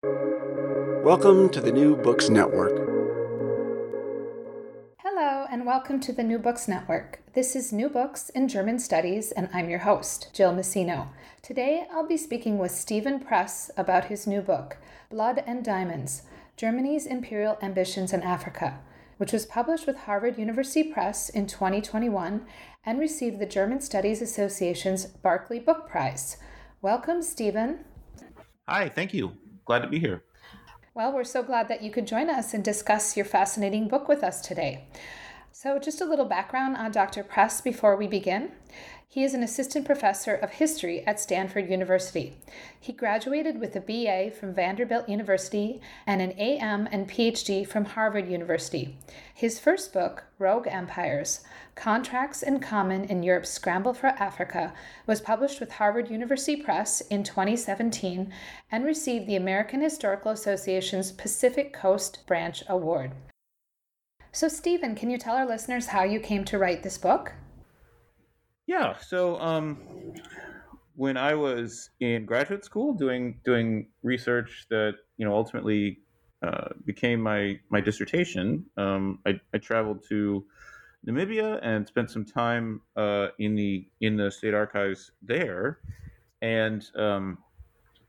Welcome 0.00 1.48
to 1.48 1.60
the 1.60 1.72
New 1.72 1.96
Books 1.96 2.28
Network. 2.28 2.76
Hello, 4.98 5.46
and 5.50 5.66
welcome 5.66 5.98
to 6.00 6.12
the 6.12 6.22
New 6.22 6.38
Books 6.38 6.68
Network. 6.68 7.20
This 7.32 7.56
is 7.56 7.72
New 7.72 7.88
Books 7.88 8.28
in 8.28 8.46
German 8.46 8.78
Studies, 8.78 9.32
and 9.32 9.48
I'm 9.52 9.68
your 9.68 9.80
host, 9.80 10.30
Jill 10.32 10.52
Messino. 10.52 11.08
Today, 11.42 11.88
I'll 11.92 12.06
be 12.06 12.16
speaking 12.16 12.58
with 12.58 12.70
Steven 12.70 13.18
Press 13.18 13.72
about 13.76 14.04
his 14.04 14.26
new 14.26 14.40
book, 14.40 14.76
Blood 15.10 15.42
and 15.48 15.64
Diamonds 15.64 16.22
Germany's 16.56 17.06
Imperial 17.06 17.58
Ambitions 17.60 18.12
in 18.12 18.22
Africa, 18.22 18.78
which 19.16 19.32
was 19.32 19.46
published 19.46 19.86
with 19.86 19.96
Harvard 19.96 20.38
University 20.38 20.84
Press 20.92 21.28
in 21.28 21.48
2021 21.48 22.46
and 22.84 23.00
received 23.00 23.40
the 23.40 23.46
German 23.46 23.80
Studies 23.80 24.22
Association's 24.22 25.06
Barclay 25.06 25.58
Book 25.58 25.88
Prize. 25.88 26.36
Welcome, 26.82 27.20
Steven. 27.22 27.84
Hi, 28.68 28.88
thank 28.88 29.12
you. 29.12 29.32
Glad 29.68 29.80
to 29.80 29.88
be 29.88 29.98
here. 29.98 30.24
Well, 30.94 31.12
we're 31.12 31.24
so 31.24 31.42
glad 31.42 31.68
that 31.68 31.82
you 31.82 31.90
could 31.90 32.06
join 32.06 32.30
us 32.30 32.54
and 32.54 32.64
discuss 32.64 33.18
your 33.18 33.26
fascinating 33.26 33.86
book 33.86 34.08
with 34.08 34.24
us 34.24 34.40
today. 34.40 34.88
So, 35.52 35.78
just 35.78 36.00
a 36.00 36.06
little 36.06 36.24
background 36.24 36.78
on 36.78 36.90
Dr. 36.90 37.22
Press 37.22 37.60
before 37.60 37.94
we 37.94 38.06
begin. 38.06 38.52
He 39.10 39.24
is 39.24 39.32
an 39.32 39.42
assistant 39.42 39.86
professor 39.86 40.34
of 40.34 40.50
history 40.50 41.02
at 41.06 41.18
Stanford 41.18 41.70
University. 41.70 42.36
He 42.78 42.92
graduated 42.92 43.58
with 43.58 43.74
a 43.74 43.80
BA 43.80 44.36
from 44.36 44.52
Vanderbilt 44.52 45.08
University 45.08 45.80
and 46.06 46.20
an 46.20 46.32
AM 46.38 46.86
and 46.92 47.08
PhD 47.08 47.66
from 47.66 47.86
Harvard 47.86 48.28
University. 48.28 48.98
His 49.32 49.58
first 49.58 49.94
book, 49.94 50.24
Rogue 50.38 50.66
Empires 50.68 51.40
Contracts 51.74 52.42
in 52.42 52.60
Conmen 52.60 53.08
in 53.08 53.22
Europe's 53.22 53.48
Scramble 53.48 53.94
for 53.94 54.08
Africa, 54.08 54.74
was 55.06 55.22
published 55.22 55.58
with 55.58 55.72
Harvard 55.72 56.10
University 56.10 56.56
Press 56.56 57.00
in 57.00 57.24
2017 57.24 58.30
and 58.70 58.84
received 58.84 59.26
the 59.26 59.36
American 59.36 59.80
Historical 59.80 60.32
Association's 60.32 61.12
Pacific 61.12 61.72
Coast 61.72 62.26
Branch 62.26 62.62
Award. 62.68 63.12
So, 64.32 64.48
Steven, 64.48 64.94
can 64.94 65.08
you 65.08 65.16
tell 65.16 65.34
our 65.34 65.46
listeners 65.46 65.86
how 65.86 66.02
you 66.02 66.20
came 66.20 66.44
to 66.44 66.58
write 66.58 66.82
this 66.82 66.98
book? 66.98 67.32
Yeah. 68.68 68.98
So 68.98 69.40
um, 69.40 69.78
when 70.94 71.16
I 71.16 71.32
was 71.32 71.88
in 72.00 72.26
graduate 72.26 72.66
school 72.66 72.92
doing 72.92 73.40
doing 73.42 73.88
research 74.02 74.66
that 74.68 74.96
you 75.16 75.24
know 75.24 75.34
ultimately 75.34 76.00
uh, 76.46 76.68
became 76.84 77.18
my 77.18 77.58
my 77.70 77.80
dissertation, 77.80 78.66
um, 78.76 79.20
I, 79.26 79.40
I, 79.54 79.58
traveled 79.58 80.04
to 80.10 80.44
Namibia 81.06 81.58
and 81.62 81.88
spent 81.88 82.10
some 82.10 82.26
time 82.26 82.82
uh, 82.94 83.28
in 83.38 83.54
the 83.54 83.88
in 84.02 84.18
the 84.18 84.30
state 84.30 84.52
archives 84.52 85.12
there, 85.22 85.78
and 86.42 86.84
um, 86.94 87.38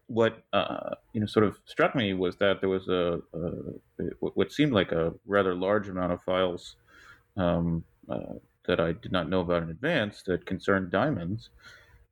what 0.08 0.44
uh, 0.52 0.96
you 1.14 1.22
know 1.22 1.26
sort 1.26 1.46
of 1.46 1.58
struck 1.64 1.96
me 1.96 2.14
was 2.14 2.36
that 2.36 2.60
there 2.60 2.70
was 2.70 2.90
a, 2.90 3.22
a 3.34 4.04
what 4.20 4.52
seemed 4.52 4.74
like 4.74 4.92
a 4.92 5.14
rather 5.26 5.56
large 5.56 5.88
amount 5.88 6.12
of 6.12 6.22
files 6.22 6.76
um, 7.38 7.86
uh, 8.10 8.36
that 8.70 8.80
I 8.80 8.92
did 8.94 9.12
not 9.12 9.30
know 9.30 9.42
about 9.42 9.64
in 9.64 9.72
advance 9.72 10.22
that 10.28 10.46
concerned 10.46 10.92
diamonds. 10.92 11.50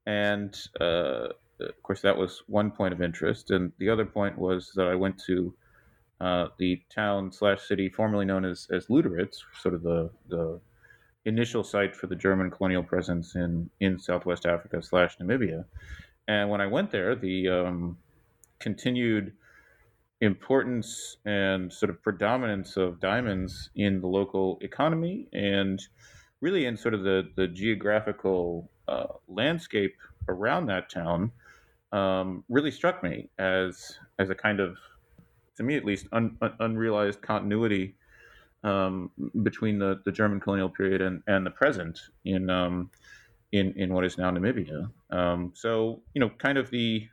And 0.07 0.59
uh, 0.81 1.27
of 1.59 1.83
course, 1.83 2.01
that 2.01 2.17
was 2.17 2.41
one 2.47 2.71
point 2.71 2.93
of 2.95 3.01
interest. 3.01 3.51
And 3.51 3.71
the 3.77 3.89
other 3.89 4.05
point 4.05 4.39
was 4.39 4.71
that 4.75 4.87
I 4.87 4.95
went 4.95 5.21
to 5.27 5.53
uh, 6.19 6.47
the 6.57 6.81
town 6.89 7.31
slash 7.31 7.61
city 7.67 7.89
formerly 7.89 8.25
known 8.25 8.43
as, 8.43 8.67
as 8.71 8.87
Lüderitz, 8.87 9.37
sort 9.61 9.75
of 9.75 9.83
the, 9.83 10.09
the 10.29 10.59
initial 11.25 11.63
site 11.63 11.95
for 11.95 12.07
the 12.07 12.15
German 12.15 12.49
colonial 12.49 12.81
presence 12.81 13.35
in, 13.35 13.69
in 13.79 13.99
Southwest 13.99 14.47
Africa 14.47 14.81
slash 14.81 15.15
Namibia. 15.19 15.63
And 16.27 16.49
when 16.49 16.59
I 16.59 16.65
went 16.65 16.89
there, 16.89 17.13
the 17.15 17.49
um, 17.49 17.97
continued 18.57 19.33
importance 20.21 21.17
and 21.23 21.71
sort 21.71 21.91
of 21.91 22.01
predominance 22.01 22.77
of 22.77 22.99
diamonds 22.99 23.69
in 23.75 24.01
the 24.01 24.07
local 24.07 24.57
economy 24.61 25.27
and 25.33 25.79
really 26.41 26.65
in 26.65 26.77
sort 26.77 26.93
of 26.93 27.03
the 27.03 27.29
the 27.35 27.47
geographical 27.47 28.69
uh, 28.87 29.07
landscape 29.27 29.95
around 30.29 30.65
that 30.67 30.89
town 30.89 31.31
um, 31.91 32.43
really 32.49 32.71
struck 32.71 33.03
me 33.03 33.29
as 33.39 33.97
as 34.19 34.29
a 34.29 34.35
kind 34.35 34.59
of 34.59 34.77
to 35.55 35.63
me 35.63 35.75
at 35.75 35.85
least 35.85 36.07
un, 36.11 36.37
un, 36.41 36.53
unrealized 36.59 37.21
continuity 37.21 37.95
um, 38.63 39.11
between 39.43 39.79
the, 39.79 40.01
the 40.05 40.11
German 40.11 40.39
colonial 40.39 40.69
period 40.69 41.01
and, 41.01 41.21
and 41.27 41.45
the 41.45 41.51
present 41.51 41.99
in 42.25 42.49
um, 42.49 42.89
in 43.51 43.73
in 43.73 43.93
what 43.93 44.05
is 44.05 44.17
now 44.17 44.31
Namibia. 44.31 44.89
Um, 45.09 45.51
so 45.55 46.01
you 46.13 46.21
know, 46.21 46.29
kind 46.37 46.57
of 46.57 46.69
the 46.69 47.07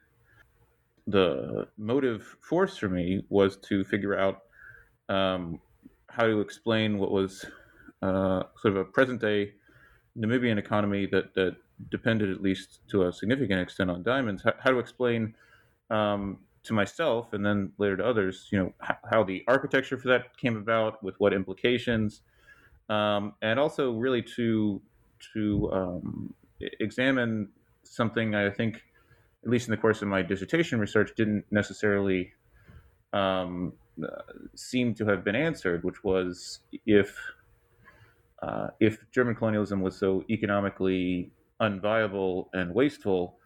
the 1.06 1.68
motive 1.76 2.36
force 2.40 2.76
for 2.76 2.88
me 2.88 3.24
was 3.28 3.56
to 3.58 3.84
figure 3.84 4.18
out 4.18 4.42
um, 5.08 5.60
how 6.08 6.24
to 6.24 6.40
explain 6.40 6.98
what 6.98 7.10
was 7.10 7.44
uh, 8.04 8.42
sort 8.60 8.74
of 8.74 8.76
a 8.76 8.84
present 8.84 9.20
day 9.20 9.52
Namibian 10.18 10.58
economy 10.58 11.06
that, 11.06 11.34
that 11.34 11.56
depended 11.90 12.30
at 12.30 12.42
least 12.42 12.80
to 12.88 13.06
a 13.06 13.12
significant 13.12 13.60
extent 13.60 13.90
on 13.90 14.02
diamonds, 14.02 14.42
how, 14.42 14.52
how 14.60 14.70
to 14.70 14.78
explain 14.78 15.34
um, 15.90 16.38
to 16.64 16.72
myself 16.72 17.32
and 17.32 17.44
then 17.44 17.72
later 17.78 17.96
to 17.96 18.04
others, 18.04 18.48
you 18.50 18.58
know, 18.58 18.72
how, 18.80 18.96
how, 19.10 19.24
the 19.24 19.42
architecture 19.48 19.98
for 19.98 20.08
that 20.08 20.36
came 20.36 20.56
about, 20.56 21.02
with 21.02 21.14
what 21.18 21.32
implications, 21.32 22.22
um, 22.88 23.32
and 23.42 23.58
also 23.58 23.92
really 23.92 24.22
to 24.22 24.80
to 25.32 25.72
um, 25.72 26.34
examine 26.80 27.48
something 27.82 28.34
I 28.34 28.50
think, 28.50 28.82
at 29.42 29.50
least 29.50 29.68
in 29.68 29.70
the 29.70 29.78
course 29.78 30.02
of 30.02 30.08
my 30.08 30.22
dissertation 30.22 30.78
research, 30.78 31.12
didn't 31.16 31.44
necessarily 31.50 32.32
um, 33.12 33.72
uh, 34.02 34.22
seem 34.54 34.94
to 34.94 35.06
have 35.06 35.24
been 35.24 35.36
answered, 35.36 35.84
which 35.84 36.04
was 36.04 36.60
if 36.86 37.16
uh, 38.44 38.68
if 38.80 38.98
German 39.10 39.34
colonialism 39.34 39.80
was 39.80 39.96
so 39.96 40.22
economically 40.28 41.32
unviable 41.60 42.48
and 42.52 42.74
wasteful, 42.74 43.38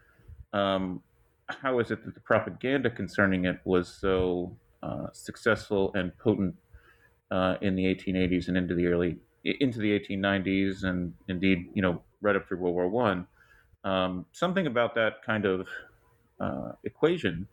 um, 0.53 1.03
how 1.49 1.79
is 1.79 1.91
it 1.91 2.05
that 2.05 2.15
the 2.15 2.21
propaganda 2.21 2.91
concerning 2.91 3.45
it 3.45 3.61
was 3.65 3.89
so 3.89 4.57
uh, 4.83 5.07
successful 5.13 5.93
and 5.95 6.17
potent 6.19 6.55
uh, 7.31 7.55
in 7.61 7.77
the 7.77 7.85
1880s 7.85 8.49
and 8.49 8.57
into 8.57 8.75
the 8.75 8.87
early 8.87 9.17
into 9.45 9.79
the 9.79 9.99
1890s 9.99 10.83
and 10.83 11.15
indeed 11.29 11.71
you 11.75 11.81
know 11.81 12.03
right 12.21 12.35
up 12.35 12.47
through 12.49 12.59
World 12.59 12.75
War 12.75 12.89
One? 12.89 13.27
Um, 13.85 14.27
something 14.33 14.67
about 14.67 14.95
that 14.97 15.23
kind 15.25 15.45
of 15.45 15.69
uh, 16.41 16.73
equation 16.85 17.47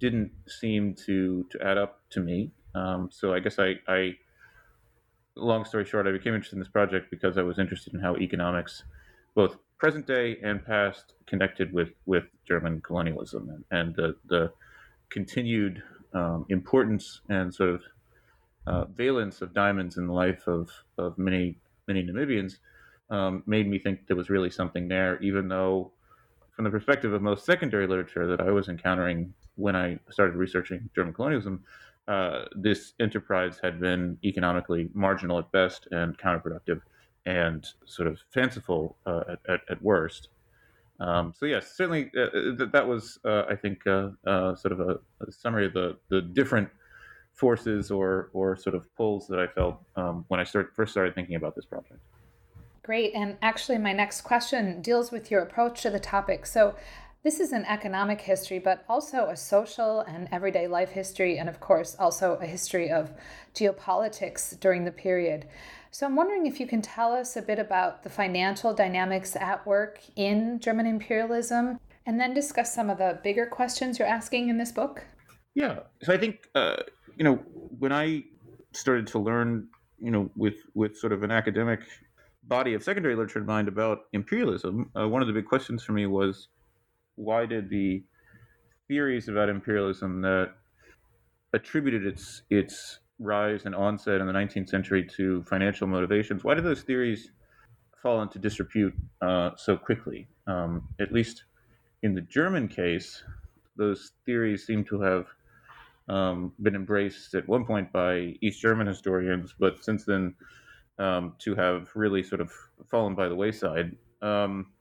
didn't 0.00 0.32
seem 0.48 0.94
to 1.06 1.46
to 1.50 1.62
add 1.64 1.78
up 1.78 2.00
to 2.10 2.20
me. 2.20 2.50
Um, 2.74 3.08
so 3.12 3.32
I 3.34 3.40
guess 3.40 3.58
I, 3.58 3.74
I 3.86 4.16
long 5.36 5.64
story 5.64 5.84
short, 5.84 6.06
I 6.06 6.12
became 6.12 6.34
interested 6.34 6.56
in 6.56 6.60
this 6.60 6.68
project 6.68 7.10
because 7.10 7.38
I 7.38 7.42
was 7.42 7.58
interested 7.58 7.94
in 7.94 8.00
how 8.00 8.16
economics, 8.16 8.84
both 9.34 9.56
present 9.78 10.06
day 10.06 10.38
and 10.42 10.64
past, 10.64 11.14
connected 11.26 11.72
with 11.72 11.90
with 12.06 12.24
German 12.46 12.80
colonialism 12.80 13.48
and, 13.48 13.64
and 13.70 13.96
the 13.96 14.16
the 14.26 14.52
continued 15.10 15.82
um, 16.14 16.46
importance 16.48 17.20
and 17.28 17.54
sort 17.54 17.70
of 17.70 17.82
uh, 18.66 18.84
valence 18.84 19.42
of 19.42 19.54
diamonds 19.54 19.96
in 19.96 20.06
the 20.06 20.12
life 20.12 20.46
of 20.46 20.70
of 20.98 21.16
many 21.18 21.58
many 21.88 22.04
Namibians 22.04 22.58
um, 23.10 23.42
made 23.46 23.68
me 23.68 23.78
think 23.78 24.06
there 24.06 24.16
was 24.16 24.30
really 24.30 24.50
something 24.50 24.88
there, 24.88 25.20
even 25.20 25.48
though. 25.48 25.92
From 26.54 26.64
the 26.66 26.70
perspective 26.70 27.14
of 27.14 27.22
most 27.22 27.46
secondary 27.46 27.86
literature 27.86 28.26
that 28.26 28.42
I 28.42 28.50
was 28.50 28.68
encountering 28.68 29.32
when 29.54 29.74
I 29.74 29.98
started 30.10 30.36
researching 30.36 30.90
German 30.94 31.14
colonialism, 31.14 31.64
uh, 32.08 32.44
this 32.54 32.94
enterprise 33.00 33.60
had 33.62 33.80
been 33.80 34.18
economically 34.24 34.88
marginal 34.94 35.38
at 35.38 35.50
best 35.52 35.86
and 35.92 36.18
counterproductive 36.18 36.80
and 37.26 37.68
sort 37.86 38.08
of 38.08 38.18
fanciful 38.32 38.96
uh, 39.06 39.36
at, 39.48 39.60
at, 39.70 39.80
worst. 39.82 40.28
Um, 40.98 41.32
so 41.36 41.46
yes, 41.46 41.76
certainly 41.76 42.10
uh, 42.16 42.20
uh 42.20 42.54
that, 42.56 42.70
that 42.72 42.86
was, 42.86 43.18
uh, 43.24 43.44
I 43.48 43.54
think, 43.54 43.86
uh, 43.86 44.10
sort 44.56 44.72
of 44.72 44.80
a, 44.80 44.98
a, 45.20 45.30
summary 45.30 45.66
of 45.66 45.72
the, 45.72 45.96
the 46.08 46.20
different 46.20 46.68
forces 47.32 47.90
or, 47.90 48.30
or 48.32 48.56
sort 48.56 48.74
of 48.74 48.94
pulls 48.96 49.28
that 49.28 49.38
I 49.38 49.46
felt 49.46 49.80
um, 49.96 50.24
when 50.28 50.40
I 50.40 50.44
start, 50.44 50.72
first 50.74 50.92
started 50.92 51.14
thinking 51.14 51.36
about 51.36 51.54
this 51.54 51.64
project. 51.64 52.00
Great. 52.82 53.14
And 53.14 53.36
actually, 53.42 53.78
my 53.78 53.92
next 53.92 54.22
question 54.22 54.82
deals 54.82 55.12
with 55.12 55.30
your 55.30 55.40
approach 55.40 55.82
to 55.82 55.90
the 55.90 56.00
topic. 56.00 56.46
So, 56.46 56.74
this 57.24 57.38
is 57.38 57.52
an 57.52 57.64
economic 57.66 58.20
history, 58.20 58.58
but 58.58 58.84
also 58.88 59.26
a 59.26 59.36
social 59.36 60.00
and 60.00 60.28
everyday 60.32 60.66
life 60.66 60.90
history, 60.90 61.38
and 61.38 61.48
of 61.48 61.60
course, 61.60 61.94
also 61.98 62.34
a 62.40 62.46
history 62.46 62.90
of 62.90 63.12
geopolitics 63.54 64.58
during 64.58 64.84
the 64.84 64.90
period. 64.90 65.46
So, 65.92 66.06
I'm 66.06 66.16
wondering 66.16 66.46
if 66.46 66.58
you 66.58 66.66
can 66.66 66.82
tell 66.82 67.12
us 67.12 67.36
a 67.36 67.42
bit 67.42 67.58
about 67.58 68.02
the 68.02 68.08
financial 68.08 68.74
dynamics 68.74 69.36
at 69.36 69.64
work 69.66 70.00
in 70.16 70.58
German 70.58 70.86
imperialism, 70.86 71.78
and 72.06 72.18
then 72.18 72.34
discuss 72.34 72.74
some 72.74 72.90
of 72.90 72.98
the 72.98 73.20
bigger 73.22 73.46
questions 73.46 73.98
you're 73.98 74.08
asking 74.08 74.48
in 74.48 74.58
this 74.58 74.72
book. 74.72 75.04
Yeah. 75.54 75.80
So, 76.02 76.12
I 76.12 76.18
think, 76.18 76.48
uh, 76.56 76.76
you 77.16 77.24
know, 77.24 77.36
when 77.78 77.92
I 77.92 78.24
started 78.72 79.06
to 79.08 79.20
learn, 79.20 79.68
you 80.00 80.10
know, 80.10 80.28
with, 80.34 80.56
with 80.74 80.96
sort 80.96 81.12
of 81.12 81.22
an 81.22 81.30
academic 81.30 81.80
body 82.44 82.74
of 82.74 82.82
secondary 82.82 83.14
literature 83.14 83.38
in 83.38 83.46
mind 83.46 83.68
about 83.68 84.06
imperialism, 84.12 84.90
uh, 84.98 85.06
one 85.06 85.22
of 85.22 85.28
the 85.28 85.34
big 85.34 85.44
questions 85.44 85.84
for 85.84 85.92
me 85.92 86.06
was 86.06 86.48
why 87.16 87.46
did 87.46 87.68
the 87.68 88.02
theories 88.88 89.28
about 89.28 89.48
imperialism 89.48 90.20
that 90.22 90.52
attributed 91.52 92.06
its 92.06 92.42
its 92.50 92.98
rise 93.18 93.66
and 93.66 93.74
onset 93.74 94.20
in 94.20 94.26
the 94.26 94.32
19th 94.32 94.68
century 94.68 95.04
to 95.16 95.42
financial 95.44 95.86
motivations. 95.86 96.42
Why 96.42 96.54
did 96.54 96.64
those 96.64 96.82
theories 96.82 97.30
fall 98.02 98.20
into 98.22 98.38
disrepute 98.38 98.94
uh, 99.20 99.50
so 99.56 99.76
quickly? 99.76 100.28
Um, 100.46 100.88
at 101.00 101.12
least 101.12 101.44
in 102.02 102.14
the 102.14 102.20
German 102.22 102.68
case, 102.68 103.22
those 103.76 104.12
theories 104.26 104.66
seem 104.66 104.84
to 104.84 105.00
have 105.00 105.26
um, 106.08 106.52
been 106.60 106.74
embraced 106.74 107.34
at 107.34 107.48
one 107.48 107.64
point 107.64 107.92
by 107.92 108.34
East 108.40 108.60
German 108.60 108.86
historians, 108.86 109.54
but 109.58 109.84
since 109.84 110.04
then 110.04 110.34
um, 110.98 111.34
to 111.38 111.54
have 111.54 111.90
really 111.94 112.22
sort 112.22 112.40
of 112.40 112.52
fallen 112.90 113.14
by 113.14 113.28
the 113.28 113.34
wayside. 113.34 113.96
Um, 114.20 114.71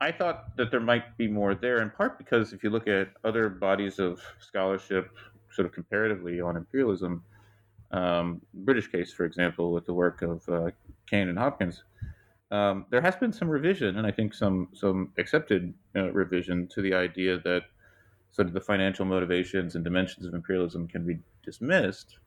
I 0.00 0.12
thought 0.12 0.56
that 0.56 0.70
there 0.70 0.80
might 0.80 1.16
be 1.16 1.26
more 1.26 1.54
there, 1.54 1.82
in 1.82 1.90
part 1.90 2.18
because 2.18 2.52
if 2.52 2.62
you 2.62 2.70
look 2.70 2.86
at 2.86 3.08
other 3.24 3.48
bodies 3.48 3.98
of 3.98 4.20
scholarship, 4.38 5.10
sort 5.50 5.66
of 5.66 5.72
comparatively 5.72 6.40
on 6.40 6.56
imperialism, 6.56 7.24
um, 7.90 8.40
British 8.54 8.88
case, 8.88 9.12
for 9.12 9.24
example, 9.24 9.72
with 9.72 9.86
the 9.86 9.94
work 9.94 10.22
of 10.22 10.48
uh, 10.48 10.70
Cain 11.06 11.28
and 11.28 11.38
Hopkins, 11.38 11.82
um, 12.50 12.86
there 12.90 13.00
has 13.00 13.16
been 13.16 13.32
some 13.32 13.48
revision, 13.48 13.98
and 13.98 14.06
I 14.06 14.10
think 14.10 14.34
some 14.34 14.68
some 14.72 15.12
accepted 15.18 15.74
uh, 15.96 16.10
revision 16.12 16.68
to 16.68 16.80
the 16.80 16.94
idea 16.94 17.38
that 17.40 17.62
sort 18.30 18.48
of 18.48 18.54
the 18.54 18.60
financial 18.60 19.04
motivations 19.04 19.74
and 19.74 19.84
dimensions 19.84 20.26
of 20.26 20.34
imperialism 20.34 20.86
can 20.86 21.06
be 21.06 21.18
dismissed. 21.44 22.18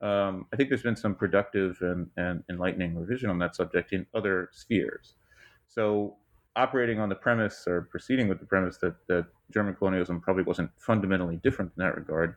Um, 0.00 0.46
I 0.52 0.56
think 0.56 0.68
there's 0.68 0.82
been 0.82 0.96
some 0.96 1.14
productive 1.14 1.78
and, 1.80 2.10
and 2.16 2.44
enlightening 2.50 2.94
revision 2.94 3.30
on 3.30 3.38
that 3.38 3.56
subject 3.56 3.92
in 3.92 4.06
other 4.14 4.50
spheres. 4.52 5.14
So 5.68 6.16
operating 6.56 7.00
on 7.00 7.08
the 7.08 7.14
premise 7.14 7.64
or 7.66 7.82
proceeding 7.90 8.28
with 8.28 8.38
the 8.38 8.46
premise 8.46 8.78
that, 8.78 8.94
that 9.08 9.26
German 9.52 9.74
colonialism 9.74 10.20
probably 10.20 10.44
wasn't 10.44 10.70
fundamentally 10.78 11.40
different 11.42 11.72
in 11.76 11.84
that 11.84 11.96
regard, 11.96 12.36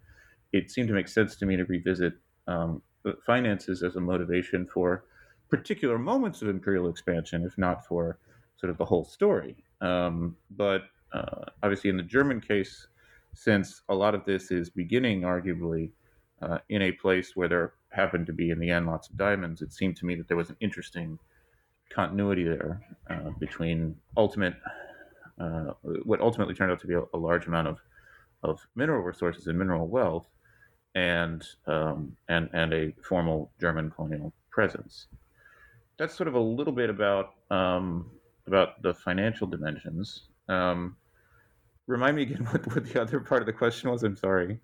it 0.53 0.71
seemed 0.71 0.87
to 0.87 0.93
make 0.93 1.07
sense 1.07 1.35
to 1.35 1.45
me 1.45 1.55
to 1.55 1.65
revisit 1.65 2.13
um, 2.47 2.81
finances 3.25 3.83
as 3.83 3.95
a 3.95 3.99
motivation 4.01 4.65
for 4.65 5.05
particular 5.49 5.97
moments 5.97 6.41
of 6.41 6.49
imperial 6.49 6.89
expansion, 6.89 7.43
if 7.45 7.57
not 7.57 7.85
for 7.85 8.17
sort 8.57 8.69
of 8.69 8.77
the 8.77 8.85
whole 8.85 9.05
story. 9.05 9.55
Um, 9.81 10.35
but 10.51 10.83
uh, 11.13 11.45
obviously, 11.63 11.89
in 11.89 11.97
the 11.97 12.03
German 12.03 12.41
case, 12.41 12.87
since 13.33 13.81
a 13.89 13.95
lot 13.95 14.15
of 14.15 14.25
this 14.25 14.51
is 14.51 14.69
beginning, 14.69 15.21
arguably, 15.21 15.91
uh, 16.41 16.57
in 16.69 16.81
a 16.81 16.91
place 16.91 17.35
where 17.35 17.47
there 17.47 17.73
happened 17.91 18.25
to 18.27 18.33
be, 18.33 18.49
in 18.49 18.59
the 18.59 18.69
end, 18.69 18.87
lots 18.87 19.09
of 19.09 19.17
diamonds, 19.17 19.61
it 19.61 19.71
seemed 19.71 19.95
to 19.97 20.05
me 20.05 20.15
that 20.15 20.27
there 20.27 20.37
was 20.37 20.49
an 20.49 20.57
interesting 20.59 21.17
continuity 21.89 22.43
there 22.43 22.81
uh, 23.09 23.29
between 23.39 23.95
ultimate 24.15 24.53
uh, 25.39 25.71
what 26.03 26.19
ultimately 26.19 26.53
turned 26.53 26.71
out 26.71 26.79
to 26.79 26.87
be 26.87 26.95
a, 26.95 27.03
a, 27.13 27.17
large 27.17 27.47
amount 27.47 27.67
of 27.67 27.77
of 28.43 28.65
mineral 28.75 29.01
resources 29.01 29.47
and 29.47 29.57
mineral 29.57 29.87
wealth 29.87 30.27
and 30.95 31.43
um, 31.67 32.15
and 32.29 32.49
and 32.53 32.73
a 32.73 32.93
formal 33.07 33.51
German 33.59 33.91
colonial 33.91 34.33
presence. 34.49 35.07
That's 35.97 36.15
sort 36.15 36.27
of 36.27 36.35
a 36.35 36.39
little 36.39 36.73
bit 36.73 36.89
about 36.89 37.35
um, 37.51 38.09
about 38.47 38.81
the 38.81 38.93
financial 38.93 39.47
dimensions. 39.47 40.29
Um, 40.49 40.97
remind 41.85 42.15
me 42.15 42.23
again 42.23 42.45
what, 42.51 42.65
what 42.73 42.85
the 42.85 43.01
other 43.01 43.19
part 43.19 43.41
of 43.41 43.45
the 43.45 43.53
question 43.53 43.89
was. 43.91 44.03
I'm 44.03 44.17
sorry. 44.17 44.59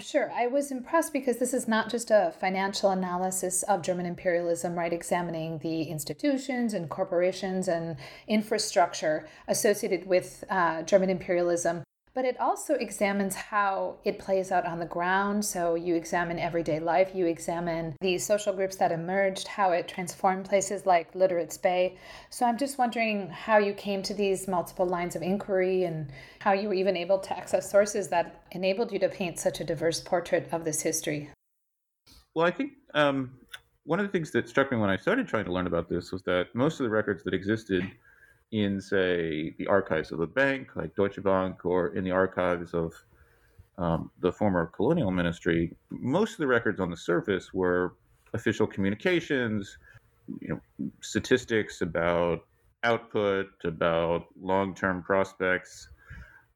Sure. 0.00 0.30
I 0.30 0.46
was 0.46 0.70
impressed 0.70 1.12
because 1.14 1.38
this 1.38 1.54
is 1.54 1.66
not 1.66 1.90
just 1.90 2.10
a 2.10 2.34
financial 2.38 2.90
analysis 2.90 3.62
of 3.62 3.80
German 3.80 4.04
imperialism, 4.04 4.74
right? 4.74 4.92
Examining 4.92 5.58
the 5.58 5.84
institutions 5.84 6.74
and 6.74 6.90
corporations 6.90 7.66
and 7.66 7.96
infrastructure 8.28 9.26
associated 9.48 10.06
with 10.06 10.44
uh, 10.50 10.82
German 10.82 11.08
imperialism, 11.08 11.82
but 12.16 12.24
it 12.24 12.40
also 12.40 12.72
examines 12.72 13.34
how 13.34 13.98
it 14.02 14.18
plays 14.18 14.50
out 14.50 14.64
on 14.64 14.78
the 14.78 14.86
ground. 14.86 15.44
So 15.44 15.74
you 15.74 15.94
examine 15.94 16.38
everyday 16.38 16.80
life, 16.80 17.10
you 17.14 17.26
examine 17.26 17.94
the 18.00 18.16
social 18.16 18.54
groups 18.54 18.76
that 18.76 18.90
emerged, 18.90 19.46
how 19.46 19.72
it 19.72 19.86
transformed 19.86 20.46
places 20.46 20.86
like 20.86 21.12
Lüderitz 21.12 21.60
Bay. 21.60 21.98
So 22.30 22.46
I'm 22.46 22.56
just 22.56 22.78
wondering 22.78 23.28
how 23.28 23.58
you 23.58 23.74
came 23.74 24.02
to 24.04 24.14
these 24.14 24.48
multiple 24.48 24.86
lines 24.86 25.14
of 25.14 25.20
inquiry 25.20 25.84
and 25.84 26.10
how 26.38 26.54
you 26.54 26.68
were 26.68 26.74
even 26.74 26.96
able 26.96 27.18
to 27.18 27.36
access 27.36 27.70
sources 27.70 28.08
that 28.08 28.46
enabled 28.52 28.92
you 28.92 28.98
to 29.00 29.10
paint 29.10 29.38
such 29.38 29.60
a 29.60 29.64
diverse 29.64 30.00
portrait 30.00 30.48
of 30.52 30.64
this 30.64 30.80
history. 30.80 31.28
Well, 32.34 32.46
I 32.46 32.50
think 32.50 32.72
um, 32.94 33.32
one 33.84 34.00
of 34.00 34.06
the 34.06 34.12
things 34.12 34.30
that 34.30 34.48
struck 34.48 34.72
me 34.72 34.78
when 34.78 34.88
I 34.88 34.96
started 34.96 35.28
trying 35.28 35.44
to 35.44 35.52
learn 35.52 35.66
about 35.66 35.90
this 35.90 36.12
was 36.12 36.22
that 36.22 36.46
most 36.54 36.80
of 36.80 36.84
the 36.84 36.90
records 36.90 37.24
that 37.24 37.34
existed 37.34 37.84
in, 38.52 38.80
say, 38.80 39.54
the 39.58 39.66
archives 39.66 40.12
of 40.12 40.20
a 40.20 40.26
bank 40.26 40.76
like 40.76 40.94
Deutsche 40.94 41.22
Bank 41.22 41.64
or 41.64 41.88
in 41.94 42.04
the 42.04 42.10
archives 42.10 42.74
of 42.74 42.92
um, 43.78 44.10
the 44.20 44.32
former 44.32 44.66
colonial 44.66 45.10
ministry, 45.10 45.76
most 45.90 46.32
of 46.32 46.38
the 46.38 46.46
records 46.46 46.80
on 46.80 46.90
the 46.90 46.96
surface 46.96 47.52
were 47.52 47.94
official 48.32 48.66
communications, 48.66 49.78
you 50.40 50.48
know, 50.48 50.90
statistics 51.00 51.82
about 51.82 52.40
output, 52.84 53.48
about 53.64 54.26
long-term 54.40 55.02
prospects. 55.02 55.88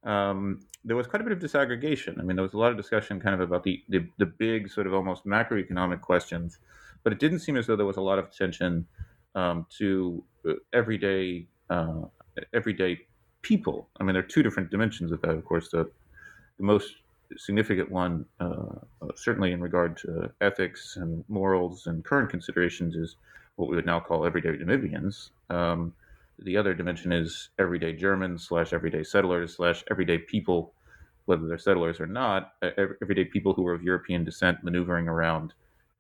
Um, 0.04 0.60
there 0.84 0.96
was 0.96 1.06
quite 1.06 1.20
a 1.20 1.24
bit 1.24 1.32
of 1.32 1.38
disaggregation. 1.38 2.18
I 2.18 2.22
mean, 2.22 2.36
there 2.36 2.42
was 2.42 2.54
a 2.54 2.58
lot 2.58 2.70
of 2.70 2.76
discussion 2.76 3.20
kind 3.20 3.34
of 3.34 3.40
about 3.40 3.64
the, 3.64 3.82
the, 3.88 4.06
the 4.18 4.26
big 4.26 4.70
sort 4.70 4.86
of 4.86 4.94
almost 4.94 5.26
macroeconomic 5.26 6.00
questions, 6.00 6.58
but 7.02 7.12
it 7.12 7.18
didn't 7.18 7.40
seem 7.40 7.56
as 7.56 7.66
though 7.66 7.76
there 7.76 7.86
was 7.86 7.98
a 7.98 8.02
lot 8.02 8.18
of 8.18 8.26
attention 8.26 8.86
um, 9.34 9.66
to 9.78 10.24
uh, 10.48 10.54
everyday 10.72 11.46
uh, 11.70 12.02
everyday 12.52 13.00
people. 13.42 13.88
I 13.98 14.04
mean, 14.04 14.14
there 14.14 14.22
are 14.22 14.26
two 14.26 14.42
different 14.42 14.70
dimensions 14.70 15.12
of 15.12 15.20
that. 15.22 15.30
Of 15.30 15.44
course, 15.44 15.70
the, 15.70 15.90
the 16.58 16.64
most 16.64 16.96
significant 17.36 17.90
one, 17.90 18.26
uh, 18.40 18.74
certainly 19.14 19.52
in 19.52 19.60
regard 19.60 19.96
to 19.98 20.30
ethics 20.40 20.96
and 20.96 21.24
morals 21.28 21.86
and 21.86 22.04
current 22.04 22.28
considerations, 22.28 22.96
is 22.96 23.16
what 23.56 23.70
we 23.70 23.76
would 23.76 23.86
now 23.86 24.00
call 24.00 24.26
everyday 24.26 24.50
Namibians. 24.50 25.30
Um, 25.48 25.92
the 26.42 26.56
other 26.56 26.74
dimension 26.74 27.12
is 27.12 27.50
everyday 27.58 27.92
Germans 27.92 28.44
slash 28.48 28.72
everyday 28.72 29.04
settlers 29.04 29.54
slash 29.56 29.84
everyday 29.90 30.18
people, 30.18 30.72
whether 31.26 31.46
they're 31.46 31.58
settlers 31.58 32.00
or 32.00 32.06
not, 32.06 32.54
everyday 33.00 33.24
people 33.24 33.52
who 33.52 33.66
are 33.66 33.74
of 33.74 33.82
European 33.82 34.24
descent 34.24 34.64
maneuvering 34.64 35.06
around 35.08 35.52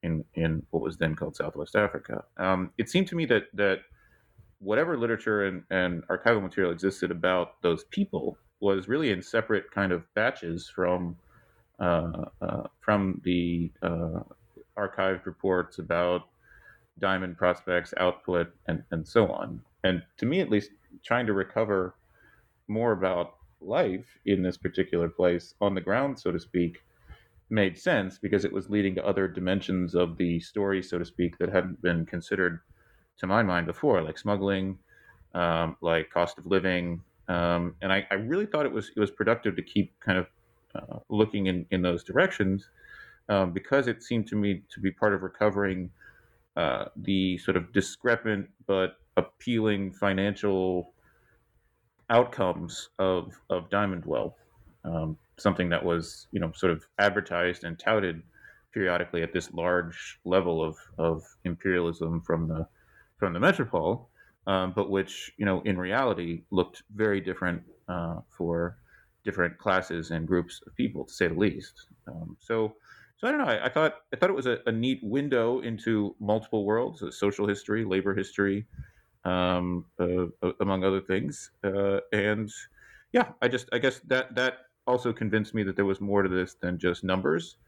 in 0.02 0.24
in 0.34 0.64
what 0.70 0.82
was 0.82 0.96
then 0.96 1.14
called 1.14 1.36
Southwest 1.36 1.76
Africa. 1.76 2.24
Um, 2.38 2.70
it 2.78 2.88
seemed 2.88 3.06
to 3.08 3.16
me 3.16 3.26
that 3.26 3.44
that 3.54 3.80
whatever 4.60 4.96
literature 4.96 5.44
and, 5.44 5.62
and 5.70 6.06
archival 6.08 6.42
material 6.42 6.72
existed 6.72 7.10
about 7.10 7.60
those 7.62 7.84
people 7.84 8.36
was 8.60 8.88
really 8.88 9.10
in 9.10 9.22
separate 9.22 9.70
kind 9.70 9.90
of 9.90 10.02
batches 10.14 10.68
from 10.68 11.16
uh, 11.80 12.26
uh, 12.42 12.62
from 12.80 13.20
the 13.24 13.72
uh, 13.82 14.20
archived 14.76 15.24
reports 15.24 15.78
about 15.78 16.22
diamond 16.98 17.38
prospects, 17.38 17.94
output, 17.96 18.52
and, 18.66 18.82
and 18.90 19.08
so 19.08 19.28
on. 19.28 19.62
And 19.82 20.02
to 20.18 20.26
me, 20.26 20.40
at 20.40 20.50
least, 20.50 20.70
trying 21.02 21.26
to 21.26 21.32
recover 21.32 21.94
more 22.68 22.92
about 22.92 23.36
life 23.62 24.06
in 24.26 24.42
this 24.42 24.58
particular 24.58 25.08
place 25.08 25.54
on 25.62 25.74
the 25.74 25.80
ground, 25.80 26.18
so 26.18 26.30
to 26.30 26.38
speak, 26.38 26.82
made 27.48 27.78
sense 27.78 28.18
because 28.18 28.44
it 28.44 28.52
was 28.52 28.68
leading 28.70 28.94
to 28.94 29.06
other 29.06 29.26
dimensions 29.26 29.94
of 29.94 30.18
the 30.18 30.38
story, 30.40 30.82
so 30.82 30.98
to 30.98 31.04
speak, 31.04 31.38
that 31.38 31.48
hadn't 31.48 31.80
been 31.82 32.04
considered 32.06 32.60
to 33.20 33.26
my 33.26 33.42
mind 33.42 33.66
before, 33.66 34.02
like 34.02 34.18
smuggling, 34.18 34.78
um, 35.34 35.76
like 35.80 36.10
cost 36.10 36.38
of 36.38 36.46
living, 36.46 37.00
um, 37.28 37.76
and 37.80 37.92
I, 37.92 38.04
I, 38.10 38.14
really 38.14 38.46
thought 38.46 38.66
it 38.66 38.72
was 38.72 38.90
it 38.96 38.98
was 38.98 39.12
productive 39.12 39.54
to 39.54 39.62
keep 39.62 39.92
kind 40.00 40.18
of 40.18 40.26
uh, 40.74 40.98
looking 41.08 41.46
in, 41.46 41.64
in 41.70 41.80
those 41.80 42.02
directions 42.02 42.68
um, 43.28 43.52
because 43.52 43.86
it 43.86 44.02
seemed 44.02 44.26
to 44.28 44.36
me 44.36 44.62
to 44.68 44.80
be 44.80 44.90
part 44.90 45.14
of 45.14 45.22
recovering 45.22 45.90
uh, 46.56 46.86
the 46.96 47.38
sort 47.38 47.56
of 47.56 47.72
discrepant 47.72 48.48
but 48.66 48.96
appealing 49.16 49.92
financial 49.92 50.92
outcomes 52.08 52.88
of 52.98 53.32
of 53.50 53.70
diamond 53.70 54.04
wealth, 54.04 54.38
um, 54.84 55.16
something 55.36 55.68
that 55.68 55.84
was 55.84 56.26
you 56.32 56.40
know 56.40 56.50
sort 56.52 56.72
of 56.72 56.84
advertised 56.98 57.62
and 57.62 57.78
touted 57.78 58.22
periodically 58.72 59.22
at 59.22 59.32
this 59.32 59.52
large 59.52 60.18
level 60.24 60.64
of 60.64 60.76
of 60.98 61.22
imperialism 61.44 62.20
from 62.20 62.48
the 62.48 62.66
from 63.20 63.34
the 63.34 63.38
metropole, 63.38 64.08
um, 64.48 64.72
but 64.74 64.90
which 64.90 65.30
you 65.36 65.44
know 65.44 65.60
in 65.60 65.78
reality 65.78 66.42
looked 66.50 66.82
very 66.96 67.20
different 67.20 67.62
uh, 67.88 68.16
for 68.36 68.78
different 69.24 69.56
classes 69.58 70.10
and 70.10 70.26
groups 70.26 70.60
of 70.66 70.74
people, 70.74 71.04
to 71.04 71.12
say 71.12 71.28
the 71.28 71.34
least. 71.34 71.86
Um, 72.08 72.36
so, 72.40 72.74
so 73.18 73.28
I 73.28 73.30
don't 73.30 73.40
know. 73.40 73.52
I, 73.52 73.66
I, 73.66 73.68
thought 73.68 73.96
I 74.12 74.16
thought 74.16 74.30
it 74.30 74.36
was 74.36 74.46
a, 74.46 74.58
a, 74.66 74.72
neat 74.72 74.98
window 75.02 75.60
into 75.60 76.16
multiple 76.18 76.64
worlds: 76.64 77.04
social 77.16 77.46
history, 77.46 77.84
labor 77.84 78.14
history, 78.14 78.66
um, 79.24 79.84
uh, 80.00 80.26
among 80.60 80.82
other 80.82 81.02
things. 81.02 81.50
Uh, 81.62 81.98
and 82.12 82.50
yeah, 83.12 83.28
I 83.42 83.48
just 83.48 83.68
I 83.72 83.78
guess 83.78 84.00
that 84.06 84.34
that 84.34 84.54
also 84.86 85.12
convinced 85.12 85.54
me 85.54 85.62
that 85.64 85.76
there 85.76 85.84
was 85.84 86.00
more 86.00 86.22
to 86.22 86.28
this 86.28 86.54
than 86.54 86.78
just 86.78 87.04
numbers, 87.04 87.58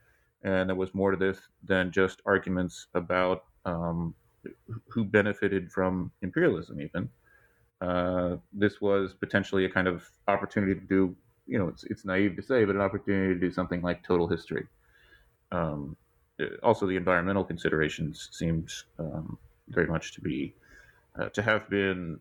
and 0.42 0.70
there 0.70 0.76
was 0.76 0.94
more 0.94 1.10
to 1.10 1.16
this 1.18 1.38
than 1.62 1.92
just 1.92 2.22
arguments 2.24 2.86
about 2.94 3.44
um, 3.66 4.14
who 4.88 5.04
benefited 5.04 5.70
from 5.70 6.10
imperialism 6.22 6.80
even 6.80 7.08
uh, 7.80 8.36
this 8.52 8.80
was 8.80 9.12
potentially 9.14 9.64
a 9.64 9.68
kind 9.68 9.88
of 9.88 10.08
opportunity 10.28 10.74
to 10.74 10.86
do 10.86 11.16
you 11.46 11.58
know 11.58 11.68
it's, 11.68 11.84
it's 11.84 12.04
naive 12.04 12.36
to 12.36 12.42
say 12.42 12.64
but 12.64 12.74
an 12.74 12.80
opportunity 12.80 13.34
to 13.34 13.40
do 13.40 13.50
something 13.50 13.82
like 13.82 14.02
total 14.02 14.28
history 14.28 14.66
um, 15.52 15.96
also 16.62 16.86
the 16.86 16.96
environmental 16.96 17.44
considerations 17.44 18.28
seems 18.32 18.84
um, 18.98 19.38
very 19.68 19.86
much 19.86 20.14
to 20.14 20.20
be 20.20 20.54
uh, 21.18 21.28
to 21.30 21.42
have 21.42 21.68
been 21.68 22.18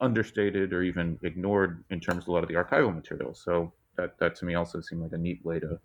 understated 0.00 0.72
or 0.72 0.82
even 0.82 1.18
ignored 1.22 1.84
in 1.90 2.00
terms 2.00 2.24
of 2.24 2.28
a 2.28 2.32
lot 2.32 2.42
of 2.42 2.48
the 2.48 2.54
archival 2.54 2.94
material. 2.94 3.34
So 3.34 3.72
that 3.96 4.18
that 4.18 4.34
to 4.36 4.44
me 4.44 4.54
also 4.54 4.80
seemed 4.80 5.02
like 5.02 5.12
a 5.12 5.18
neat 5.18 5.44
way 5.44 5.60
to 5.60 5.78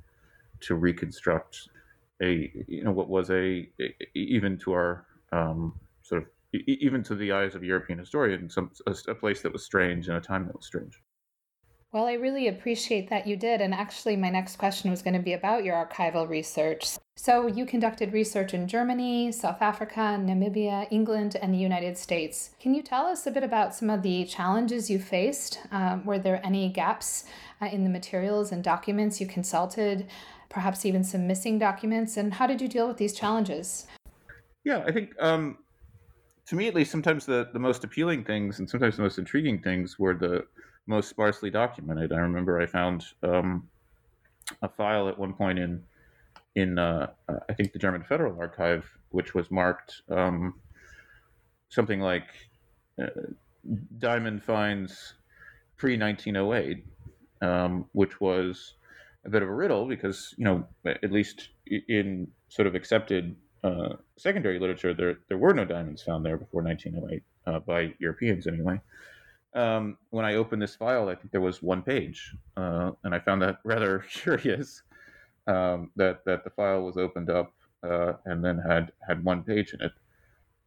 to 0.61 0.75
reconstruct 0.75 1.69
a 2.21 2.51
you 2.67 2.83
know 2.83 2.91
what 2.91 3.09
was 3.09 3.29
a, 3.29 3.69
a 3.79 3.95
even 4.15 4.57
to 4.59 4.73
our 4.73 5.05
um, 5.31 5.79
sort 6.01 6.23
of 6.23 6.29
even 6.53 7.03
to 7.03 7.15
the 7.15 7.31
eyes 7.31 7.55
of 7.55 7.63
European 7.63 7.99
historians 7.99 8.53
some 8.53 8.71
a, 8.87 8.95
a 9.09 9.15
place 9.15 9.41
that 9.41 9.51
was 9.51 9.63
strange 9.63 10.07
in 10.07 10.15
a 10.15 10.21
time 10.21 10.45
that 10.45 10.55
was 10.55 10.65
strange. 10.65 11.01
Well, 11.93 12.05
I 12.05 12.13
really 12.13 12.49
appreciate 12.49 13.09
that 13.09 13.25
you 13.25 13.37
did. 13.37 13.61
And 13.61 13.73
actually, 13.73 14.17
my 14.17 14.29
next 14.29 14.57
question 14.57 14.91
was 14.91 15.01
going 15.01 15.13
to 15.13 15.21
be 15.21 15.33
about 15.33 15.63
your 15.63 15.75
archival 15.75 16.27
research. 16.27 16.97
So, 17.15 17.47
you 17.47 17.65
conducted 17.65 18.11
research 18.11 18.53
in 18.53 18.67
Germany, 18.67 19.31
South 19.31 19.61
Africa, 19.61 20.19
Namibia, 20.19 20.85
England, 20.91 21.37
and 21.41 21.53
the 21.53 21.57
United 21.57 21.97
States. 21.97 22.51
Can 22.59 22.73
you 22.75 22.83
tell 22.83 23.05
us 23.05 23.25
a 23.25 23.31
bit 23.31 23.43
about 23.43 23.73
some 23.73 23.89
of 23.89 24.01
the 24.01 24.25
challenges 24.25 24.89
you 24.89 24.99
faced? 24.99 25.61
Um, 25.71 26.05
were 26.05 26.19
there 26.19 26.45
any 26.45 26.67
gaps 26.69 27.23
uh, 27.61 27.67
in 27.67 27.85
the 27.85 27.89
materials 27.89 28.51
and 28.51 28.63
documents 28.63 29.21
you 29.21 29.25
consulted? 29.25 30.07
Perhaps 30.49 30.85
even 30.85 31.05
some 31.05 31.25
missing 31.25 31.57
documents? 31.57 32.17
And 32.17 32.33
how 32.33 32.47
did 32.47 32.61
you 32.61 32.67
deal 32.67 32.87
with 32.87 32.97
these 32.97 33.13
challenges? 33.13 33.87
Yeah, 34.67 34.83
I 34.85 34.91
think 34.91 35.13
um, 35.21 35.59
to 36.47 36.55
me, 36.57 36.67
at 36.67 36.75
least, 36.75 36.91
sometimes 36.91 37.25
the, 37.25 37.47
the 37.53 37.59
most 37.59 37.85
appealing 37.85 38.25
things 38.25 38.59
and 38.59 38.69
sometimes 38.69 38.97
the 38.97 39.01
most 39.01 39.17
intriguing 39.17 39.59
things 39.61 39.97
were 39.97 40.13
the 40.13 40.45
most 40.87 41.07
sparsely 41.07 41.49
documented. 41.49 42.11
I 42.11 42.17
remember 42.17 42.59
I 42.59 42.65
found 42.65 43.05
um, 43.23 43.69
a 44.61 44.67
file 44.67 45.07
at 45.07 45.17
one 45.17 45.31
point 45.31 45.57
in 45.57 45.81
in 46.55 46.77
uh, 46.77 47.11
I 47.47 47.53
think 47.53 47.71
the 47.71 47.79
German 47.79 48.03
Federal 48.03 48.37
Archive, 48.37 48.85
which 49.11 49.33
was 49.33 49.49
marked 49.49 50.01
um, 50.09 50.55
something 51.69 52.01
like 52.01 52.27
uh, 53.01 53.05
diamond 53.99 54.43
finds 54.43 55.13
pre 55.77 55.97
1908, 55.97 56.83
um, 57.41 57.85
which 57.93 58.19
was 58.19 58.73
a 59.23 59.29
bit 59.29 59.43
of 59.43 59.47
a 59.47 59.53
riddle 59.53 59.87
because 59.87 60.35
you 60.37 60.43
know 60.43 60.67
at 60.85 61.13
least 61.13 61.51
in 61.87 62.27
sort 62.49 62.67
of 62.67 62.75
accepted 62.75 63.33
uh, 63.63 63.93
secondary 64.17 64.59
literature 64.59 64.93
there 64.93 65.17
there 65.29 65.37
were 65.37 65.53
no 65.53 65.65
diamonds 65.65 66.03
found 66.03 66.25
there 66.25 66.37
before 66.37 66.61
1908 66.61 67.23
uh, 67.47 67.59
by 67.59 67.93
Europeans 67.99 68.47
anyway 68.47 68.79
um, 69.57 69.97
when 70.11 70.23
I 70.23 70.35
opened 70.35 70.61
this 70.61 70.75
file, 70.75 71.09
I 71.09 71.15
think 71.15 71.31
there 71.31 71.41
was 71.41 71.63
one 71.63 71.81
page, 71.81 72.35
uh, 72.55 72.91
and 73.03 73.15
I 73.15 73.19
found 73.19 73.41
that 73.41 73.57
rather 73.63 73.99
curious 74.09 74.83
um, 75.47 75.89
that 75.95 76.23
that 76.25 76.43
the 76.43 76.51
file 76.51 76.83
was 76.83 76.97
opened 76.97 77.29
up 77.29 77.53
uh, 77.83 78.13
and 78.25 78.43
then 78.43 78.59
had 78.59 78.91
had 79.05 79.23
one 79.23 79.43
page 79.43 79.73
in 79.73 79.81
it. 79.81 79.93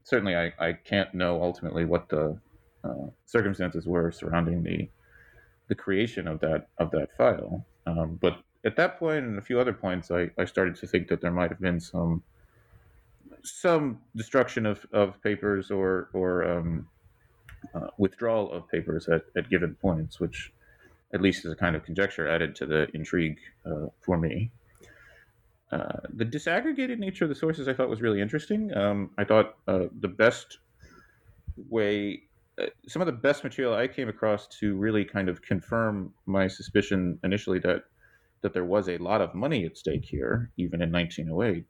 Certainly, 0.02 0.36
I, 0.36 0.52
I 0.58 0.72
can't 0.72 1.14
know 1.14 1.42
ultimately 1.42 1.84
what 1.84 2.08
the 2.08 2.36
uh, 2.82 3.06
circumstances 3.26 3.86
were 3.86 4.10
surrounding 4.10 4.62
the 4.62 4.88
the 5.68 5.74
creation 5.74 6.26
of 6.26 6.40
that 6.40 6.68
of 6.78 6.90
that 6.90 7.16
file, 7.16 7.64
um, 7.86 8.18
but 8.20 8.42
at 8.64 8.76
that 8.76 8.98
point 8.98 9.24
and 9.24 9.38
a 9.38 9.42
few 9.42 9.60
other 9.60 9.72
points, 9.72 10.10
I, 10.10 10.30
I 10.36 10.44
started 10.44 10.74
to 10.76 10.86
think 10.86 11.08
that 11.08 11.20
there 11.20 11.30
might 11.30 11.50
have 11.50 11.60
been 11.60 11.80
some 11.80 12.22
some 13.44 13.98
destruction 14.16 14.66
of, 14.66 14.84
of 14.92 15.20
papers 15.22 15.70
or 15.70 16.08
or 16.12 16.44
um, 16.44 16.88
uh, 17.74 17.88
withdrawal 17.98 18.52
of 18.52 18.68
papers 18.68 19.08
at, 19.08 19.22
at 19.36 19.50
given 19.50 19.74
points, 19.74 20.20
which 20.20 20.52
at 21.12 21.20
least 21.20 21.44
is 21.44 21.52
a 21.52 21.56
kind 21.56 21.76
of 21.76 21.84
conjecture 21.84 22.28
added 22.28 22.54
to 22.56 22.66
the 22.66 22.88
intrigue 22.94 23.38
uh, 23.66 23.86
for 24.00 24.16
me. 24.16 24.50
Uh, 25.72 26.00
the 26.14 26.24
disaggregated 26.24 26.98
nature 26.98 27.24
of 27.24 27.28
the 27.28 27.34
sources 27.34 27.68
I 27.68 27.74
thought 27.74 27.88
was 27.88 28.02
really 28.02 28.20
interesting. 28.20 28.76
Um, 28.76 29.10
I 29.18 29.24
thought 29.24 29.56
uh, 29.68 29.86
the 30.00 30.08
best 30.08 30.58
way, 31.68 32.22
uh, 32.60 32.66
some 32.88 33.02
of 33.02 33.06
the 33.06 33.12
best 33.12 33.44
material 33.44 33.74
I 33.74 33.86
came 33.86 34.08
across 34.08 34.48
to 34.58 34.76
really 34.76 35.04
kind 35.04 35.28
of 35.28 35.42
confirm 35.42 36.12
my 36.26 36.48
suspicion 36.48 37.18
initially 37.22 37.58
that 37.60 37.84
that 38.42 38.54
there 38.54 38.64
was 38.64 38.88
a 38.88 38.96
lot 38.96 39.20
of 39.20 39.34
money 39.34 39.66
at 39.66 39.76
stake 39.76 40.04
here, 40.04 40.50
even 40.56 40.80
in 40.80 40.90
1908. 40.90 41.66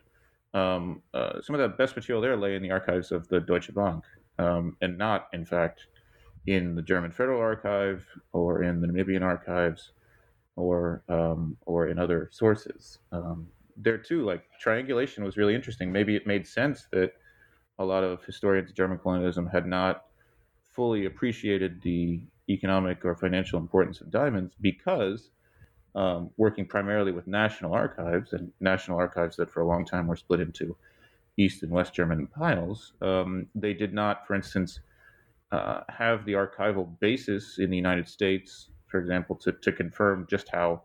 Um, 0.53 1.03
uh, 1.15 1.41
some 1.43 1.55
of 1.55 1.61
the 1.61 1.69
best 1.69 1.97
material 1.97 2.21
there 2.21 2.37
lay 2.37 2.57
in 2.57 2.63
the 2.63 2.71
archives 2.71 3.13
of 3.13 3.29
the 3.29 3.41
Deutsche 3.41 3.73
Bank, 3.75 4.05
um, 4.39 4.77
and 4.81 4.99
not, 4.99 5.29
in 5.33 5.45
fact, 5.45 5.87
in 6.47 6.75
the 6.75 6.83
German 6.83 7.11
Federal 7.11 7.41
Archive 7.41 8.07
or 8.33 8.63
in 8.63 8.81
the 8.81 8.89
Namibian 8.89 9.23
archives 9.23 9.93
or 10.57 11.03
um, 11.09 11.57
or 11.67 11.89
in 11.89 11.99
other 11.99 12.29
sources. 12.33 12.99
Um, 13.13 13.49
there 13.77 13.99
too, 13.99 14.25
like 14.25 14.45
triangulation 14.61 15.25
was 15.25 15.37
really 15.37 15.55
interesting. 15.55 15.93
Maybe 15.93 16.17
it 16.17 16.27
made 16.27 16.47
sense 16.47 16.87
that 16.93 17.13
a 17.79 17.85
lot 17.85 18.05
of 18.05 18.25
historians 18.25 18.71
of 18.71 18.77
German 18.77 18.99
colonialism 18.99 19.47
had 19.47 19.67
not 19.67 20.05
fully 20.63 21.07
appreciated 21.07 21.81
the 21.83 22.23
economic 22.49 23.05
or 23.05 23.15
financial 23.15 23.59
importance 23.59 24.01
of 24.01 24.11
diamonds 24.11 24.55
because 24.61 25.31
um, 25.95 26.31
working 26.37 26.67
primarily 26.67 27.13
with 27.13 27.27
national 27.27 27.73
archives 27.73 28.33
and 28.33 28.53
national 28.61 28.99
archives 28.99 29.37
that 29.37 29.51
for 29.51 29.61
a 29.61 29.67
long 29.67 29.85
time 29.85 30.07
were 30.07 30.17
split 30.17 30.41
into 30.41 30.77
East 31.37 31.63
and 31.63 31.73
West 31.73 31.95
German 31.95 32.27
piles, 32.27 32.93
um, 33.03 33.47
they 33.55 33.73
did 33.73 33.93
not, 33.93 34.27
for 34.27 34.35
instance, 34.35 34.81
uh, 35.53 35.81
have 35.89 36.25
the 36.25 36.33
archival 36.33 36.89
basis 37.01 37.59
in 37.59 37.71
the 37.71 37.77
United 37.77 38.09
States, 38.09 38.69
for 38.87 39.01
example, 39.01 39.35
to, 39.37 39.53
to 39.53 39.73
confirm 39.73 40.27
just 40.31 40.49
how 40.49 40.83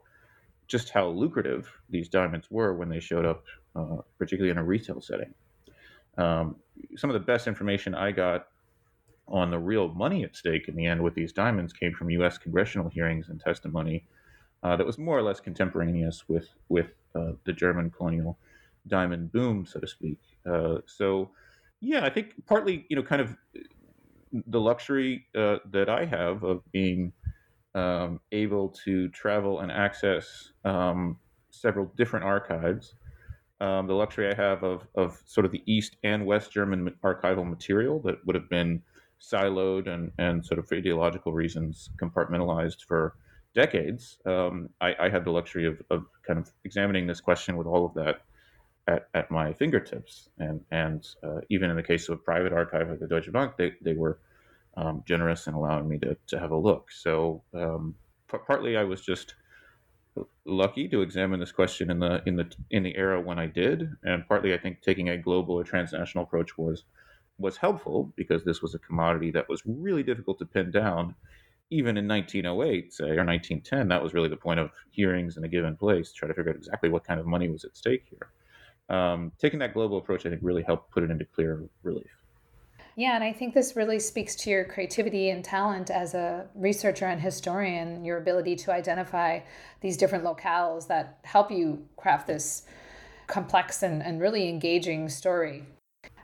just 0.68 0.90
how 0.90 1.08
lucrative 1.08 1.72
these 1.92 2.10
diamonds 2.10 2.48
were 2.50 2.74
when 2.74 2.90
they 2.90 3.00
showed 3.00 3.24
up, 3.24 3.44
uh, 3.76 3.98
particularly 4.18 4.50
in 4.50 4.58
a 4.58 4.64
retail 4.64 5.00
setting. 5.00 5.32
Um, 6.18 6.56
some 6.96 7.10
of 7.12 7.14
the 7.14 7.20
best 7.20 7.46
information 7.46 7.94
I 7.94 8.12
got 8.12 8.48
on 9.28 9.52
the 9.52 9.60
real 9.60 9.90
money 9.90 10.24
at 10.24 10.36
stake 10.36 10.68
in 10.68 10.76
the 10.76 10.86
end 10.86 11.04
with 11.04 11.14
these 11.14 11.32
diamonds 11.32 11.74
came 11.74 11.94
from 11.94 12.10
U.S. 12.12 12.40
congressional 12.40 12.90
hearings 12.90 13.30
and 13.30 13.40
testimony 13.40 14.08
uh, 14.64 14.76
that 14.76 14.86
was 14.86 14.98
more 14.98 15.18
or 15.18 15.22
less 15.22 15.40
contemporaneous 15.40 16.28
with 16.28 16.50
with 16.70 16.92
uh, 17.16 17.32
the 17.46 17.54
German 17.54 17.90
colonial 17.90 18.38
diamond 18.88 19.32
boom, 19.32 19.66
so 19.66 19.80
to 19.80 19.88
speak. 19.88 20.20
Uh, 20.50 20.78
so, 20.86 21.32
yeah, 21.82 22.06
I 22.06 22.10
think 22.10 22.34
partly, 22.46 22.86
you 22.90 22.96
know, 22.96 23.04
kind 23.04 23.22
of 23.22 23.36
the 24.48 24.60
luxury 24.60 25.26
uh, 25.36 25.58
that 25.72 25.90
I 25.90 26.06
have 26.06 26.44
of 26.44 26.62
being 26.72 27.14
um, 27.74 28.20
able 28.32 28.70
to 28.86 29.10
travel 29.10 29.60
and 29.60 29.72
access 29.72 30.52
um, 30.64 31.18
several 31.52 31.92
different 31.98 32.26
archives. 32.26 32.96
Um, 33.62 33.88
the 33.88 33.94
luxury 33.94 34.30
I 34.30 34.36
have 34.36 34.64
of, 34.64 34.88
of 34.96 35.22
sort 35.26 35.46
of 35.46 35.52
the 35.52 35.64
East 35.66 35.96
and 36.04 36.26
West 36.26 36.52
German 36.52 36.94
archival 37.04 37.48
material 37.48 38.00
that 38.02 38.26
would 38.26 38.36
have 38.36 38.50
been 38.50 38.82
siloed 39.22 39.88
and, 39.88 40.12
and 40.18 40.46
sort 40.46 40.60
of 40.60 40.68
for 40.68 40.76
ideological 40.76 41.32
reasons 41.32 41.90
compartmentalized 42.02 42.84
for 42.86 43.16
decades. 43.56 44.18
Um, 44.26 44.70
I, 44.82 44.94
I, 45.00 45.10
had 45.10 45.26
the 45.26 45.32
luxury 45.32 45.66
of, 45.66 45.82
of 45.90 46.06
kind 46.28 46.38
of 46.38 46.52
examining 46.66 47.08
this 47.08 47.22
question 47.22 47.58
with 47.58 47.66
all 47.66 47.86
of 47.86 47.94
that 47.96 48.22
at, 48.88 49.08
at 49.14 49.32
my 49.32 49.54
fingertips. 49.54 50.30
And, 50.38 50.62
and 50.72 51.08
uh, 51.24 51.40
even 51.50 51.70
in 51.70 51.76
the 51.76 51.84
case 51.84 52.10
of 52.10 52.16
a 52.20 52.22
private 52.22 52.54
archive 52.54 52.92
at 52.92 53.00
the 53.00 53.08
Deutsche 53.08 53.32
Bank, 53.32 53.54
they, 53.58 53.74
they 53.82 53.94
were 53.94 54.20
um, 54.78 55.04
generous 55.08 55.48
in 55.48 55.54
allowing 55.54 55.88
me 55.88 55.98
to, 56.00 56.18
to 56.28 56.40
have 56.40 56.52
a 56.52 56.58
look. 56.58 56.92
So 56.92 57.42
um, 57.54 57.96
p- 58.30 58.38
partly 58.46 58.78
I 58.78 58.84
was 58.84 59.02
just 59.02 59.36
lucky 60.46 60.88
to 60.90 61.02
examine 61.02 61.40
this 61.40 61.52
question 61.52 61.90
in 61.90 62.00
the 62.00 62.22
in 62.26 62.36
the 62.36 62.50
in 62.72 62.84
the 62.84 62.96
era 62.96 63.20
when 63.20 63.40
I 63.40 63.48
did, 63.48 63.90
and 64.04 64.28
partly 64.28 64.54
I 64.54 64.58
think 64.58 64.82
taking 64.82 65.10
a 65.10 65.18
global 65.18 65.56
or 65.56 65.64
transnational 65.64 66.24
approach 66.26 66.58
was 66.58 66.84
was 67.38 67.58
helpful 67.58 68.14
because 68.16 68.44
this 68.44 68.62
was 68.62 68.76
a 68.76 68.80
commodity 68.80 69.32
that 69.32 69.50
was 69.50 69.62
really 69.66 70.04
difficult 70.04 70.40
to 70.40 70.46
pin 70.46 70.72
down. 70.72 71.16
Even 71.72 71.98
in 71.98 72.08
1908, 72.08 72.94
say, 72.94 73.04
or 73.06 73.26
1910, 73.26 73.88
that 73.88 74.02
was 74.02 74.14
really 74.14 74.30
the 74.30 74.38
point 74.38 74.60
of 74.60 74.72
hearings 74.92 75.38
in 75.38 75.44
a 75.44 75.48
given 75.48 75.76
place, 75.76 76.12
to 76.12 76.16
try 76.16 76.28
to 76.28 76.34
figure 76.34 76.52
out 76.52 76.58
exactly 76.58 76.90
what 76.90 77.04
kind 77.04 77.20
of 77.20 77.26
money 77.26 77.50
was 77.50 77.66
at 77.66 77.76
stake 77.76 78.04
here 78.10 78.30
um, 78.90 79.32
taking 79.40 79.60
that 79.60 79.74
global 79.74 79.98
approach, 79.98 80.26
I 80.26 80.30
think, 80.30 80.42
really 80.44 80.64
helped 80.64 80.92
put 80.92 81.04
it 81.04 81.12
into 81.12 81.26
clear 81.26 81.64
relief. 81.84 82.08
Yeah, 82.98 83.16
and 83.16 83.24
I 83.24 83.34
think 83.34 83.54
this 83.54 83.76
really 83.76 84.00
speaks 84.00 84.36
to 84.38 84.50
your 84.50 84.64
creativity 84.64 85.30
and 85.30 85.44
talent 85.44 85.90
as 85.90 86.14
a 86.14 86.48
researcher 86.56 87.06
and 87.06 87.20
historian, 87.20 88.06
your 88.06 88.18
ability 88.18 88.56
to 88.58 88.72
identify 88.72 89.42
these 89.82 89.98
different 89.98 90.24
locales 90.24 90.88
that 90.88 91.20
help 91.24 91.52
you 91.52 91.86
craft 91.98 92.28
this 92.28 92.64
complex 93.28 93.84
and, 93.84 94.02
and 94.02 94.22
really 94.22 94.48
engaging 94.48 95.10
story. 95.10 95.66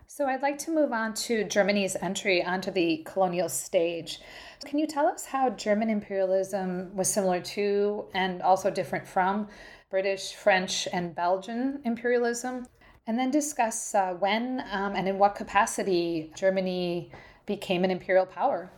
So 0.07 0.27
I'd 0.27 0.41
like 0.41 0.57
to 0.59 0.71
move 0.71 0.93
on 0.93 1.13
to 1.15 1.43
Germany's 1.43 1.97
entry 1.97 2.43
onto 2.43 2.71
the 2.71 3.01
colonial 3.05 3.49
stage. 3.49 4.19
Can 4.65 4.79
you 4.79 4.87
tell 4.87 5.07
us 5.07 5.25
how 5.25 5.49
German 5.49 5.89
imperialism 5.89 6.95
was 6.95 7.11
similar 7.11 7.39
to 7.41 8.05
and 8.13 8.41
also 8.41 8.69
different 8.69 9.07
from 9.07 9.47
British, 9.89 10.35
French, 10.35 10.87
and 10.93 11.13
Belgian 11.13 11.81
imperialism, 11.83 12.65
and 13.07 13.19
then 13.19 13.31
discuss 13.31 13.93
uh, 13.93 14.13
when 14.19 14.63
um, 14.71 14.95
and 14.95 15.07
in 15.07 15.17
what 15.17 15.35
capacity 15.35 16.31
Germany 16.35 17.11
became 17.45 17.83
an 17.83 17.91
imperial 17.91 18.25
power. 18.25 18.71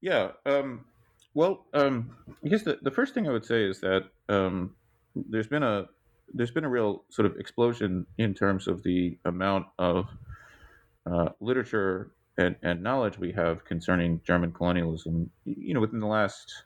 Yeah. 0.00 0.32
Um, 0.44 0.84
well, 1.34 1.66
um, 1.74 2.10
I 2.44 2.48
guess 2.48 2.62
the, 2.62 2.78
the 2.82 2.90
first 2.90 3.14
thing 3.14 3.28
I 3.28 3.32
would 3.32 3.44
say 3.44 3.64
is 3.64 3.80
that 3.80 4.04
um, 4.28 4.74
there's 5.14 5.46
been 5.46 5.62
a 5.62 5.86
there's 6.32 6.50
been 6.50 6.64
a 6.64 6.68
real 6.68 7.04
sort 7.08 7.26
of 7.26 7.36
explosion 7.36 8.06
in 8.18 8.34
terms 8.34 8.68
of 8.68 8.82
the 8.82 9.18
amount 9.24 9.66
of 9.78 10.06
uh, 11.10 11.30
literature 11.40 12.12
and, 12.38 12.56
and 12.62 12.82
knowledge 12.82 13.18
we 13.18 13.32
have 13.32 13.64
concerning 13.64 14.20
German 14.24 14.52
colonialism, 14.52 15.30
you 15.44 15.74
know, 15.74 15.80
within 15.80 16.00
the 16.00 16.06
last 16.06 16.64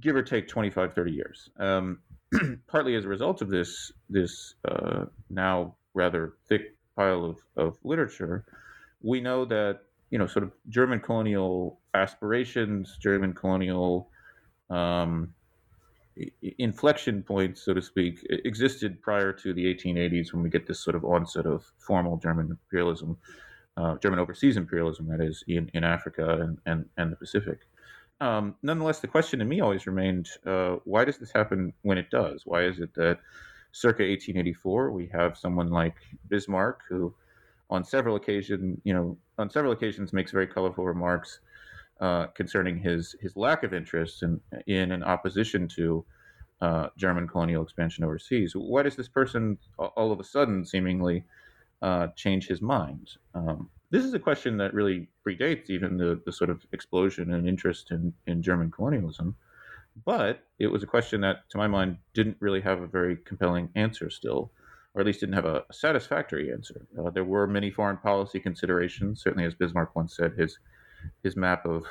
give 0.00 0.16
or 0.16 0.22
take 0.22 0.48
25, 0.48 0.94
30 0.94 1.12
years. 1.12 1.50
Um, 1.58 1.98
partly 2.66 2.94
as 2.96 3.04
a 3.04 3.08
result 3.08 3.42
of 3.42 3.48
this, 3.48 3.92
this 4.08 4.54
uh, 4.68 5.04
now 5.30 5.74
rather 5.94 6.34
thick 6.48 6.76
pile 6.96 7.24
of, 7.24 7.38
of 7.56 7.78
literature, 7.84 8.44
we 9.02 9.20
know 9.20 9.44
that, 9.44 9.80
you 10.10 10.18
know, 10.18 10.26
sort 10.26 10.44
of 10.44 10.52
German 10.68 11.00
colonial 11.00 11.80
aspirations, 11.94 12.96
German 13.00 13.32
colonial 13.34 14.08
um, 14.70 15.34
inflection 16.58 17.22
points, 17.22 17.62
so 17.64 17.74
to 17.74 17.82
speak, 17.82 18.24
existed 18.30 19.02
prior 19.02 19.32
to 19.32 19.52
the 19.52 19.64
1880s 19.74 20.32
when 20.32 20.42
we 20.42 20.48
get 20.48 20.66
this 20.66 20.80
sort 20.80 20.96
of 20.96 21.04
onset 21.04 21.46
of 21.46 21.64
formal 21.78 22.16
German 22.16 22.50
imperialism, 22.50 23.16
uh, 23.76 23.96
German 23.96 24.18
overseas 24.18 24.56
imperialism, 24.56 25.08
that 25.08 25.20
is, 25.20 25.42
in, 25.48 25.70
in 25.74 25.84
Africa 25.84 26.38
and, 26.40 26.58
and, 26.66 26.86
and 26.96 27.12
the 27.12 27.16
Pacific. 27.16 27.60
Um, 28.20 28.54
nonetheless, 28.62 29.00
the 29.00 29.08
question 29.08 29.38
to 29.40 29.44
me 29.44 29.60
always 29.60 29.86
remained 29.86 30.28
uh, 30.46 30.76
why 30.84 31.04
does 31.04 31.18
this 31.18 31.32
happen 31.32 31.72
when 31.82 31.98
it 31.98 32.10
does? 32.10 32.42
Why 32.44 32.64
is 32.64 32.78
it 32.78 32.94
that 32.94 33.18
circa 33.72 34.04
1884 34.04 34.92
we 34.92 35.08
have 35.12 35.36
someone 35.36 35.68
like 35.68 35.96
Bismarck 36.28 36.82
who, 36.88 37.12
on 37.70 37.82
several 37.82 38.14
occasions, 38.14 38.80
you 38.84 38.94
know, 38.94 39.18
on 39.36 39.50
several 39.50 39.72
occasions 39.72 40.12
makes 40.12 40.30
very 40.30 40.46
colorful 40.46 40.86
remarks 40.86 41.40
uh, 42.00 42.26
concerning 42.28 42.78
his 42.78 43.16
his 43.20 43.36
lack 43.36 43.64
of 43.64 43.74
interest 43.74 44.22
in 44.22 44.40
in 44.66 44.92
an 44.92 45.02
opposition 45.02 45.66
to 45.68 46.04
uh, 46.60 46.88
German 46.96 47.26
colonial 47.26 47.62
expansion 47.62 48.04
overseas. 48.04 48.52
Why 48.54 48.82
does 48.82 48.96
this 48.96 49.08
person 49.08 49.58
all 49.78 50.12
of 50.12 50.20
a 50.20 50.24
sudden 50.24 50.64
seemingly 50.64 51.24
uh, 51.84 52.08
change 52.16 52.48
his 52.48 52.62
mind? 52.62 53.10
Um, 53.34 53.68
this 53.90 54.04
is 54.04 54.14
a 54.14 54.18
question 54.18 54.56
that 54.56 54.72
really 54.72 55.06
predates 55.24 55.68
even 55.68 55.98
the, 55.98 56.20
the 56.24 56.32
sort 56.32 56.48
of 56.50 56.66
explosion 56.72 57.34
and 57.34 57.46
interest 57.46 57.90
in, 57.90 58.12
in 58.26 58.42
German 58.42 58.70
colonialism. 58.70 59.36
But 60.04 60.42
it 60.58 60.66
was 60.66 60.82
a 60.82 60.86
question 60.86 61.20
that, 61.20 61.48
to 61.50 61.58
my 61.58 61.68
mind, 61.68 61.98
didn't 62.14 62.38
really 62.40 62.62
have 62.62 62.80
a 62.80 62.86
very 62.86 63.18
compelling 63.24 63.68
answer 63.76 64.08
still, 64.10 64.50
or 64.94 65.02
at 65.02 65.06
least 65.06 65.20
didn't 65.20 65.34
have 65.34 65.44
a, 65.44 65.64
satisfactory 65.70 66.50
answer. 66.50 66.86
Uh, 66.98 67.10
there 67.10 67.22
were 67.22 67.46
many 67.46 67.70
foreign 67.70 67.98
policy 67.98 68.40
considerations. 68.40 69.22
Certainly, 69.22 69.44
as 69.44 69.54
Bismarck 69.54 69.94
once 69.94 70.16
said, 70.16 70.32
his 70.32 70.58
his 71.22 71.36
map 71.36 71.66
of 71.66 71.84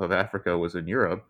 of 0.00 0.12
Africa 0.12 0.56
was 0.56 0.74
in 0.76 0.86
Europe. 0.88 1.26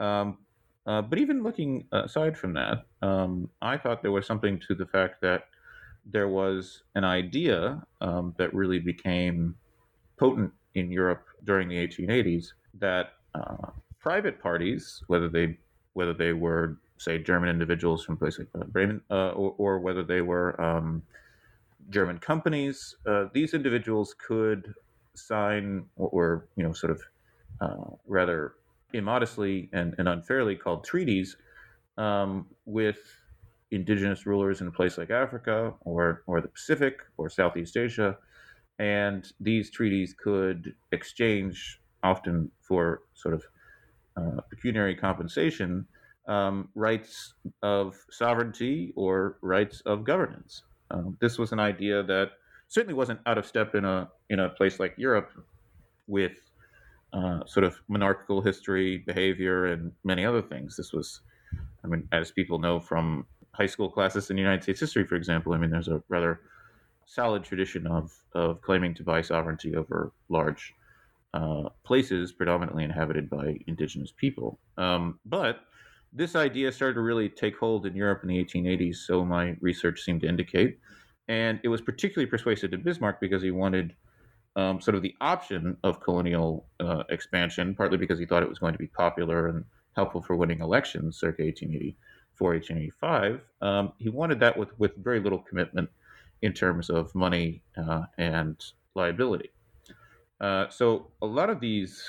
Um, 0.00 0.38
uh, 0.86 1.02
but 1.02 1.18
even 1.18 1.44
looking 1.44 1.86
aside 1.92 2.36
from 2.36 2.54
that, 2.54 2.86
um, 3.02 3.48
I 3.62 3.76
thought 3.76 4.02
there 4.02 4.10
was 4.10 4.26
something 4.26 4.58
to 4.66 4.74
the 4.74 4.86
fact 4.86 5.20
that 5.20 5.44
there 6.10 6.28
was 6.28 6.82
an 6.94 7.04
idea 7.04 7.82
um, 8.00 8.34
that 8.38 8.52
really 8.54 8.78
became 8.78 9.54
potent 10.16 10.52
in 10.74 10.90
Europe 10.90 11.26
during 11.44 11.68
the 11.68 11.76
1880s 11.76 12.52
that 12.78 13.14
uh, 13.34 13.68
private 13.98 14.40
parties, 14.40 15.02
whether 15.06 15.28
they 15.28 15.56
whether 15.94 16.14
they 16.14 16.32
were 16.32 16.78
say 16.98 17.18
German 17.18 17.48
individuals 17.48 18.04
from 18.04 18.16
places 18.16 18.46
like 18.54 18.62
uh, 18.62 18.66
Bremen, 18.66 19.00
uh, 19.10 19.30
or, 19.30 19.54
or, 19.58 19.78
whether 19.78 20.02
they 20.02 20.20
were 20.20 20.60
um, 20.60 21.02
German 21.88 22.18
companies, 22.18 22.96
uh, 23.06 23.26
these 23.32 23.54
individuals 23.54 24.14
could 24.14 24.74
sign 25.14 25.86
what 25.96 26.12
were 26.12 26.46
you 26.56 26.62
know 26.62 26.72
sort 26.72 26.92
of 26.92 27.02
uh, 27.60 27.96
rather 28.06 28.54
immodestly 28.92 29.68
and, 29.72 29.94
and, 29.98 30.08
unfairly 30.08 30.56
called 30.56 30.82
treaties 30.82 31.36
um, 31.96 32.46
with 32.64 32.98
indigenous 33.70 34.26
rulers 34.26 34.60
in 34.60 34.66
a 34.66 34.70
place 34.70 34.98
like 34.98 35.10
Africa 35.10 35.74
or 35.82 36.22
or 36.26 36.40
the 36.40 36.48
Pacific 36.48 37.00
or 37.16 37.28
Southeast 37.28 37.76
Asia, 37.76 38.16
and 38.78 39.32
these 39.40 39.70
treaties 39.70 40.14
could 40.14 40.74
exchange 40.92 41.80
often 42.02 42.50
for 42.60 43.02
sort 43.14 43.34
of 43.34 43.44
uh, 44.16 44.40
pecuniary 44.50 44.96
compensation 44.96 45.86
um, 46.26 46.68
rights 46.74 47.34
of 47.62 47.96
sovereignty 48.10 48.92
or 48.96 49.38
rights 49.42 49.82
of 49.86 50.04
governance. 50.04 50.62
Um, 50.90 51.16
this 51.20 51.38
was 51.38 51.52
an 51.52 51.60
idea 51.60 52.02
that 52.02 52.30
certainly 52.68 52.94
wasn't 52.94 53.20
out 53.26 53.38
of 53.38 53.46
step 53.46 53.74
in 53.74 53.84
a 53.84 54.08
in 54.28 54.40
a 54.40 54.48
place 54.50 54.78
like 54.80 54.94
Europe 54.96 55.30
with 56.06 56.32
uh, 57.12 57.40
sort 57.46 57.64
of 57.64 57.80
monarchical 57.88 58.40
history, 58.40 58.98
behavior, 58.98 59.66
and 59.66 59.92
many 60.04 60.24
other 60.24 60.42
things. 60.42 60.76
This 60.76 60.92
was, 60.92 61.20
I 61.84 61.88
mean, 61.88 62.08
as 62.12 62.30
people 62.30 62.58
know 62.58 62.80
from 62.80 63.26
high 63.52 63.66
school 63.66 63.90
classes 63.90 64.30
in 64.30 64.38
United 64.38 64.62
States 64.62 64.80
history, 64.80 65.04
for 65.06 65.16
example, 65.16 65.52
I 65.52 65.58
mean, 65.58 65.70
there's 65.70 65.88
a 65.88 66.02
rather 66.08 66.40
solid 67.06 67.42
tradition 67.42 67.86
of 67.86 68.12
of 68.32 68.60
claiming 68.62 68.94
to 68.94 69.02
buy 69.02 69.20
sovereignty 69.20 69.74
over 69.74 70.12
large 70.28 70.74
uh, 71.34 71.68
places 71.84 72.32
predominantly 72.32 72.84
inhabited 72.84 73.28
by 73.28 73.56
indigenous 73.66 74.12
people. 74.16 74.58
Um, 74.78 75.18
but 75.24 75.60
this 76.12 76.34
idea 76.34 76.72
started 76.72 76.94
to 76.94 77.02
really 77.02 77.28
take 77.28 77.56
hold 77.56 77.86
in 77.86 77.94
Europe 77.94 78.20
in 78.22 78.28
the 78.28 78.44
1880s, 78.44 78.96
so 78.96 79.24
my 79.24 79.56
research 79.60 80.00
seemed 80.00 80.22
to 80.22 80.28
indicate. 80.28 80.78
And 81.28 81.60
it 81.62 81.68
was 81.68 81.80
particularly 81.80 82.28
persuasive 82.28 82.72
to 82.72 82.78
Bismarck 82.78 83.20
because 83.20 83.42
he 83.42 83.52
wanted 83.52 83.94
um, 84.56 84.80
sort 84.80 84.96
of 84.96 85.02
the 85.02 85.14
option 85.20 85.76
of 85.84 86.00
colonial 86.00 86.66
uh, 86.80 87.04
expansion, 87.08 87.74
partly 87.74 87.96
because 87.96 88.18
he 88.18 88.26
thought 88.26 88.42
it 88.42 88.48
was 88.48 88.58
going 88.58 88.72
to 88.72 88.78
be 88.78 88.88
popular 88.88 89.46
and 89.46 89.64
helpful 89.94 90.20
for 90.20 90.34
winning 90.34 90.60
elections 90.60 91.18
circa 91.18 91.42
1884, 92.40 93.08
1885. 93.08 93.40
Um, 93.62 93.92
he 93.98 94.08
wanted 94.08 94.40
that 94.40 94.56
with, 94.56 94.78
with 94.78 94.96
very 94.96 95.20
little 95.20 95.38
commitment 95.38 95.88
in 96.42 96.52
terms 96.52 96.90
of 96.90 97.14
money 97.14 97.62
uh, 97.76 98.02
and 98.18 98.56
liability. 98.94 99.50
Uh, 100.40 100.68
so 100.68 101.10
a 101.22 101.26
lot 101.26 101.50
of 101.50 101.60
these 101.60 102.02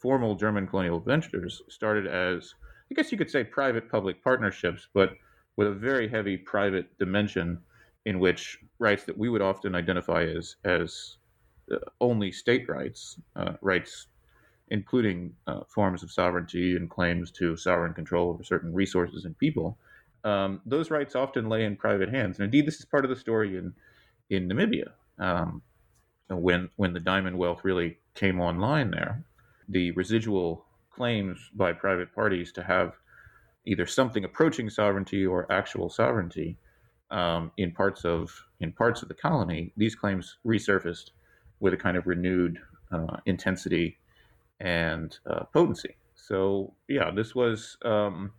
formal 0.00 0.34
German 0.34 0.66
colonial 0.66 1.00
ventures 1.00 1.62
started 1.68 2.06
as, 2.06 2.54
I 2.90 2.94
guess 2.94 3.12
you 3.12 3.18
could 3.18 3.30
say, 3.30 3.44
private 3.44 3.90
public 3.90 4.22
partnerships, 4.22 4.88
but 4.94 5.14
with 5.56 5.68
a 5.68 5.72
very 5.72 6.08
heavy 6.08 6.36
private 6.36 6.98
dimension 6.98 7.58
in 8.06 8.18
which 8.18 8.58
rights 8.78 9.04
that 9.04 9.16
we 9.16 9.28
would 9.28 9.42
often 9.42 9.74
identify 9.74 10.24
as 10.24 10.56
as 10.64 11.16
uh, 11.72 11.76
only 12.00 12.30
state 12.30 12.68
rights, 12.68 13.18
uh, 13.36 13.54
rights 13.62 14.08
including 14.74 15.32
uh, 15.46 15.60
forms 15.68 16.02
of 16.02 16.10
sovereignty 16.10 16.74
and 16.74 16.90
claims 16.90 17.30
to 17.30 17.56
sovereign 17.56 17.94
control 17.94 18.30
over 18.30 18.42
certain 18.42 18.74
resources 18.74 19.24
and 19.24 19.38
people, 19.38 19.78
um, 20.24 20.60
those 20.66 20.90
rights 20.90 21.14
often 21.14 21.48
lay 21.48 21.64
in 21.64 21.76
private 21.76 22.08
hands. 22.08 22.38
And 22.38 22.44
indeed, 22.44 22.66
this 22.66 22.80
is 22.80 22.84
part 22.84 23.04
of 23.04 23.10
the 23.10 23.16
story 23.16 23.56
in 23.56 23.72
in 24.30 24.48
Namibia. 24.48 24.90
Um, 25.18 25.62
when 26.28 26.70
when 26.74 26.92
the 26.92 27.00
diamond 27.00 27.38
wealth 27.38 27.60
really 27.62 27.98
came 28.14 28.40
online 28.40 28.90
there, 28.90 29.24
the 29.68 29.92
residual 29.92 30.66
claims 30.90 31.38
by 31.54 31.72
private 31.72 32.12
parties 32.12 32.50
to 32.52 32.62
have 32.62 32.94
either 33.66 33.86
something 33.86 34.24
approaching 34.24 34.68
sovereignty 34.68 35.24
or 35.24 35.50
actual 35.52 35.88
sovereignty 35.88 36.58
um, 37.10 37.52
in 37.58 37.70
parts 37.70 38.04
of 38.04 38.32
in 38.58 38.72
parts 38.72 39.02
of 39.02 39.08
the 39.08 39.14
colony, 39.14 39.72
these 39.76 39.94
claims 39.94 40.38
resurfaced 40.44 41.10
with 41.60 41.74
a 41.74 41.76
kind 41.76 41.96
of 41.96 42.08
renewed 42.08 42.58
uh, 42.90 43.18
intensity 43.26 43.98
and 44.60 45.16
uh, 45.30 45.44
potency. 45.52 45.96
So 46.14 46.74
yeah, 46.88 47.10
this 47.10 47.34
was 47.34 47.76
um, 47.84 48.32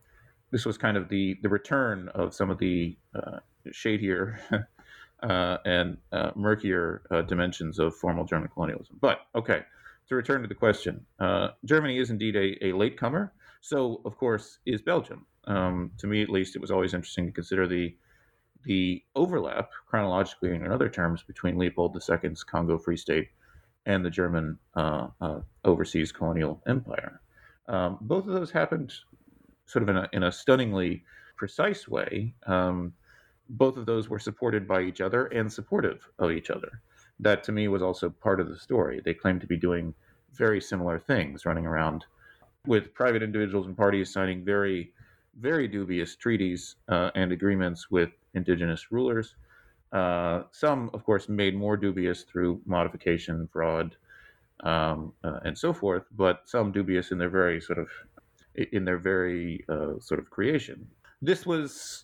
this 0.51 0.65
was 0.65 0.78
kind 0.78 0.97
of 0.97 1.10
the 1.10 1.38
the 1.41 1.49
return 1.49 2.10
of 2.15 2.34
some 2.34 2.49
of 2.49 2.58
the 2.58 2.97
uh, 3.13 3.39
shadier 3.71 4.39
uh, 5.23 5.58
and 5.65 5.97
uh, 6.12 6.32
murkier 6.36 7.04
uh, 7.12 7.21
dimensions 7.21 7.80
of 7.80 7.95
formal 7.95 8.25
German 8.25 8.49
colonialism. 8.54 8.97
But 9.01 9.21
okay, 9.36 9.62
to 10.10 10.15
return 10.15 10.41
to 10.41 10.47
the 10.47 10.56
question, 10.56 11.06
Germany 11.65 11.99
is 11.99 12.10
indeed 12.10 12.36
a, 12.36 12.67
a 12.67 12.73
latecomer. 12.73 13.34
So 13.62 14.01
of 14.06 14.17
course 14.17 14.60
is 14.65 14.82
Belgium. 14.82 15.25
Um, 15.47 15.91
to 15.99 16.08
me, 16.08 16.21
at 16.23 16.30
least, 16.30 16.56
it 16.56 16.62
was 16.62 16.71
always 16.71 16.93
interesting 16.93 17.28
to 17.28 17.32
consider 17.32 17.67
the 17.67 17.95
the 18.63 19.04
overlap 19.15 19.69
chronologically 19.88 20.51
and 20.54 20.65
in 20.65 20.71
other 20.71 20.89
terms 20.89 21.21
between 21.21 21.56
Leopold 21.56 21.95
II's 21.95 22.43
Congo 22.43 22.80
Free 22.80 22.97
State 22.97 23.30
and 23.86 24.04
the 24.04 24.10
German 24.10 24.58
uh, 24.76 25.08
uh, 25.21 25.39
overseas 25.63 26.12
colonial 26.12 26.62
empire. 26.67 27.21
Um, 27.67 27.98
both 28.02 28.28
of 28.28 28.34
those 28.34 28.52
happened 28.52 28.93
sort 29.65 29.84
of 29.84 29.89
in 29.89 29.98
a, 29.98 30.10
in 30.13 30.24
a 30.24 30.32
stunningly 30.32 31.04
precise 31.36 31.88
way. 31.88 32.34
Um, 32.45 32.93
both 33.50 33.78
of 33.78 33.86
those 33.86 34.10
were 34.10 34.19
supported 34.19 34.67
by 34.67 34.82
each 34.82 35.02
other 35.02 35.26
and 35.28 35.52
supportive 35.52 36.08
of 36.19 36.32
each 36.32 36.50
other. 36.50 36.82
That 37.19 37.43
to 37.45 37.52
me 37.52 37.67
was 37.67 37.82
also 37.82 38.10
part 38.10 38.39
of 38.39 38.50
the 38.50 38.58
story. 38.58 39.02
They 39.04 39.13
claimed 39.13 39.41
to 39.41 39.48
be 39.48 39.58
doing 39.58 39.93
very 40.34 40.60
similar 40.60 41.00
things, 41.00 41.45
running 41.45 41.65
around 41.65 42.06
with 42.65 42.93
private 42.93 43.24
individuals 43.24 43.67
and 43.67 43.78
parties 43.78 44.12
signing 44.12 44.43
very, 44.43 44.91
very 45.39 45.67
dubious 45.67 46.15
treaties 46.15 46.76
uh, 46.89 47.12
and 47.15 47.32
agreements 47.32 47.89
with 47.91 48.10
indigenous 48.34 48.91
rulers. 48.91 49.36
Uh, 49.96 50.44
some, 50.52 50.90
of 50.94 51.06
course, 51.06 51.30
made 51.30 51.56
more 51.56 51.78
dubious 51.78 52.24
through 52.24 52.60
modification, 52.66 53.48
fraud, 53.54 53.96
um, 54.60 55.14
uh, 55.24 55.40
and 55.46 55.58
so 55.58 55.72
forth, 55.72 56.04
but 56.18 56.42
some 56.44 56.70
dubious 56.74 57.12
in 57.12 57.18
their 57.18 57.30
very 57.30 57.62
sort 57.62 57.80
of 57.80 57.88
in 58.74 58.84
their 58.84 58.98
very 58.98 59.64
uh, 59.70 59.94
sort 60.02 60.20
of 60.20 60.30
creation. 60.30 60.86
This 61.22 61.46
was 61.46 62.04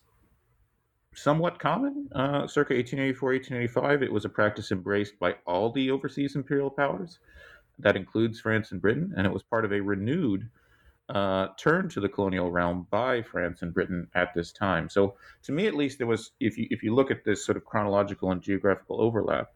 somewhat 1.16 1.60
common 1.60 2.08
uh, 2.14 2.48
circa 2.48 2.74
1884, 2.76 3.30
1885. 3.34 4.04
It 4.04 4.14
was 4.14 4.24
a 4.24 4.30
practice 4.30 4.72
embraced 4.72 5.20
by 5.20 5.36
all 5.46 5.70
the 5.70 5.92
overseas 5.92 6.38
imperial 6.38 6.70
powers. 6.70 7.20
That 7.78 7.98
includes 7.98 8.40
France 8.40 8.72
and 8.72 8.82
Britain, 8.82 9.14
and 9.18 9.28
it 9.28 9.34
was 9.34 9.44
part 9.44 9.66
of 9.66 9.74
a 9.74 9.82
renewed 9.82 10.50
uh, 11.12 11.48
turn 11.58 11.90
to 11.90 12.00
the 12.00 12.10
colonial 12.10 12.52
realm 12.52 12.88
by 12.90 13.22
France 13.22 13.62
and 13.62 13.74
Britain 13.74 14.08
at 14.16 14.34
this 14.34 14.52
time. 14.52 14.90
So, 14.90 15.16
to 15.44 15.52
me 15.52 15.68
at 15.68 15.76
least, 15.76 15.98
there 15.98 16.08
was, 16.08 16.32
if 16.40 16.58
you, 16.58 16.68
if 16.70 16.84
you 16.84 16.96
look 16.96 17.12
at 17.12 17.26
this 17.26 17.46
sort 17.46 17.58
of 17.58 17.66
chronological 17.66 18.32
and 18.32 18.42
geographical 18.42 19.02
overlap, 19.02 19.50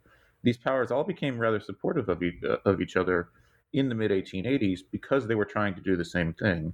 these 0.44 0.58
powers 0.58 0.92
all 0.92 1.04
became 1.04 1.40
rather 1.40 1.60
supportive 1.60 2.10
of, 2.10 2.22
e- 2.22 2.40
uh, 2.48 2.58
of 2.66 2.82
each 2.82 2.98
other 2.98 3.30
in 3.74 3.90
the 3.90 3.96
mid 3.96 4.12
1880s 4.12 4.82
because 4.92 5.28
they 5.28 5.36
were 5.36 5.46
trying 5.46 5.76
to 5.76 5.82
do 5.82 5.96
the 5.96 6.06
same 6.06 6.34
thing. 6.34 6.74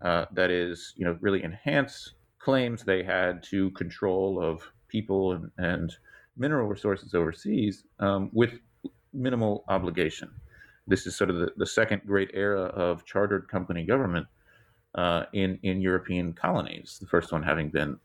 Uh, 0.00 0.24
that 0.32 0.50
is, 0.50 0.94
you 0.96 1.04
know, 1.04 1.16
really 1.20 1.44
enhance 1.44 2.14
claims 2.38 2.82
they 2.82 3.02
had 3.02 3.42
to 3.42 3.70
control 3.70 4.42
of 4.42 4.62
people 4.88 5.32
and, 5.32 5.50
and 5.58 5.94
mineral 6.36 6.66
resources 6.66 7.14
overseas 7.14 7.84
um, 8.00 8.30
with 8.32 8.58
minimal 9.12 9.64
obligation. 9.68 10.30
This 10.86 11.06
is 11.06 11.16
sort 11.16 11.30
of 11.30 11.36
the, 11.36 11.52
the 11.56 11.66
second 11.66 12.02
great 12.06 12.30
era 12.34 12.62
of 12.62 13.04
chartered 13.04 13.48
company 13.48 13.84
government 13.84 14.26
uh, 14.94 15.24
in 15.32 15.58
in 15.62 15.80
European 15.80 16.32
colonies. 16.32 16.98
The 17.00 17.06
first 17.06 17.32
one 17.32 17.42
having 17.42 17.70
been, 17.70 17.98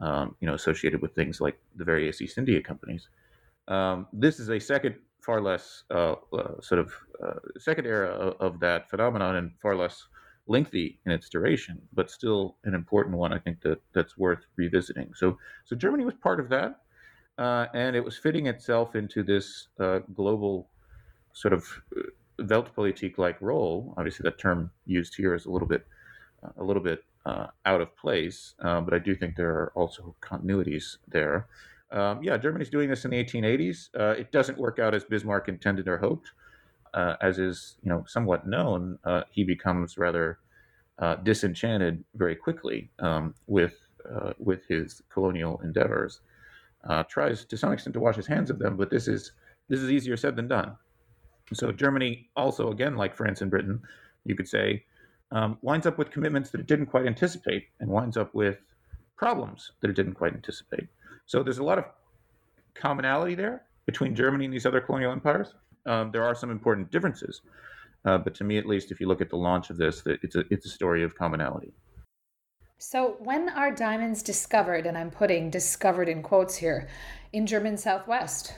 um, 0.00 0.36
you 0.40 0.46
know, 0.46 0.54
associated 0.54 1.00
with 1.00 1.14
things 1.14 1.40
like 1.40 1.58
the 1.76 1.84
various 1.84 2.20
East 2.20 2.38
India 2.38 2.60
companies. 2.60 3.08
Um, 3.68 4.06
this 4.12 4.40
is 4.40 4.50
a 4.50 4.58
second, 4.58 4.96
far 5.20 5.40
less 5.40 5.84
uh, 5.90 6.16
uh, 6.32 6.60
sort 6.60 6.80
of 6.80 6.92
uh, 7.24 7.40
second 7.58 7.86
era 7.86 8.10
of, 8.10 8.36
of, 8.40 8.60
that 8.60 8.90
phenomenon, 8.90 9.36
and 9.36 9.52
far 9.62 9.74
less 9.74 10.06
lengthy 10.46 11.00
in 11.06 11.12
its 11.12 11.30
duration, 11.30 11.80
but 11.94 12.10
still 12.10 12.56
an 12.64 12.74
important 12.74 13.16
one. 13.16 13.32
I 13.32 13.38
think 13.38 13.62
that 13.62 13.80
that's 13.94 14.18
worth 14.18 14.44
revisiting. 14.56 15.12
So, 15.14 15.38
so 15.64 15.74
Germany 15.76 16.04
was 16.04 16.14
part 16.14 16.40
of 16.40 16.50
that, 16.50 16.80
uh, 17.38 17.66
and 17.72 17.96
it 17.96 18.04
was 18.04 18.18
fitting 18.18 18.46
itself 18.46 18.94
into 18.94 19.22
this 19.22 19.68
uh, 19.80 20.00
global 20.12 20.68
sort 21.32 21.54
of 21.54 21.66
uh, 22.38 22.42
Weltpolitik-like 22.42 23.40
role. 23.40 23.94
Obviously, 23.96 24.24
that 24.24 24.38
term 24.38 24.70
used 24.86 25.14
here 25.16 25.34
is 25.34 25.46
a 25.46 25.50
little 25.50 25.68
bit, 25.68 25.86
uh, 26.42 26.50
a 26.58 26.64
little 26.64 26.82
bit 26.82 27.04
uh, 27.26 27.46
out 27.64 27.80
of 27.80 27.96
place, 27.96 28.54
uh, 28.60 28.80
but 28.80 28.94
I 28.94 28.98
do 28.98 29.14
think 29.14 29.36
there 29.36 29.50
are 29.50 29.72
also 29.74 30.14
continuities 30.20 30.98
there. 31.08 31.46
Um, 31.90 32.22
yeah, 32.22 32.36
Germany's 32.36 32.70
doing 32.70 32.90
this 32.90 33.04
in 33.04 33.12
the 33.12 33.22
1880s. 33.22 34.18
it 34.18 34.32
doesn't 34.32 34.58
work 34.58 34.78
out 34.78 34.94
as 34.94 35.04
Bismarck 35.04 35.48
intended 35.48 35.86
or 35.86 35.98
hoped 35.98 36.32
uh, 36.94 37.16
as 37.20 37.38
is 37.38 37.76
you 37.82 37.90
know 37.90 38.04
somewhat 38.06 38.46
known, 38.46 38.98
uh, 39.04 39.22
he 39.30 39.44
becomes 39.44 39.98
rather 39.98 40.38
uh, 41.00 41.16
disenchanted 41.16 42.02
very 42.14 42.36
quickly 42.36 42.90
um, 43.00 43.34
with 43.46 43.74
uh, 44.10 44.32
with 44.38 44.64
his 44.66 45.02
colonial 45.12 45.60
endeavors. 45.64 46.20
Uh, 46.88 47.02
tries 47.04 47.44
to 47.46 47.56
some 47.56 47.72
extent 47.72 47.94
to 47.94 48.00
wash 48.00 48.16
his 48.16 48.26
hands 48.26 48.50
of 48.50 48.58
them, 48.58 48.76
but 48.76 48.90
this 48.90 49.08
is 49.08 49.32
this 49.68 49.80
is 49.80 49.90
easier 49.90 50.16
said 50.16 50.36
than 50.36 50.48
done. 50.48 50.76
So 51.52 51.72
Germany 51.72 52.28
also, 52.36 52.70
again, 52.70 52.96
like 52.96 53.14
France 53.14 53.42
and 53.42 53.50
Britain, 53.50 53.80
you 54.24 54.34
could 54.34 54.48
say, 54.48 54.84
um, 55.30 55.58
winds 55.62 55.86
up 55.86 55.98
with 55.98 56.10
commitments 56.10 56.50
that 56.50 56.60
it 56.60 56.66
didn't 56.66 56.86
quite 56.86 57.06
anticipate, 57.06 57.68
and 57.80 57.88
winds 57.90 58.16
up 58.16 58.34
with 58.34 58.58
problems 59.16 59.72
that 59.80 59.90
it 59.90 59.96
didn't 59.96 60.14
quite 60.14 60.32
anticipate. 60.32 60.88
So 61.26 61.42
there's 61.42 61.58
a 61.58 61.64
lot 61.64 61.78
of 61.78 61.84
commonality 62.74 63.34
there 63.34 63.62
between 63.86 64.14
Germany 64.14 64.44
and 64.46 64.54
these 64.54 64.66
other 64.66 64.80
colonial 64.80 65.12
empires 65.12 65.54
um, 65.86 66.10
there 66.10 66.24
are 66.24 66.34
some 66.34 66.50
important 66.50 66.90
differences. 66.90 67.42
Uh, 68.04 68.18
but 68.18 68.34
to 68.36 68.44
me, 68.44 68.58
at 68.58 68.66
least, 68.66 68.90
if 68.90 69.00
you 69.00 69.08
look 69.08 69.20
at 69.20 69.30
the 69.30 69.36
launch 69.36 69.70
of 69.70 69.76
this, 69.76 70.02
it's 70.06 70.36
a 70.36 70.44
it's 70.50 70.66
a 70.66 70.68
story 70.68 71.02
of 71.02 71.14
commonality. 71.14 71.72
So, 72.78 73.16
when 73.20 73.48
are 73.48 73.70
diamonds 73.70 74.22
discovered? 74.22 74.84
And 74.86 74.98
I'm 74.98 75.10
putting 75.10 75.48
"discovered" 75.48 76.08
in 76.08 76.22
quotes 76.22 76.56
here 76.56 76.88
in 77.32 77.46
German 77.46 77.78
Southwest. 77.78 78.54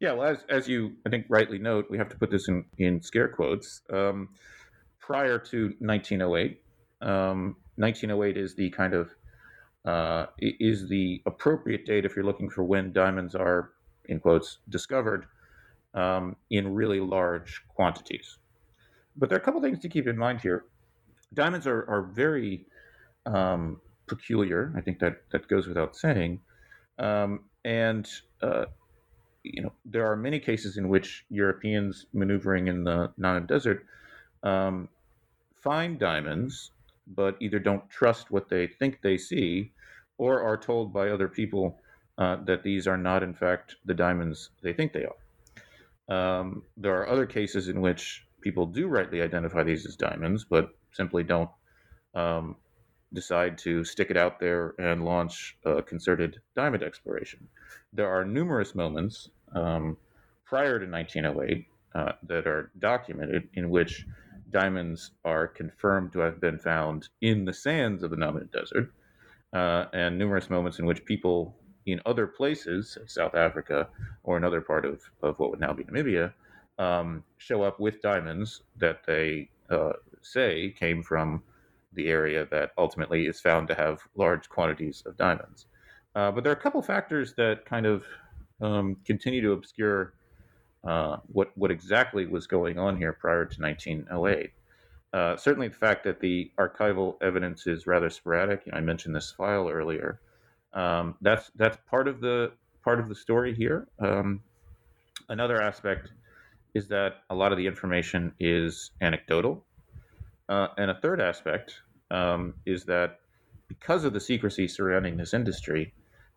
Yeah, 0.00 0.12
well, 0.12 0.28
as 0.28 0.44
as 0.48 0.66
you 0.66 0.92
I 1.06 1.10
think 1.10 1.26
rightly 1.28 1.58
note, 1.58 1.86
we 1.90 1.98
have 1.98 2.08
to 2.08 2.16
put 2.16 2.30
this 2.30 2.48
in 2.48 2.64
in 2.78 3.02
scare 3.02 3.28
quotes. 3.28 3.82
Um, 3.92 4.30
prior 4.98 5.38
to 5.38 5.74
1908, 5.78 6.62
um, 7.02 7.56
1908 7.76 8.36
is 8.36 8.54
the 8.54 8.70
kind 8.70 8.94
of 8.94 9.10
uh, 9.84 10.26
is 10.38 10.88
the 10.88 11.22
appropriate 11.26 11.84
date 11.86 12.04
if 12.04 12.16
you're 12.16 12.24
looking 12.24 12.48
for 12.50 12.64
when 12.64 12.92
diamonds 12.92 13.34
are 13.34 13.72
in 14.06 14.20
quotes 14.20 14.58
discovered 14.68 15.26
um, 15.94 16.36
in 16.50 16.74
really 16.74 17.00
large 17.00 17.62
quantities. 17.68 18.38
But 19.16 19.28
there 19.28 19.36
are 19.36 19.40
a 19.40 19.44
couple 19.44 19.60
things 19.60 19.80
to 19.80 19.88
keep 19.88 20.06
in 20.06 20.16
mind 20.16 20.40
here. 20.40 20.64
Diamonds 21.34 21.66
are, 21.66 21.88
are 21.88 22.02
very 22.02 22.66
um, 23.26 23.80
peculiar. 24.06 24.72
I 24.76 24.80
think 24.80 24.98
that, 25.00 25.22
that 25.32 25.48
goes 25.48 25.66
without 25.66 25.96
saying. 25.96 26.40
Um, 26.98 27.44
and, 27.64 28.08
uh, 28.42 28.66
you 29.42 29.62
know, 29.62 29.72
there 29.84 30.10
are 30.10 30.16
many 30.16 30.38
cases 30.38 30.76
in 30.76 30.88
which 30.88 31.24
Europeans 31.30 32.06
maneuvering 32.12 32.68
in 32.68 32.84
the 32.84 33.12
Namib 33.18 33.46
Desert 33.46 33.86
um, 34.42 34.88
find 35.54 35.98
diamonds, 35.98 36.72
but 37.06 37.36
either 37.40 37.58
don't 37.58 37.88
trust 37.90 38.30
what 38.30 38.48
they 38.48 38.66
think 38.66 39.00
they 39.00 39.16
see 39.16 39.72
or 40.18 40.42
are 40.42 40.56
told 40.56 40.92
by 40.92 41.08
other 41.08 41.28
people 41.28 41.78
uh, 42.18 42.36
that 42.44 42.62
these 42.62 42.86
are 42.86 42.98
not, 42.98 43.22
in 43.22 43.34
fact, 43.34 43.76
the 43.86 43.94
diamonds 43.94 44.50
they 44.62 44.72
think 44.72 44.92
they 44.92 45.06
are. 45.06 45.16
Um, 46.14 46.62
there 46.76 47.00
are 47.00 47.08
other 47.08 47.26
cases 47.26 47.68
in 47.68 47.80
which 47.80 48.26
people 48.42 48.66
do 48.66 48.88
rightly 48.88 49.22
identify 49.22 49.62
these 49.62 49.86
as 49.86 49.96
diamonds, 49.96 50.44
but 50.44 50.70
simply 50.92 51.22
don't 51.22 51.50
um, 52.14 52.56
decide 53.12 53.58
to 53.58 53.84
stick 53.84 54.10
it 54.10 54.16
out 54.16 54.38
there 54.38 54.74
and 54.78 55.04
launch 55.04 55.56
a 55.64 55.82
concerted 55.82 56.40
diamond 56.54 56.82
exploration. 56.82 57.48
There 57.92 58.08
are 58.08 58.24
numerous 58.24 58.74
moments 58.74 59.28
um, 59.54 59.96
prior 60.44 60.78
to 60.78 60.86
1908 60.90 61.66
uh, 61.94 62.12
that 62.28 62.46
are 62.46 62.70
documented 62.78 63.48
in 63.54 63.70
which 63.70 64.06
diamonds 64.50 65.12
are 65.24 65.46
confirmed 65.46 66.12
to 66.12 66.20
have 66.20 66.40
been 66.40 66.58
found 66.58 67.08
in 67.20 67.44
the 67.44 67.52
sands 67.52 68.02
of 68.02 68.10
the 68.10 68.16
Namib 68.16 68.50
Desert, 68.52 68.92
uh, 69.52 69.86
and 69.92 70.18
numerous 70.18 70.50
moments 70.50 70.78
in 70.78 70.86
which 70.86 71.04
people 71.04 71.56
in 71.86 72.00
other 72.06 72.26
places, 72.26 72.98
South 73.06 73.34
Africa 73.34 73.88
or 74.22 74.36
another 74.36 74.60
part 74.60 74.84
of, 74.84 75.00
of 75.22 75.38
what 75.38 75.50
would 75.50 75.60
now 75.60 75.72
be 75.72 75.84
Namibia, 75.84 76.32
um, 76.78 77.24
show 77.38 77.62
up 77.62 77.80
with 77.80 78.00
diamonds 78.02 78.62
that 78.76 79.04
they 79.06 79.48
uh, 79.70 79.92
say 80.22 80.74
came 80.78 81.02
from 81.02 81.42
the 81.94 82.08
area 82.08 82.46
that 82.50 82.70
ultimately 82.78 83.26
is 83.26 83.40
found 83.40 83.68
to 83.68 83.74
have 83.74 84.00
large 84.14 84.48
quantities 84.48 85.02
of 85.06 85.16
diamonds. 85.16 85.66
Uh, 86.14 86.30
but 86.30 86.44
there 86.44 86.52
are 86.52 86.56
a 86.56 86.60
couple 86.60 86.82
factors 86.82 87.34
that 87.34 87.64
kind 87.64 87.86
of 87.86 88.04
um, 88.60 88.96
continue 89.04 89.40
to 89.40 89.52
obscure 89.52 90.14
uh, 90.84 91.18
what 91.26 91.50
what 91.56 91.70
exactly 91.70 92.26
was 92.26 92.46
going 92.46 92.78
on 92.78 92.96
here 92.96 93.12
prior 93.12 93.44
to 93.44 93.60
1908. 93.60 94.50
Uh, 95.12 95.36
certainly, 95.36 95.68
the 95.68 95.74
fact 95.74 96.04
that 96.04 96.20
the 96.20 96.50
archival 96.58 97.16
evidence 97.22 97.66
is 97.66 97.86
rather 97.86 98.10
sporadic. 98.10 98.62
You 98.66 98.72
know, 98.72 98.78
I 98.78 98.80
mentioned 98.80 99.14
this 99.14 99.30
file 99.30 99.68
earlier. 99.68 100.20
Um, 100.72 101.16
that's 101.20 101.50
that's 101.56 101.76
part 101.88 102.08
of 102.08 102.20
the 102.20 102.52
part 102.84 103.00
of 103.00 103.08
the 103.08 103.14
story 103.14 103.54
here. 103.54 103.88
Um, 103.98 104.40
another 105.28 105.60
aspect 105.60 106.10
is 106.74 106.88
that 106.88 107.22
a 107.28 107.34
lot 107.34 107.52
of 107.52 107.58
the 107.58 107.66
information 107.66 108.32
is 108.38 108.92
anecdotal, 109.00 109.64
uh, 110.50 110.68
and 110.76 110.90
a 110.90 110.94
third 110.96 111.20
aspect 111.20 111.80
um, 112.10 112.54
is 112.66 112.84
that 112.84 113.20
because 113.68 114.04
of 114.04 114.12
the 114.12 114.20
secrecy 114.20 114.66
surrounding 114.66 115.16
this 115.16 115.32
industry, 115.32 115.94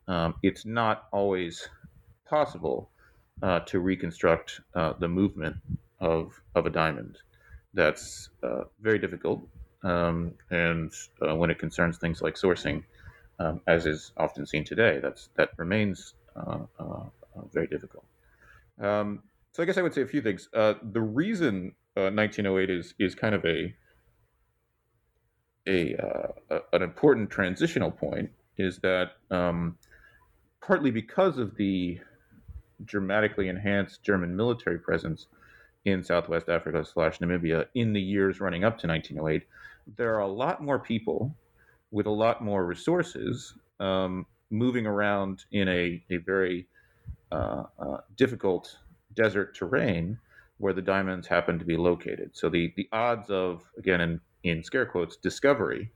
um, 0.07 0.35
it's 0.43 0.65
not 0.65 1.07
always 1.11 1.67
possible 2.25 2.91
uh, 3.41 3.59
to 3.61 3.79
reconstruct 3.79 4.61
uh, 4.75 4.93
the 4.99 5.07
movement 5.07 5.57
of 5.99 6.41
of 6.55 6.65
a 6.67 6.69
diamond. 6.69 7.17
That's 7.73 8.29
uh, 8.43 8.65
very 8.81 8.99
difficult, 8.99 9.47
um, 9.83 10.35
and 10.51 10.93
uh, 11.27 11.35
when 11.35 11.49
it 11.49 11.57
concerns 11.57 11.97
things 11.97 12.21
like 12.21 12.35
sourcing 12.35 12.83
um, 13.39 13.61
as 13.65 13.87
is 13.87 14.11
often 14.17 14.45
seen 14.45 14.63
today. 14.63 14.99
That's 15.01 15.29
that 15.35 15.49
remains 15.57 16.13
uh, 16.35 16.65
very 17.51 17.67
difficult. 17.67 18.05
Um, 18.79 19.23
so 19.53 19.63
I 19.63 19.65
guess 19.65 19.77
I 19.77 19.81
would 19.81 19.93
say 19.93 20.03
a 20.03 20.07
few 20.07 20.21
things. 20.21 20.49
The 20.53 21.01
reason 21.01 21.73
1908 21.95 22.69
uh, 22.69 22.73
is 22.73 22.93
is 22.99 23.15
kind 23.15 23.33
of 23.33 23.43
a 23.45 23.75
a, 25.67 25.95
a 26.49 26.59
an 26.73 26.81
important 26.81 27.29
transitional 27.29 27.91
point 27.91 28.29
is 28.57 28.79
that 28.79 29.13
um, 29.31 29.77
partly 30.61 30.91
because 30.91 31.37
of 31.37 31.55
the 31.55 31.99
dramatically 32.85 33.47
enhanced 33.47 34.03
German 34.03 34.35
military 34.35 34.79
presence 34.79 35.27
in 35.85 36.03
Southwest 36.03 36.49
Africa 36.49 36.83
slash 36.85 37.19
Namibia 37.19 37.65
in 37.75 37.93
the 37.93 38.01
years 38.01 38.39
running 38.39 38.63
up 38.63 38.77
to 38.79 38.87
1908, 38.87 39.43
there 39.97 40.15
are 40.15 40.21
a 40.21 40.27
lot 40.27 40.63
more 40.63 40.79
people 40.79 41.35
with 41.91 42.05
a 42.05 42.11
lot 42.11 42.43
more 42.43 42.65
resources, 42.65 43.53
um, 43.79 44.25
moving 44.49 44.85
around 44.85 45.45
in 45.51 45.67
a, 45.67 46.03
a 46.09 46.17
very 46.17 46.67
uh, 47.31 47.63
uh, 47.79 47.97
difficult 48.17 48.77
desert 49.15 49.55
terrain 49.55 50.17
where 50.57 50.73
the 50.73 50.81
diamonds 50.81 51.27
happen 51.27 51.59
to 51.59 51.65
be 51.65 51.75
located. 51.75 52.31
So 52.33 52.49
the, 52.49 52.73
the 52.77 52.87
odds 52.91 53.29
of, 53.29 53.63
again, 53.77 54.01
in, 54.01 54.21
in 54.43 54.63
scare 54.63 54.85
quotes, 54.85 55.15
discovery 55.17 55.91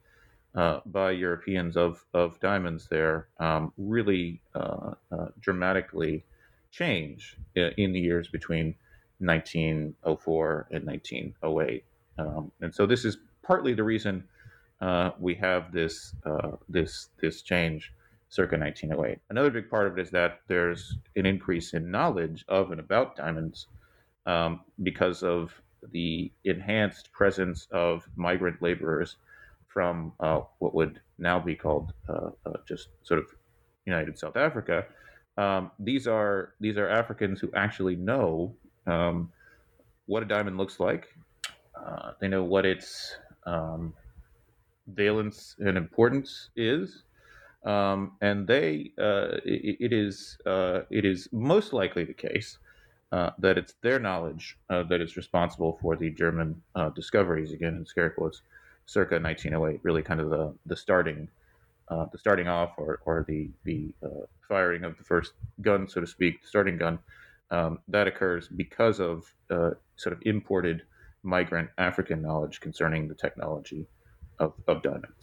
uh, 0.54 0.80
by 0.86 1.10
Europeans 1.10 1.76
of, 1.76 2.04
of 2.14 2.40
diamonds 2.40 2.88
there 2.90 3.28
um, 3.38 3.72
really 3.76 4.40
uh, 4.54 4.94
uh, 5.12 5.26
dramatically 5.40 6.24
change 6.70 7.36
in 7.54 7.92
the 7.92 8.00
years 8.00 8.28
between 8.28 8.74
1904 9.18 10.68
and 10.70 10.86
1908. 10.86 11.84
Um, 12.18 12.52
and 12.60 12.74
so 12.74 12.86
this 12.86 13.04
is 13.04 13.18
partly 13.42 13.74
the 13.74 13.84
reason 13.84 14.24
uh, 14.80 15.10
we 15.18 15.34
have 15.34 15.72
this 15.72 16.14
uh, 16.24 16.52
this 16.68 17.08
this 17.20 17.42
change 17.42 17.92
circa 18.28 18.56
1908. 18.56 19.18
Another 19.30 19.50
big 19.50 19.68
part 19.70 19.86
of 19.86 19.98
it 19.98 20.02
is 20.02 20.10
that 20.10 20.40
there's 20.46 20.98
an 21.16 21.26
increase 21.26 21.72
in 21.72 21.90
knowledge 21.90 22.44
of 22.48 22.70
and 22.70 22.78
about 22.80 23.16
diamonds 23.16 23.66
um, 24.26 24.60
because 24.82 25.22
of 25.22 25.50
the 25.90 26.30
enhanced 26.44 27.12
presence 27.12 27.66
of 27.70 28.08
migrant 28.16 28.60
laborers 28.62 29.16
from 29.66 30.12
uh, 30.20 30.40
what 30.58 30.74
would 30.74 31.00
now 31.18 31.38
be 31.38 31.54
called 31.54 31.92
uh, 32.08 32.30
uh, 32.46 32.52
just 32.66 32.88
sort 33.02 33.20
of 33.20 33.26
United 33.84 34.18
South 34.18 34.36
Africa. 34.36 34.84
Um, 35.36 35.70
these 35.78 36.06
are 36.08 36.54
these 36.60 36.76
are 36.76 36.88
Africans 36.88 37.40
who 37.40 37.50
actually 37.54 37.96
know 37.96 38.56
um, 38.86 39.30
what 40.06 40.22
a 40.22 40.26
diamond 40.26 40.56
looks 40.58 40.80
like. 40.80 41.06
Uh, 41.76 42.12
they 42.20 42.28
know 42.28 42.42
what 42.42 42.66
its 42.66 43.16
um, 43.46 43.94
valence 44.88 45.54
and 45.58 45.76
importance 45.76 46.50
is, 46.56 47.04
um, 47.64 48.12
and 48.20 48.46
they 48.46 48.92
uh, 48.98 49.36
it, 49.44 49.76
it 49.80 49.92
is 49.92 50.38
uh, 50.46 50.80
it 50.90 51.04
is 51.04 51.28
most 51.32 51.72
likely 51.72 52.04
the 52.04 52.14
case 52.14 52.58
uh, 53.12 53.30
that 53.38 53.56
it's 53.56 53.74
their 53.82 53.98
knowledge 53.98 54.58
uh, 54.70 54.82
that 54.84 55.00
is 55.00 55.16
responsible 55.16 55.78
for 55.80 55.96
the 55.96 56.10
German 56.10 56.60
uh, 56.74 56.90
discoveries 56.90 57.52
again 57.52 57.76
in 57.76 57.86
scare 57.86 58.10
quotes, 58.10 58.42
circa 58.86 59.18
1908. 59.18 59.80
Really, 59.82 60.02
kind 60.02 60.20
of 60.20 60.30
the 60.30 60.54
the 60.66 60.76
starting 60.76 61.28
uh, 61.88 62.06
the 62.12 62.18
starting 62.18 62.48
off 62.48 62.72
or 62.76 63.00
or 63.04 63.24
the 63.28 63.50
the 63.64 63.92
firing 64.48 64.84
of 64.84 64.96
the 64.96 65.04
first 65.04 65.32
gun, 65.60 65.88
so 65.88 66.00
to 66.00 66.06
speak, 66.06 66.42
the 66.42 66.48
starting 66.48 66.76
gun. 66.76 66.98
Um, 67.50 67.78
that 67.88 68.06
occurs 68.06 68.46
because 68.48 69.00
of 69.00 69.24
sort 69.96 70.12
of 70.12 70.20
imported 70.26 70.82
migrant 71.22 71.70
African 71.78 72.22
knowledge 72.22 72.60
concerning 72.60 73.08
the 73.08 73.14
technology 73.14 73.86
of, 74.38 74.52
of 74.66 74.82
diamonds. 74.82 75.17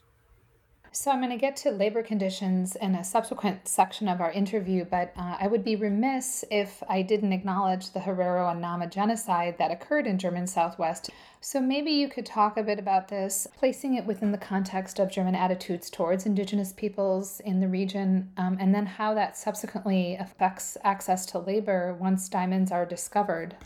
So, 0.96 1.12
I'm 1.12 1.20
going 1.20 1.30
to 1.30 1.38
get 1.38 1.58
to 1.58 1.72
labor 1.72 2.02
conditions 2.02 2.78
in 2.78 2.96
a 2.96 3.04
subsequent 3.04 3.68
section 3.68 4.08
of 4.08 4.22
our 4.22 4.32
interview, 4.32 4.86
but 4.86 5.12
uh, 5.18 5.36
I 5.42 5.48
would 5.48 5.62
be 5.62 5.76
remiss 5.76 6.46
if 6.50 6.82
I 6.88 7.02
didn't 7.02 7.34
acknowledge 7.34 7.92
the 7.92 8.00
Herero 8.00 8.50
and 8.50 8.62
Nama 8.62 8.88
genocide 8.88 9.58
that 9.58 9.72
occurred 9.72 10.08
in 10.08 10.18
German 10.18 10.48
Southwest. 10.48 11.10
So, 11.42 11.60
maybe 11.60 11.92
you 11.92 12.08
could 12.08 12.26
talk 12.26 12.56
a 12.56 12.64
bit 12.64 12.80
about 12.80 13.10
this, 13.10 13.46
placing 13.58 13.96
it 13.96 14.06
within 14.06 14.32
the 14.32 14.38
context 14.38 14.98
of 14.98 15.12
German 15.12 15.36
attitudes 15.36 15.90
towards 15.90 16.26
Indigenous 16.26 16.72
peoples 16.72 17.42
in 17.42 17.60
the 17.60 17.68
region, 17.68 18.32
um, 18.38 18.56
and 18.58 18.74
then 18.74 18.86
how 18.86 19.14
that 19.16 19.36
subsequently 19.36 20.16
affects 20.16 20.78
access 20.86 21.26
to 21.26 21.40
labor 21.40 21.98
once 22.00 22.30
diamonds 22.30 22.72
are 22.72 22.86
discovered. 22.86 23.58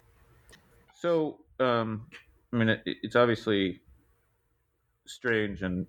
So, 0.96 1.38
um, 1.60 2.08
I 2.52 2.56
mean, 2.56 2.70
it, 2.70 2.82
it's 2.86 3.16
obviously 3.16 3.82
strange 5.06 5.62
and 5.62 5.86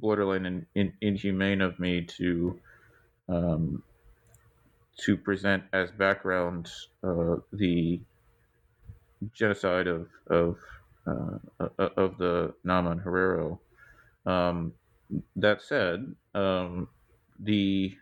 borderline 0.00 0.46
in, 0.46 0.66
in, 0.74 0.92
inhumane 1.00 1.60
of 1.60 1.78
me 1.78 2.02
to 2.02 2.58
um, 3.28 3.82
to 4.98 5.16
present 5.16 5.64
as 5.72 5.90
background 5.90 6.70
uh, 7.02 7.36
the 7.52 8.00
genocide 9.32 9.86
of 9.86 10.08
of 10.28 10.56
uh, 11.06 11.38
of 11.78 12.18
the 12.18 12.54
Nama 12.64 12.90
and 12.92 13.00
Herero. 13.00 13.58
Um, 14.26 14.72
that 15.36 15.62
said, 15.62 16.14
um, 16.34 16.88
the 17.38 17.96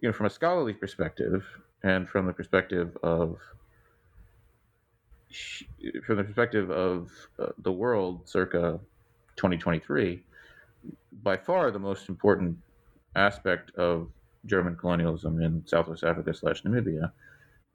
you 0.00 0.08
know 0.08 0.12
from 0.12 0.26
a 0.26 0.30
scholarly 0.30 0.72
perspective 0.72 1.44
and 1.82 2.08
from 2.08 2.26
the 2.26 2.32
perspective 2.32 2.96
of 3.02 3.38
from 6.04 6.16
the 6.16 6.24
perspective 6.24 6.70
of 6.70 7.10
uh, 7.38 7.48
the 7.58 7.72
world 7.72 8.28
circa 8.28 8.80
2023 9.36 10.22
by 11.22 11.36
far 11.36 11.70
the 11.70 11.78
most 11.78 12.08
important 12.08 12.56
aspect 13.14 13.74
of 13.76 14.08
German 14.44 14.76
colonialism 14.76 15.40
in 15.42 15.66
Southwest 15.66 16.04
Africa 16.04 16.32
slash 16.34 16.62
Namibia 16.62 17.10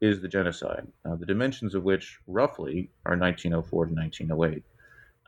is 0.00 0.20
the 0.20 0.28
genocide, 0.28 0.86
uh, 1.04 1.14
the 1.14 1.26
dimensions 1.26 1.74
of 1.74 1.84
which 1.84 2.18
roughly 2.26 2.90
are 3.06 3.16
1904 3.16 3.86
to 3.86 3.94
1908. 3.94 4.64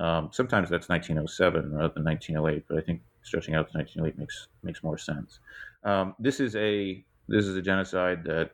Um, 0.01 0.31
sometimes 0.33 0.69
that's 0.69 0.89
1907 0.89 1.73
rather 1.73 1.95
than 1.95 2.05
1908, 2.05 2.65
but 2.69 2.79
I 2.79 2.81
think 2.81 3.01
stretching 3.23 3.55
out 3.55 3.71
to 3.71 3.79
1908 3.79 4.19
makes 4.19 4.49
makes 4.63 4.83
more 4.83 4.99
sense. 4.99 5.39
Um, 5.85 6.15
this 6.19 6.41
is 6.41 6.57
a 6.57 7.05
this 7.29 7.47
is 7.47 7.57
a 7.57 7.63
genocide 7.63 8.25
that 8.25 8.51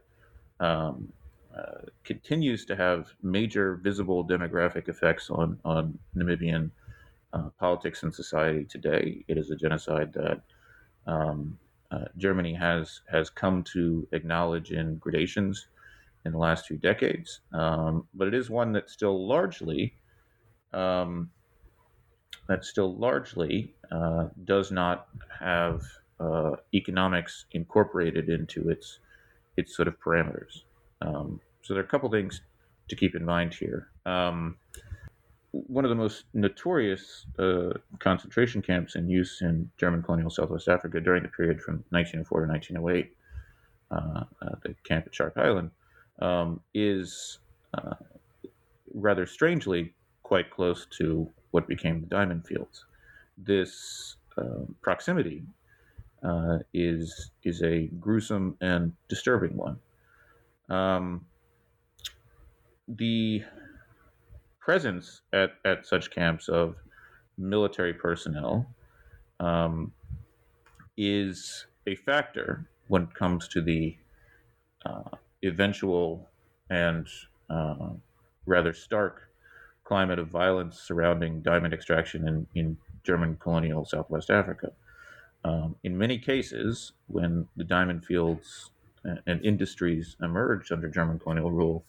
um, 0.60 1.10
uh, 1.56 1.86
continues 2.04 2.66
to 2.66 2.76
have 2.76 3.08
major 3.22 3.76
visible 3.76 4.22
demographic 4.24 4.88
effects 4.88 5.30
on 5.30 5.58
on 5.64 5.98
Namibian 6.14 6.70
uh, 7.32 7.50
politics 7.58 8.02
and 8.02 8.14
society 8.14 8.64
today. 8.64 9.24
It 9.28 9.38
is 9.38 9.50
a 9.50 9.56
genocide 9.56 10.12
that 10.14 10.40
um, 11.06 11.58
uh, 11.90 12.04
Germany 12.16 12.54
has 12.54 13.00
has 13.10 13.30
come 13.30 13.62
to 13.64 14.06
acknowledge 14.12 14.70
in 14.70 14.96
gradations 14.96 15.66
in 16.24 16.32
the 16.32 16.38
last 16.38 16.66
few 16.66 16.76
decades, 16.76 17.40
um, 17.52 18.06
but 18.14 18.28
it 18.28 18.34
is 18.34 18.50
one 18.50 18.72
that 18.72 18.90
still 18.90 19.26
largely 19.26 19.94
um, 20.72 21.30
that 22.48 22.64
still 22.64 22.96
largely 22.96 23.74
uh, 23.92 24.28
does 24.44 24.70
not 24.70 25.08
have 25.38 25.82
uh, 26.20 26.52
economics 26.74 27.46
incorporated 27.52 28.28
into 28.28 28.68
its 28.68 28.98
its 29.56 29.74
sort 29.74 29.88
of 29.88 29.98
parameters. 30.00 30.62
Um, 31.02 31.40
so 31.62 31.74
there 31.74 31.82
are 31.82 31.86
a 31.86 31.88
couple 31.88 32.10
things 32.10 32.42
to 32.88 32.96
keep 32.96 33.14
in 33.14 33.24
mind 33.24 33.54
here. 33.54 33.88
Um, 34.06 34.56
one 35.52 35.84
of 35.84 35.88
the 35.88 35.96
most 35.96 36.24
notorious 36.32 37.26
uh, 37.38 37.72
concentration 37.98 38.62
camps 38.62 38.94
in 38.94 39.08
use 39.08 39.40
in 39.42 39.70
German 39.78 40.02
colonial 40.02 40.30
Southwest 40.30 40.68
Africa 40.68 41.00
during 41.00 41.22
the 41.22 41.28
period 41.28 41.60
from 41.60 41.84
1904 41.90 42.46
to 42.46 42.52
1908, 42.52 43.16
uh, 43.90 44.24
uh, 44.42 44.54
the 44.62 44.74
camp 44.84 45.06
at 45.06 45.14
Shark 45.14 45.36
Island, 45.36 45.70
um, 46.20 46.60
is 46.74 47.38
uh, 47.74 47.94
rather 48.94 49.26
strangely 49.26 49.92
quite 50.22 50.50
close 50.50 50.86
to 50.98 51.28
what 51.50 51.66
became 51.66 52.00
the 52.00 52.06
diamond 52.06 52.46
fields. 52.46 52.84
This 53.36 54.16
um, 54.36 54.74
proximity 54.82 55.42
uh, 56.22 56.58
is 56.72 57.30
is 57.42 57.62
a 57.62 57.86
gruesome 57.98 58.56
and 58.60 58.92
disturbing 59.08 59.56
one. 59.56 59.78
Um, 60.68 61.26
the 62.86 63.42
presence 64.60 65.22
at, 65.32 65.54
at 65.64 65.86
such 65.86 66.10
camps 66.10 66.48
of 66.48 66.76
military 67.38 67.94
personnel 67.94 68.66
um, 69.40 69.92
is 70.96 71.66
a 71.86 71.94
factor 71.94 72.68
when 72.88 73.02
it 73.02 73.14
comes 73.14 73.48
to 73.48 73.60
the 73.62 73.96
uh, 74.84 75.16
eventual 75.44 76.28
and 76.68 77.08
uh, 77.48 77.90
rather 78.46 78.72
stark 78.72 79.30
climate 79.84 80.18
of 80.18 80.28
violence 80.28 80.78
surrounding 80.78 81.40
diamond 81.40 81.74
extraction 81.74 82.28
in, 82.28 82.46
in 82.54 82.76
German 83.02 83.36
colonial 83.36 83.84
Southwest 83.84 84.30
Africa. 84.30 84.72
Um, 85.44 85.74
in 85.82 85.96
many 85.96 86.18
cases, 86.18 86.92
when 87.06 87.48
the 87.56 87.64
diamond 87.64 88.04
fields 88.04 88.70
and 89.26 89.44
industries 89.44 90.16
emerged 90.22 90.70
under 90.72 90.88
German 90.88 91.18
colonial 91.18 91.50
rule 91.50 91.84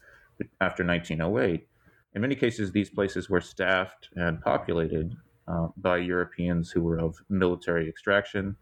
after 0.61 0.85
1908, 0.85 1.67
in 2.13 2.21
many 2.21 2.35
cases, 2.35 2.71
these 2.71 2.89
places 2.89 3.29
were 3.29 3.41
staffed 3.41 4.09
and 4.15 4.41
populated 4.41 5.15
uh, 5.47 5.67
by 5.77 5.97
Europeans 5.97 6.69
who 6.69 6.81
were 6.81 6.99
of 6.99 7.15
military 7.29 7.87
extraction, 7.87 8.55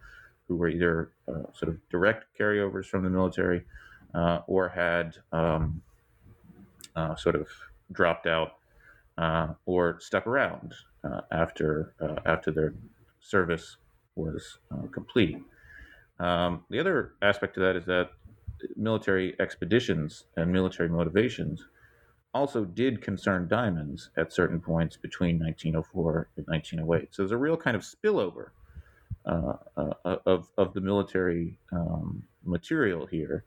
who 0.47 0.55
were 0.55 0.69
either 0.69 1.11
uh, 1.27 1.51
sort 1.53 1.69
of 1.69 1.77
direct 1.89 2.25
carryovers 2.39 2.85
from 2.85 3.03
the 3.03 3.09
military 3.09 3.63
uh, 4.13 4.39
or 4.47 4.69
had 4.69 5.17
um, 5.31 5.81
uh, 6.95 7.15
sort 7.15 7.35
of 7.35 7.47
dropped 7.91 8.27
out 8.27 8.53
uh, 9.17 9.47
or 9.65 9.99
stuck 9.99 10.25
around 10.27 10.73
uh, 11.03 11.21
after 11.31 11.93
after 12.25 12.51
their 12.51 12.73
service 13.19 13.77
was 14.15 14.59
complete. 14.91 15.37
Um, 16.19 16.65
the 16.69 16.79
other 16.79 17.13
aspect 17.21 17.57
of 17.57 17.63
that 17.63 17.75
is 17.75 17.85
that 17.85 18.11
military 18.75 19.35
expeditions 19.39 20.25
and 20.35 20.51
military 20.51 20.89
motivations 20.89 21.65
also 22.33 22.63
did 22.65 23.01
concern 23.01 23.47
diamonds 23.47 24.11
at 24.17 24.31
certain 24.31 24.59
points 24.59 24.97
between 24.97 25.39
1904 25.39 26.29
and 26.37 26.45
1908. 26.47 27.09
So 27.11 27.23
there's 27.23 27.31
a 27.31 27.37
real 27.37 27.57
kind 27.57 27.75
of 27.75 27.83
spillover 27.83 28.49
uh, 29.25 29.53
uh, 29.77 30.17
of, 30.25 30.49
of 30.57 30.73
the 30.73 30.81
military 30.81 31.57
um, 31.71 32.23
material 32.43 33.05
here 33.05 33.43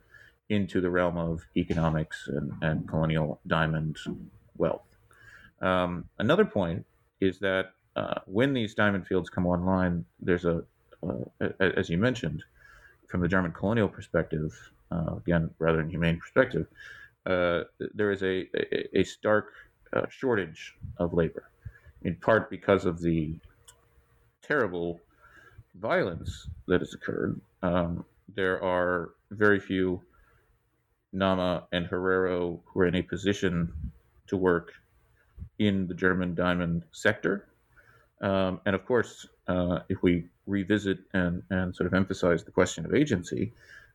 into 0.48 0.80
the 0.80 0.90
realm 0.90 1.16
of 1.16 1.46
economics 1.56 2.28
and, 2.28 2.52
and 2.60 2.88
colonial 2.88 3.40
diamond 3.46 3.96
wealth. 4.56 4.84
Um, 5.60 6.04
another 6.18 6.44
point 6.44 6.84
is 7.20 7.38
that 7.38 7.72
uh, 7.96 8.20
when 8.26 8.52
these 8.52 8.74
diamond 8.74 9.06
fields 9.06 9.30
come 9.30 9.46
online, 9.46 10.04
there's 10.20 10.44
a, 10.44 10.62
uh, 11.02 11.48
as 11.60 11.88
you 11.88 11.98
mentioned, 11.98 12.42
from 13.08 13.20
the 13.20 13.28
German 13.28 13.52
colonial 13.52 13.88
perspective, 13.88 14.52
uh, 14.90 15.16
again, 15.16 15.50
rather 15.58 15.78
than 15.78 15.88
humane 15.88 16.18
perspective, 16.18 16.66
uh, 17.26 17.60
there 17.94 18.10
is 18.10 18.22
a, 18.22 18.48
a, 18.56 19.00
a 19.00 19.04
stark 19.04 19.52
uh, 19.92 20.06
shortage 20.08 20.74
of 20.98 21.12
labor, 21.12 21.50
in 22.02 22.16
part 22.16 22.50
because 22.50 22.84
of 22.84 23.00
the 23.00 23.38
terrible 24.42 25.00
violence 25.76 26.48
that 26.66 26.80
has 26.80 26.94
occurred. 26.94 27.40
Um, 27.62 28.04
there 28.34 28.62
are 28.62 29.10
very 29.30 29.60
few 29.60 30.02
Nama 31.12 31.64
and 31.72 31.86
Herero 31.86 32.60
who 32.64 32.80
are 32.80 32.86
in 32.86 32.94
a 32.94 33.02
position 33.02 33.72
to 34.26 34.36
work 34.36 34.72
in 35.58 35.86
the 35.86 35.94
German 35.94 36.34
diamond 36.34 36.84
sector. 36.92 37.48
Um, 38.22 38.60
and 38.64 38.74
of 38.74 38.86
course, 38.86 39.26
uh, 39.48 39.80
if 39.88 40.02
we 40.02 40.26
revisit 40.46 40.98
and, 41.12 41.42
and 41.50 41.74
sort 41.74 41.86
of 41.86 41.94
emphasize 41.94 42.44
the 42.44 42.50
question 42.50 42.86
of 42.86 42.94
agency, 42.94 43.52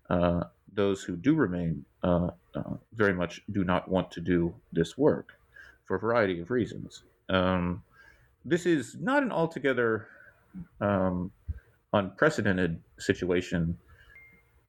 uh, 0.10 0.44
those 0.74 1.04
who 1.04 1.16
do 1.16 1.34
remain 1.36 1.84
uh, 2.04 2.30
uh 2.56 2.76
very 2.94 3.14
much 3.14 3.42
do 3.52 3.64
not 3.64 3.90
want 3.90 4.12
to 4.12 4.22
do 4.22 4.54
this 4.72 4.98
work 4.98 5.34
for 5.86 5.96
a 5.96 6.00
variety 6.00 6.40
of 6.40 6.52
reasons. 6.52 7.04
Um, 7.30 7.84
this 8.46 8.66
is 8.66 8.96
not 9.00 9.24
an 9.24 9.32
altogether 9.32 10.08
um, 10.80 11.32
unprecedented 11.94 12.80
situation. 13.00 13.78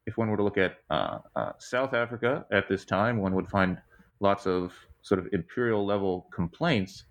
If 0.06 0.16
one 0.16 0.30
were 0.30 0.36
to 0.36 0.42
look 0.42 0.58
at 0.58 0.78
uh, 0.90 1.18
South 1.58 1.92
Africa 1.94 2.46
at 2.50 2.68
this 2.68 2.84
time, 2.84 3.18
one 3.18 3.34
would 3.34 3.48
find 3.48 3.78
lots 4.20 4.46
of 4.46 4.72
sort 5.02 5.20
of 5.20 5.28
imperial 5.32 5.84
level 5.84 6.26
complaints 6.32 7.04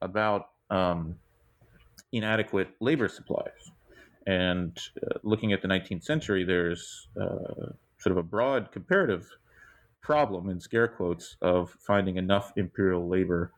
about 0.00 0.50
um, 0.70 1.16
inadequate 2.12 2.68
labor 2.80 3.08
supplies. 3.08 3.72
And 4.26 4.76
uh, 5.02 5.18
looking 5.22 5.52
at 5.52 5.62
the 5.62 5.68
19th 5.68 6.04
century, 6.04 6.44
there's 6.44 7.08
uh, 7.20 7.72
sort 7.98 8.12
of 8.12 8.16
a 8.16 8.22
broad 8.22 8.72
comparative 8.72 9.28
problem, 10.00 10.50
in 10.50 10.60
scare 10.60 10.88
quotes, 10.88 11.36
of 11.42 11.70
finding 11.80 12.16
enough 12.16 12.52
imperial 12.56 13.08
labor 13.08 13.52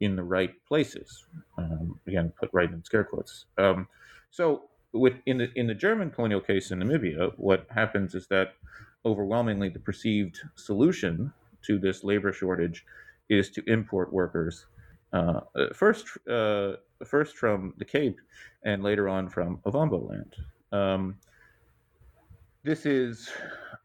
in 0.00 0.16
the 0.16 0.22
right 0.22 0.52
places. 0.66 1.24
Um, 1.58 1.98
again, 2.06 2.32
put 2.38 2.50
right 2.52 2.70
in 2.70 2.82
scare 2.84 3.04
quotes. 3.04 3.46
Um, 3.58 3.88
so, 4.30 4.64
with 4.92 5.14
in 5.26 5.38
the 5.38 5.50
in 5.56 5.66
the 5.66 5.74
German 5.74 6.10
colonial 6.10 6.40
case 6.40 6.70
in 6.70 6.78
Namibia, 6.78 7.32
what 7.36 7.66
happens 7.70 8.14
is 8.14 8.26
that 8.28 8.54
overwhelmingly 9.04 9.68
the 9.68 9.78
perceived 9.78 10.40
solution 10.54 11.32
to 11.62 11.78
this 11.78 12.04
labor 12.04 12.32
shortage 12.32 12.84
is 13.28 13.50
to 13.50 13.62
import 13.66 14.12
workers 14.12 14.66
uh, 15.14 15.40
first 15.72 16.06
uh, 16.28 16.72
first 17.04 17.36
from 17.36 17.74
the 17.78 17.84
Cape 17.84 18.20
and 18.64 18.82
later 18.82 19.08
on 19.08 19.28
from 19.28 19.58
Ovambo 19.66 20.08
land. 20.08 20.34
Um, 20.72 21.16
this 22.62 22.86
is 22.86 23.30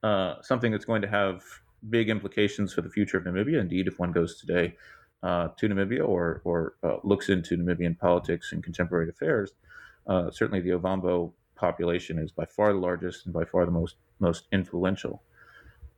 uh, 0.03 0.35
something 0.41 0.71
that's 0.71 0.85
going 0.85 1.01
to 1.01 1.07
have 1.07 1.43
big 1.89 2.09
implications 2.09 2.73
for 2.73 2.81
the 2.81 2.89
future 2.89 3.17
of 3.17 3.23
Namibia. 3.23 3.59
Indeed, 3.59 3.87
if 3.87 3.99
one 3.99 4.11
goes 4.11 4.39
today 4.39 4.75
uh, 5.23 5.49
to 5.57 5.67
Namibia 5.67 6.07
or 6.07 6.41
or 6.45 6.75
uh, 6.83 6.97
looks 7.03 7.29
into 7.29 7.57
Namibian 7.57 7.97
politics 7.97 8.51
and 8.53 8.63
contemporary 8.63 9.09
affairs, 9.09 9.51
uh, 10.07 10.31
certainly 10.31 10.61
the 10.61 10.71
Ovambo 10.71 11.31
population 11.55 12.17
is 12.17 12.31
by 12.31 12.45
far 12.45 12.71
the 12.71 12.79
largest 12.79 13.25
and 13.25 13.33
by 13.33 13.43
far 13.43 13.65
the 13.65 13.71
most 13.71 13.95
most 14.19 14.45
influential. 14.51 15.21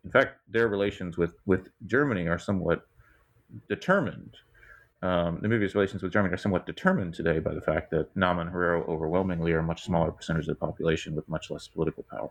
In 0.03 0.11
fact, 0.11 0.37
their 0.49 0.67
relations 0.67 1.17
with 1.17 1.35
with 1.45 1.69
Germany 1.85 2.27
are 2.27 2.39
somewhat 2.39 2.87
determined. 3.69 4.37
Um, 5.03 5.39
Namibia's 5.39 5.73
relations 5.73 6.03
with 6.03 6.13
Germany 6.13 6.33
are 6.33 6.37
somewhat 6.37 6.67
determined 6.67 7.15
today 7.15 7.39
by 7.39 7.55
the 7.55 7.61
fact 7.61 7.89
that 7.91 8.15
Nama 8.15 8.41
and 8.41 8.51
Herero 8.51 8.87
overwhelmingly 8.87 9.51
are 9.53 9.63
much 9.63 9.83
smaller 9.83 10.11
percentages 10.11 10.47
of 10.47 10.59
the 10.59 10.65
population 10.65 11.15
with 11.15 11.27
much 11.27 11.49
less 11.49 11.67
political 11.67 12.03
power. 12.03 12.29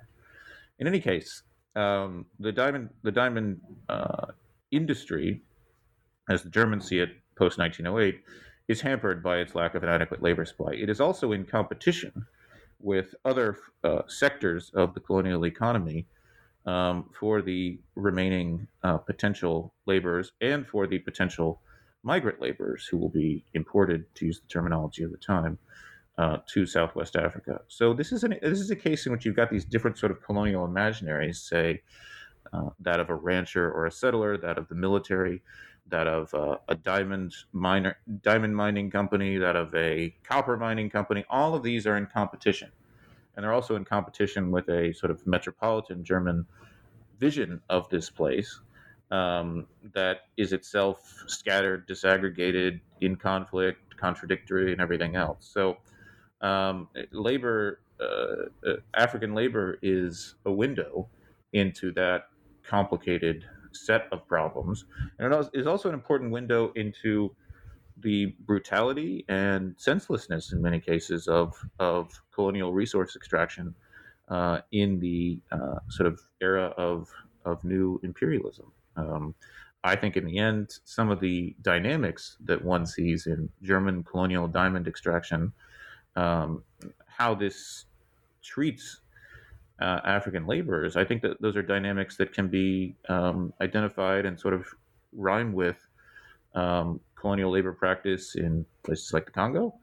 In 0.78 0.86
any 0.86 1.00
case, 1.00 1.42
um, 1.74 2.26
the 2.38 2.52
diamond 2.52 2.90
the 3.02 3.10
diamond 3.10 3.60
uh, 3.88 4.26
industry, 4.70 5.42
as 6.28 6.42
the 6.42 6.50
Germans 6.50 6.86
see 6.86 7.00
it 7.00 7.10
post 7.36 7.58
1908, 7.58 8.22
is 8.68 8.80
hampered 8.80 9.22
by 9.22 9.38
its 9.38 9.56
lack 9.56 9.74
of 9.74 9.82
an 9.82 9.88
adequate 9.88 10.22
labor 10.22 10.44
supply. 10.44 10.72
It 10.72 10.88
is 10.88 11.00
also 11.00 11.32
in 11.32 11.44
competition 11.44 12.24
with 12.78 13.14
other 13.24 13.56
uh, 13.82 14.02
sectors 14.06 14.70
of 14.74 14.94
the 14.94 15.00
colonial 15.00 15.44
economy 15.44 16.06
um, 16.66 17.10
for 17.18 17.42
the 17.42 17.80
remaining 17.96 18.68
uh, 18.84 18.98
potential 18.98 19.74
laborers 19.86 20.32
and 20.40 20.66
for 20.66 20.86
the 20.86 20.98
potential 20.98 21.60
migrant 22.02 22.40
laborers 22.40 22.86
who 22.86 22.96
will 22.96 23.08
be 23.08 23.44
imported, 23.54 24.04
to 24.14 24.26
use 24.26 24.40
the 24.40 24.48
terminology 24.48 25.02
of 25.02 25.10
the 25.10 25.16
time, 25.16 25.58
uh, 26.18 26.38
to 26.46 26.66
Southwest 26.66 27.16
Africa. 27.16 27.60
So 27.68 27.94
this 27.94 28.12
is 28.12 28.24
an 28.24 28.36
this 28.42 28.60
is 28.60 28.70
a 28.70 28.76
case 28.76 29.06
in 29.06 29.12
which 29.12 29.24
you've 29.24 29.36
got 29.36 29.50
these 29.50 29.64
different 29.64 29.98
sort 29.98 30.12
of 30.12 30.22
colonial 30.22 30.66
imaginaries, 30.66 31.36
say 31.36 31.82
uh, 32.52 32.70
that 32.80 33.00
of 33.00 33.10
a 33.10 33.14
rancher 33.14 33.70
or 33.72 33.86
a 33.86 33.90
settler, 33.90 34.36
that 34.36 34.58
of 34.58 34.68
the 34.68 34.74
military, 34.74 35.42
that 35.88 36.06
of 36.06 36.32
uh, 36.34 36.58
a 36.68 36.74
diamond 36.74 37.34
miner, 37.52 37.96
diamond 38.22 38.54
mining 38.54 38.90
company, 38.90 39.38
that 39.38 39.56
of 39.56 39.74
a 39.74 40.14
copper 40.22 40.56
mining 40.56 40.90
company. 40.90 41.24
All 41.30 41.54
of 41.54 41.62
these 41.62 41.86
are 41.86 41.96
in 41.96 42.06
competition, 42.06 42.70
and 43.34 43.44
they're 43.44 43.52
also 43.52 43.76
in 43.76 43.84
competition 43.84 44.50
with 44.50 44.68
a 44.68 44.92
sort 44.92 45.10
of 45.10 45.26
metropolitan 45.26 46.04
German 46.04 46.46
vision 47.18 47.60
of 47.68 47.88
this 47.88 48.10
place 48.10 48.60
um, 49.10 49.66
that 49.94 50.28
is 50.36 50.52
itself 50.52 51.24
scattered, 51.26 51.88
disaggregated, 51.88 52.80
in 53.00 53.16
conflict, 53.16 53.96
contradictory, 53.96 54.72
and 54.72 54.80
everything 54.80 55.16
else. 55.16 55.48
So, 55.52 55.78
um, 56.40 56.88
labor, 57.12 57.80
uh, 58.00 58.46
uh, 58.66 58.76
African 58.94 59.34
labor, 59.34 59.78
is 59.82 60.36
a 60.44 60.52
window 60.52 61.08
into 61.52 61.92
that 61.92 62.28
complicated 62.62 63.44
set 63.72 64.08
of 64.12 64.26
problems, 64.26 64.84
and 65.18 65.32
it 65.32 65.50
is 65.54 65.66
also 65.66 65.88
an 65.88 65.94
important 65.94 66.30
window 66.30 66.72
into 66.72 67.34
the 67.98 68.26
brutality 68.40 69.24
and 69.28 69.74
senselessness, 69.78 70.52
in 70.52 70.62
many 70.62 70.80
cases, 70.80 71.28
of 71.28 71.68
of 71.78 72.22
colonial 72.32 72.72
resource 72.72 73.16
extraction 73.16 73.74
uh, 74.28 74.60
in 74.72 74.98
the 75.00 75.42
uh, 75.52 75.80
sort 75.88 76.06
of 76.06 76.20
era 76.40 76.66
of 76.76 77.08
of 77.44 77.64
new 77.64 78.00
imperialism. 78.02 78.72
Um, 78.96 79.34
I 79.82 79.96
think 79.96 80.16
in 80.16 80.26
the 80.26 80.38
end, 80.38 80.70
some 80.84 81.10
of 81.10 81.20
the 81.20 81.56
dynamics 81.62 82.36
that 82.44 82.62
one 82.62 82.86
sees 82.86 83.26
in 83.26 83.48
German 83.62 84.04
colonial 84.04 84.46
diamond 84.46 84.86
extraction, 84.86 85.52
um, 86.16 86.62
how 87.06 87.34
this 87.34 87.86
treats 88.42 89.00
uh, 89.80 90.00
African 90.04 90.46
laborers, 90.46 90.96
I 90.96 91.04
think 91.04 91.22
that 91.22 91.40
those 91.40 91.56
are 91.56 91.62
dynamics 91.62 92.16
that 92.18 92.32
can 92.34 92.48
be 92.48 92.94
um, 93.08 93.54
identified 93.62 94.26
and 94.26 94.38
sort 94.38 94.52
of 94.52 94.66
rhyme 95.12 95.52
with 95.52 95.78
um, 96.54 97.00
colonial 97.14 97.50
labor 97.50 97.72
practice 97.72 98.34
in 98.34 98.66
places 98.82 99.12
like 99.14 99.24
the 99.24 99.32
Congo, 99.32 99.74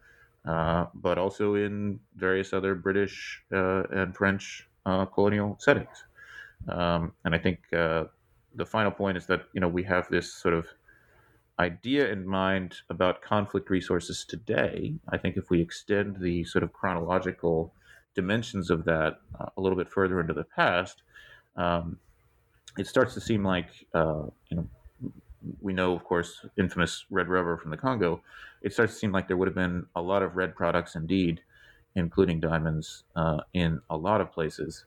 uh, 0.45 0.85
but 0.93 1.17
also 1.17 1.55
in 1.55 1.99
various 2.15 2.53
other 2.53 2.75
British 2.75 3.41
uh, 3.51 3.83
and 3.91 4.15
French 4.15 4.67
uh, 4.85 5.05
colonial 5.05 5.57
settings. 5.59 6.05
Um, 6.67 7.13
and 7.25 7.33
I 7.33 7.37
think 7.37 7.59
uh, 7.73 8.05
the 8.57 8.65
final 8.65 8.91
point 8.91 9.17
is 9.17 9.25
that 9.27 9.43
you 9.53 9.61
know 9.61 9.67
we 9.67 9.83
have 9.83 10.07
this 10.09 10.33
sort 10.33 10.53
of 10.53 10.67
idea 11.59 12.11
in 12.11 12.27
mind 12.27 12.75
about 12.89 13.21
conflict 13.21 13.69
resources 13.69 14.25
today. 14.25 14.93
I 15.09 15.17
think 15.17 15.37
if 15.37 15.49
we 15.49 15.61
extend 15.61 16.17
the 16.19 16.43
sort 16.43 16.63
of 16.63 16.73
chronological 16.73 17.73
dimensions 18.13 18.69
of 18.69 18.83
that 18.85 19.19
uh, 19.39 19.45
a 19.55 19.61
little 19.61 19.77
bit 19.77 19.89
further 19.89 20.19
into 20.19 20.33
the 20.33 20.43
past, 20.43 21.01
um, 21.55 21.97
it 22.77 22.87
starts 22.87 23.13
to 23.13 23.21
seem 23.21 23.43
like 23.43 23.69
uh, 23.93 24.23
you 24.49 24.57
know 24.57 24.67
we 25.61 25.71
know, 25.71 25.93
of 25.93 26.03
course, 26.03 26.45
infamous 26.57 27.05
red 27.09 27.27
rubber 27.27 27.57
from 27.57 27.71
the 27.71 27.77
Congo. 27.77 28.21
It 28.61 28.73
starts 28.73 28.93
to 28.93 28.99
seem 28.99 29.11
like 29.11 29.27
there 29.27 29.37
would 29.37 29.47
have 29.47 29.55
been 29.55 29.85
a 29.95 30.01
lot 30.01 30.23
of 30.23 30.35
red 30.35 30.55
products 30.55 30.95
indeed, 30.95 31.41
including 31.95 32.39
diamonds, 32.39 33.03
uh, 33.15 33.41
in 33.53 33.79
a 33.89 33.95
lot 33.95 34.19
of 34.19 34.31
places 34.31 34.85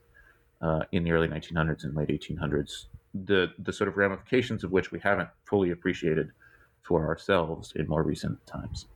uh, 0.61 0.81
in 0.91 1.03
the 1.03 1.11
early 1.11 1.27
1900s 1.27 1.83
and 1.83 1.95
late 1.95 2.09
1800s 2.09 2.85
the 3.13 3.47
the 3.59 3.73
sort 3.73 3.87
of 3.87 3.97
ramifications 3.97 4.63
of 4.63 4.71
which 4.71 4.91
we 4.91 4.99
haven't 4.99 5.29
fully 5.43 5.71
appreciated 5.71 6.31
for 6.81 7.07
ourselves 7.07 7.73
in 7.75 7.87
more 7.87 8.03
recent 8.03 8.45
times. 8.45 8.87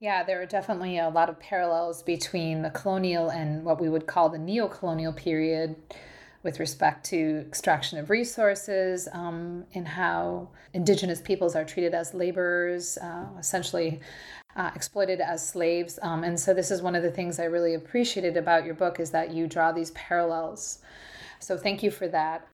Yeah, 0.00 0.24
there 0.24 0.42
are 0.42 0.46
definitely 0.46 0.98
a 0.98 1.08
lot 1.08 1.30
of 1.30 1.40
parallels 1.40 2.02
between 2.02 2.62
the 2.62 2.70
colonial 2.70 3.30
and 3.30 3.64
what 3.64 3.80
we 3.80 3.88
would 3.88 4.06
call 4.06 4.28
the 4.28 4.38
neo-colonial 4.38 5.14
period 5.14 5.76
with 6.42 6.60
respect 6.60 7.04
to 7.06 7.44
extraction 7.46 7.98
of 7.98 8.10
resources 8.10 9.08
um, 9.12 9.64
and 9.74 9.88
how 9.88 10.48
indigenous 10.74 11.20
peoples 11.20 11.56
are 11.56 11.64
treated 11.64 11.94
as 11.94 12.14
laborers, 12.14 12.98
uh, 12.98 13.26
essentially 13.38 14.00
uh, 14.54 14.70
exploited 14.74 15.20
as 15.20 15.46
slaves. 15.46 15.98
Um, 16.02 16.24
and 16.24 16.38
so 16.38 16.54
this 16.54 16.70
is 16.70 16.82
one 16.82 16.94
of 16.94 17.02
the 17.02 17.10
things 17.10 17.40
I 17.40 17.44
really 17.44 17.74
appreciated 17.74 18.36
about 18.36 18.64
your 18.64 18.74
book 18.74 19.00
is 19.00 19.10
that 19.10 19.32
you 19.32 19.46
draw 19.46 19.72
these 19.72 19.90
parallels. 19.92 20.78
So 21.40 21.56
thank 21.56 21.82
you 21.82 21.90
for 21.90 22.06
that. 22.08 22.46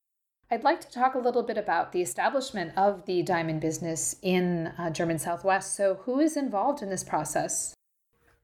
I'd 0.53 0.65
like 0.65 0.83
to 0.83 0.91
talk 0.91 1.15
a 1.15 1.19
little 1.19 1.43
bit 1.43 1.57
about 1.57 1.93
the 1.93 2.03
establishment 2.03 2.77
of 2.77 3.07
the 3.07 3.23
diamond 3.23 3.63
business 3.63 4.17
in 4.21 4.67
uh, 4.77 4.91
German 4.91 5.19
Southwest. 5.19 5.75
So, 5.75 5.95
who 6.03 6.21
is 6.21 6.37
involved 6.37 6.83
in 6.83 6.91
this 6.91 7.03
process? 7.03 7.73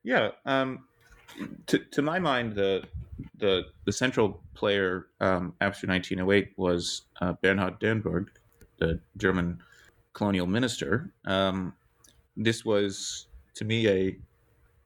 Yeah. 0.05 0.31
Um, 0.47 0.87
to, 1.67 1.79
to 1.79 2.01
my 2.01 2.19
mind, 2.19 2.55
the 2.55 2.85
the 3.37 3.65
the 3.85 3.93
central 3.93 4.43
player 4.55 5.09
um, 5.21 5.53
after 5.61 5.87
1908 5.87 6.55
was 6.57 7.03
uh, 7.21 7.35
Bernhard 7.43 7.79
Dernburg, 7.79 8.29
the 8.79 8.99
German 9.19 9.63
colonial 10.15 10.47
minister. 10.47 11.13
Um, 11.27 11.75
this 12.39 12.65
was 12.65 13.27
to 13.53 13.67
me 13.67 13.87
a, 13.87 14.17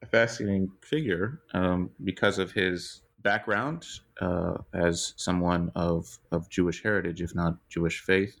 a 0.01 0.05
fascinating 0.07 0.69
figure 0.81 1.39
um, 1.53 1.89
because 2.03 2.37
of 2.37 2.51
his 2.51 3.02
background 3.23 3.85
uh, 4.21 4.55
as 4.73 5.13
someone 5.17 5.71
of 5.75 6.19
of 6.31 6.49
Jewish 6.49 6.83
heritage, 6.83 7.21
if 7.21 7.33
not 7.35 7.57
Jewish 7.69 8.01
faith. 8.01 8.39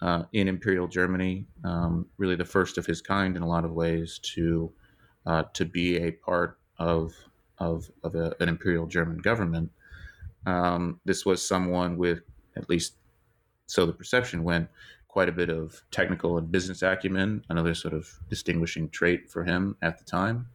Uh, 0.00 0.24
in 0.32 0.48
Imperial 0.48 0.88
Germany, 0.88 1.46
um, 1.62 2.06
really 2.18 2.34
the 2.34 2.44
first 2.44 2.76
of 2.76 2.84
his 2.84 3.00
kind 3.00 3.36
in 3.36 3.42
a 3.42 3.46
lot 3.46 3.64
of 3.64 3.70
ways 3.70 4.18
to 4.34 4.72
uh, 5.26 5.44
to 5.54 5.64
be 5.64 5.96
a 5.98 6.10
part 6.10 6.58
of 6.78 7.14
of, 7.58 7.90
of 8.02 8.14
a, 8.14 8.34
an 8.40 8.48
imperial 8.48 8.86
German 8.86 9.18
government. 9.18 9.70
Um, 10.46 11.00
this 11.04 11.24
was 11.24 11.46
someone 11.46 11.96
with, 11.96 12.22
at 12.56 12.68
least 12.68 12.94
so 13.66 13.86
the 13.86 13.92
perception 13.92 14.42
went, 14.42 14.68
quite 15.08 15.28
a 15.28 15.32
bit 15.32 15.50
of 15.50 15.82
technical 15.90 16.38
and 16.38 16.50
business 16.50 16.82
acumen, 16.82 17.44
another 17.48 17.74
sort 17.74 17.94
of 17.94 18.08
distinguishing 18.28 18.88
trait 18.88 19.30
for 19.30 19.44
him 19.44 19.76
at 19.82 19.98
the 19.98 20.04
time. 20.04 20.46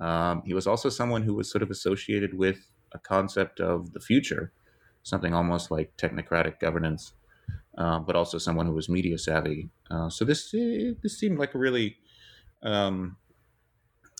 Um, 0.00 0.42
he 0.44 0.54
was 0.54 0.66
also 0.66 0.88
someone 0.88 1.22
who 1.22 1.34
was 1.34 1.50
sort 1.50 1.62
of 1.62 1.70
associated 1.70 2.32
with 2.32 2.58
a 2.92 2.98
concept 2.98 3.60
of 3.60 3.92
the 3.92 4.00
future, 4.00 4.52
something 5.02 5.34
almost 5.34 5.70
like 5.70 5.96
technocratic 5.96 6.60
governance, 6.60 7.12
uh, 7.76 7.98
but 7.98 8.16
also 8.16 8.38
someone 8.38 8.66
who 8.66 8.74
was 8.74 8.88
media 8.88 9.18
savvy. 9.18 9.68
Uh, 9.90 10.08
so 10.08 10.24
this 10.24 10.50
this 10.50 11.18
seemed 11.18 11.38
like 11.38 11.54
a 11.54 11.58
really 11.58 11.96
um, 12.62 13.16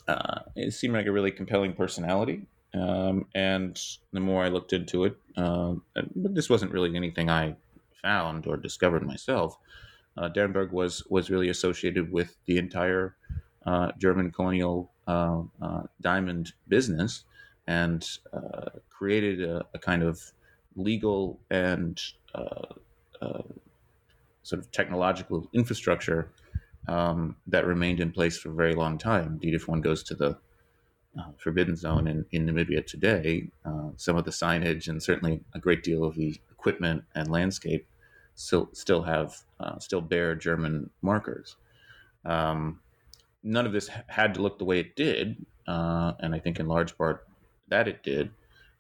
uh, 0.07 0.41
it 0.57 0.73
seemed 0.73 0.95
like 0.95 1.07
a 1.07 1.13
really 1.13 1.31
compelling 1.31 1.75
personality. 1.75 2.47
Um, 2.75 3.27
and 3.35 3.81
the 4.13 4.21
more 4.21 4.45
I 4.45 4.49
looked 4.49 4.73
into 4.73 5.05
it, 5.05 5.17
uh, 5.37 5.75
but 5.95 6.35
this 6.35 6.51
wasn't 6.51 6.73
really 6.73 6.95
anything 6.95 7.31
I 7.31 7.57
found 8.03 8.47
or 8.47 8.57
discovered 8.57 9.07
myself. 9.07 9.57
Uh, 10.17 10.29
Dernburg 10.29 10.73
was 10.73 11.05
was 11.09 11.31
really 11.31 11.49
associated 11.49 12.13
with 12.13 12.37
the 12.47 12.59
entire 12.59 13.17
uh, 13.65 13.93
German 13.99 14.31
colonial 14.31 14.93
uh, 15.07 15.43
uh, 15.63 15.83
diamond 16.01 16.53
business 16.69 17.25
and 17.69 18.19
created 18.91 19.43
a, 19.43 19.65
a, 19.75 19.79
kind 19.79 20.03
of 20.03 20.21
legal 20.75 21.39
and 21.51 22.01
sort 24.49 24.61
of 24.61 24.73
technological 24.73 25.49
infrastructure 25.53 26.31
um, 26.89 27.37
that 27.47 27.67
remained 27.67 28.01
in 28.01 28.11
place 28.11 28.39
for 28.39 28.51
a 28.51 28.55
very 28.55 28.75
long 28.75 28.97
time. 28.97 29.27
Indeed, 29.35 29.55
if 29.55 29.69
one 29.69 29.83
goes 29.83 30.03
to 30.05 30.15
the 30.15 30.39
uh, 31.19 31.31
forbidden 31.37 31.77
zone 31.77 32.09
in, 32.09 32.25
in 32.33 32.47
Namibia 32.47 32.85
today, 32.87 33.51
uh, 33.67 33.91
some 33.97 34.17
of 34.17 34.25
the 34.25 34.31
signage 34.31 34.89
and 34.89 35.03
certainly 35.03 35.41
a 35.55 35.59
great 35.59 35.83
deal 35.83 36.03
of 36.03 36.15
the 36.15 36.41
equipment 36.51 37.05
and 37.15 37.31
landscape 37.31 37.87
still 38.35 38.71
still 38.73 39.03
have 39.03 39.37
uh, 39.61 39.79
still 39.79 40.01
bear 40.01 40.35
German 40.35 40.89
markers. 41.03 41.57
Um, 42.25 42.81
none 43.43 43.67
of 43.67 43.73
this 43.73 43.91
had 44.07 44.35
to 44.35 44.43
look 44.43 44.59
the 44.59 44.65
way 44.65 44.81
it 44.81 44.97
did, 44.97 45.45
uh, 45.67 46.13
and 46.21 46.35
I 46.35 46.39
think 46.39 46.59
in 46.59 46.69
large 46.69 46.97
part 46.97 47.28
that 47.71 47.89
it 47.89 48.03
did, 48.03 48.31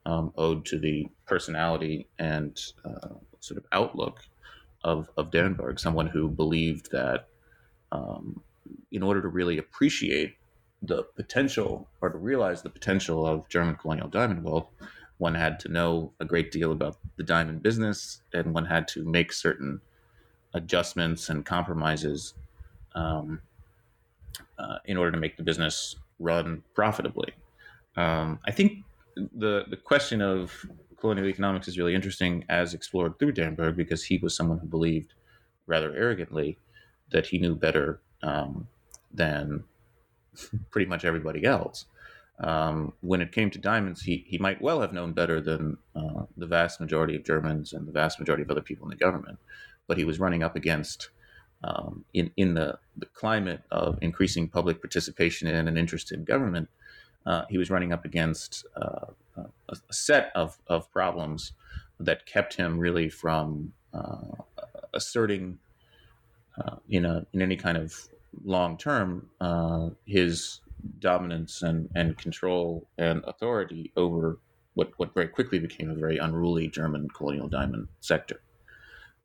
um, 0.06 0.32
owed 0.36 0.64
to 0.66 0.78
the 0.78 1.08
personality 1.26 2.06
and 2.18 2.60
uh, 2.84 3.14
sort 3.40 3.58
of 3.58 3.64
outlook 3.72 4.20
of 4.84 5.08
of 5.16 5.30
Dernburg, 5.30 5.78
someone 5.78 6.06
who 6.06 6.28
believed 6.28 6.90
that 6.92 7.28
um, 7.92 8.40
in 8.92 9.02
order 9.02 9.20
to 9.22 9.28
really 9.28 9.58
appreciate 9.58 10.36
the 10.82 11.02
potential 11.16 11.88
or 12.00 12.10
to 12.10 12.18
realize 12.18 12.62
the 12.62 12.70
potential 12.70 13.26
of 13.26 13.48
German 13.48 13.74
colonial 13.76 14.08
diamond 14.08 14.44
wealth, 14.44 14.68
one 15.18 15.34
had 15.34 15.58
to 15.60 15.68
know 15.68 16.12
a 16.20 16.24
great 16.24 16.52
deal 16.52 16.72
about 16.72 16.96
the 17.16 17.24
diamond 17.24 17.62
business 17.62 18.22
and 18.32 18.54
one 18.54 18.66
had 18.66 18.86
to 18.88 19.04
make 19.04 19.32
certain 19.32 19.80
adjustments 20.54 21.28
and 21.28 21.44
compromises 21.44 22.34
um, 22.94 23.40
uh, 24.58 24.78
in 24.84 24.96
order 24.96 25.10
to 25.10 25.18
make 25.18 25.36
the 25.36 25.42
business 25.42 25.96
run 26.18 26.62
profitably. 26.74 27.32
Um, 27.98 28.38
I 28.46 28.52
think 28.52 28.84
the 29.16 29.64
the 29.68 29.76
question 29.76 30.22
of 30.22 30.64
colonial 31.00 31.26
economics 31.26 31.66
is 31.66 31.76
really 31.76 31.94
interesting 31.94 32.44
as 32.48 32.72
explored 32.72 33.18
through 33.18 33.32
Dernburg 33.32 33.76
because 33.76 34.04
he 34.04 34.18
was 34.18 34.36
someone 34.36 34.58
who 34.58 34.68
believed 34.68 35.14
rather 35.66 35.94
arrogantly 35.94 36.58
that 37.10 37.26
he 37.26 37.38
knew 37.38 37.56
better 37.56 38.00
um, 38.22 38.68
than 39.12 39.64
pretty 40.70 40.88
much 40.88 41.04
everybody 41.04 41.44
else. 41.44 41.86
Um, 42.40 42.92
when 43.00 43.20
it 43.20 43.32
came 43.32 43.50
to 43.50 43.58
diamonds, 43.58 44.02
he, 44.02 44.24
he 44.28 44.38
might 44.38 44.62
well 44.62 44.80
have 44.80 44.92
known 44.92 45.12
better 45.12 45.40
than 45.40 45.76
uh, 45.96 46.22
the 46.36 46.46
vast 46.46 46.80
majority 46.80 47.16
of 47.16 47.24
Germans 47.24 47.72
and 47.72 47.86
the 47.86 47.92
vast 47.92 48.20
majority 48.20 48.44
of 48.44 48.50
other 48.50 48.62
people 48.62 48.86
in 48.86 48.90
the 48.90 49.04
government. 49.04 49.38
But 49.88 49.98
he 49.98 50.04
was 50.04 50.20
running 50.20 50.44
up 50.44 50.54
against, 50.54 51.10
um, 51.64 52.04
in, 52.14 52.30
in 52.36 52.54
the, 52.54 52.78
the 52.96 53.06
climate 53.06 53.62
of 53.72 53.98
increasing 54.02 54.48
public 54.48 54.80
participation 54.80 55.48
and 55.48 55.68
an 55.68 55.76
interest 55.76 56.12
in 56.12 56.22
government, 56.22 56.68
uh, 57.26 57.44
he 57.48 57.58
was 57.58 57.70
running 57.70 57.92
up 57.92 58.04
against 58.04 58.66
uh, 58.76 59.06
a, 59.36 59.44
a, 59.68 59.92
set 59.92 60.32
of, 60.34 60.58
of 60.66 60.90
problems 60.92 61.52
that 62.00 62.26
kept 62.26 62.54
him 62.54 62.78
really 62.78 63.08
from 63.08 63.72
uh, 63.92 64.42
asserting 64.94 65.58
uh, 66.64 66.76
in 66.88 67.04
a 67.04 67.26
in 67.32 67.42
any 67.42 67.56
kind 67.56 67.76
of 67.76 67.94
long 68.44 68.76
term, 68.76 69.28
his 70.06 70.60
dominance 70.98 71.62
and, 71.62 71.88
and 71.94 72.16
control 72.18 72.86
and 72.98 73.22
authority 73.26 73.92
over 73.96 74.38
what, 74.74 74.92
what 74.96 75.12
very 75.14 75.28
quickly 75.28 75.58
became 75.58 75.90
a 75.90 75.94
very 75.94 76.18
unruly 76.18 76.68
German 76.68 77.08
colonial 77.08 77.48
diamond 77.48 77.88
sector. 78.00 78.40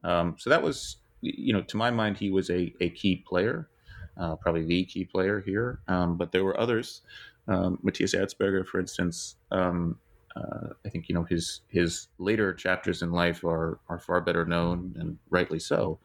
Um, 0.04 0.36
so 0.38 0.50
that 0.50 0.62
was, 0.62 0.98
you 1.22 1.54
know, 1.54 1.62
to 1.62 1.78
my 1.78 1.92
mind, 1.92 2.18
he 2.18 2.30
was 2.30 2.50
a, 2.50 2.74
a 2.82 2.90
key 2.90 3.24
player, 3.28 3.70
uh, 4.18 4.36
probably 4.36 4.66
the 4.66 4.84
key 4.86 5.06
player 5.06 5.42
here. 5.42 5.80
Um, 5.88 6.18
but 6.18 6.32
there 6.32 6.44
were 6.44 6.60
others. 6.60 7.02
Um, 7.48 7.80
Matthias 7.84 8.14
Erzberger, 8.14 8.66
for 8.66 8.80
instance, 8.80 9.36
um, 9.52 9.98
uh, 10.36 10.70
I 10.86 10.90
think 10.90 11.10
you 11.10 11.16
know 11.16 11.24
his 11.24 11.62
his 11.68 12.08
later 12.18 12.54
chapters 12.54 13.02
in 13.02 13.12
life 13.12 13.44
are 13.44 13.80
are 13.90 14.00
far 14.00 14.22
better 14.22 14.46
known 14.46 14.96
and 14.98 15.18
rightly 15.30 15.60
so. 15.60 16.00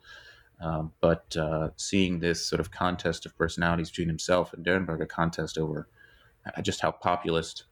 Um, 0.61 0.93
but 1.01 1.36
uh, 1.36 1.70
seeing 1.76 2.18
this 2.18 2.45
sort 2.45 2.61
of 2.61 2.70
contest 2.70 3.24
of 3.26 3.39
personalities 3.39 3.91
between 3.91 4.09
himself 4.09 4.53
and 4.53 4.64
Dernburg, 4.64 5.01
a 5.01 5.07
contest 5.07 5.57
over 5.57 5.89
uh, 6.45 6.61
just 6.62 6.80
how 6.80 6.91
populist 6.91 7.64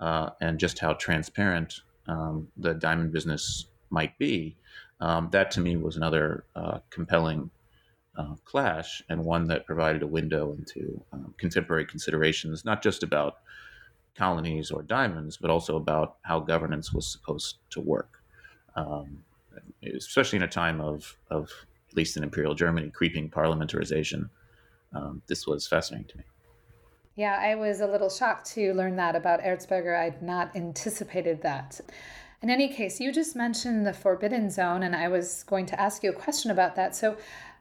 uh, 0.00 0.30
and 0.40 0.58
just 0.58 0.78
how 0.78 0.92
transparent 0.94 1.80
um, 2.06 2.48
the 2.56 2.74
diamond 2.74 3.12
business 3.12 3.66
might 3.90 4.16
be, 4.18 4.56
um, 5.00 5.28
that 5.32 5.50
to 5.52 5.60
me 5.60 5.76
was 5.76 5.96
another 5.96 6.44
uh, 6.54 6.78
compelling 6.90 7.50
uh, 8.18 8.34
clash 8.44 9.02
and 9.08 9.24
one 9.24 9.46
that 9.46 9.64
provided 9.64 10.02
a 10.02 10.06
window 10.06 10.52
into 10.52 11.00
um, 11.12 11.32
contemporary 11.38 11.86
considerations, 11.86 12.64
not 12.64 12.82
just 12.82 13.02
about 13.02 13.38
colonies 14.16 14.70
or 14.70 14.82
diamonds, 14.82 15.36
but 15.36 15.50
also 15.50 15.76
about 15.76 16.16
how 16.22 16.40
governance 16.40 16.92
was 16.92 17.06
supposed 17.06 17.58
to 17.70 17.80
work, 17.80 18.20
um, 18.74 19.18
especially 19.94 20.36
in 20.36 20.42
a 20.42 20.48
time 20.48 20.80
of, 20.80 21.16
of 21.30 21.50
at 21.88 21.96
least 21.96 22.16
in 22.16 22.24
Imperial 22.24 22.54
Germany, 22.54 22.90
creeping 22.90 23.30
parliamentarization. 23.30 24.28
Um, 24.92 25.22
this 25.28 25.46
was 25.46 25.66
fascinating 25.66 26.08
to 26.08 26.18
me. 26.18 26.24
Yeah, 27.14 27.38
I 27.40 27.54
was 27.54 27.80
a 27.80 27.86
little 27.86 28.10
shocked 28.10 28.52
to 28.54 28.74
learn 28.74 28.96
that 28.96 29.16
about 29.16 29.40
Erzberger. 29.40 29.98
I'd 29.98 30.22
not 30.22 30.54
anticipated 30.54 31.42
that. 31.42 31.80
In 32.40 32.50
any 32.50 32.68
case, 32.68 33.00
you 33.00 33.10
just 33.12 33.34
mentioned 33.34 33.84
the 33.84 33.92
Forbidden 33.92 34.50
Zone, 34.50 34.84
and 34.84 34.94
I 34.94 35.08
was 35.08 35.42
going 35.42 35.66
to 35.66 35.80
ask 35.80 36.04
you 36.04 36.10
a 36.10 36.12
question 36.14 36.52
about 36.52 36.76
that. 36.76 36.94
So, 36.94 37.16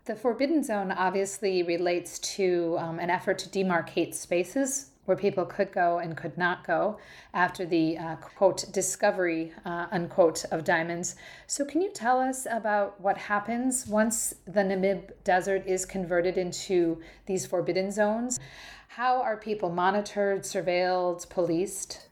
the 0.07 0.15
Forbidden 0.15 0.63
Zone 0.63 0.91
obviously 0.91 1.63
relates 1.63 2.17
to 2.19 2.77
um, 2.79 2.97
an 2.97 3.09
effort 3.09 3.37
to 3.39 3.49
demarcate 3.49 4.15
spaces 4.15 4.91
where 5.03 5.17
people 5.17 5.45
could 5.45 5.71
go 5.71 5.99
and 5.99 6.15
could 6.15 6.37
not 6.37 6.65
go 6.65 6.97
after 7.33 7.65
the 7.65 7.97
uh, 7.97 8.15
quote 8.15 8.65
discovery 8.71 9.53
uh, 9.65 9.87
unquote 9.91 10.45
of 10.51 10.63
diamonds. 10.63 11.15
So, 11.45 11.65
can 11.65 11.81
you 11.81 11.91
tell 11.91 12.19
us 12.19 12.47
about 12.49 12.99
what 13.01 13.17
happens 13.17 13.85
once 13.85 14.33
the 14.45 14.61
Namib 14.61 15.11
Desert 15.25 15.63
is 15.67 15.85
converted 15.85 16.37
into 16.37 17.01
these 17.25 17.45
forbidden 17.45 17.91
zones? 17.91 18.39
How 18.87 19.21
are 19.21 19.37
people 19.37 19.69
monitored, 19.69 20.43
surveilled, 20.43 21.29
policed? 21.29 22.07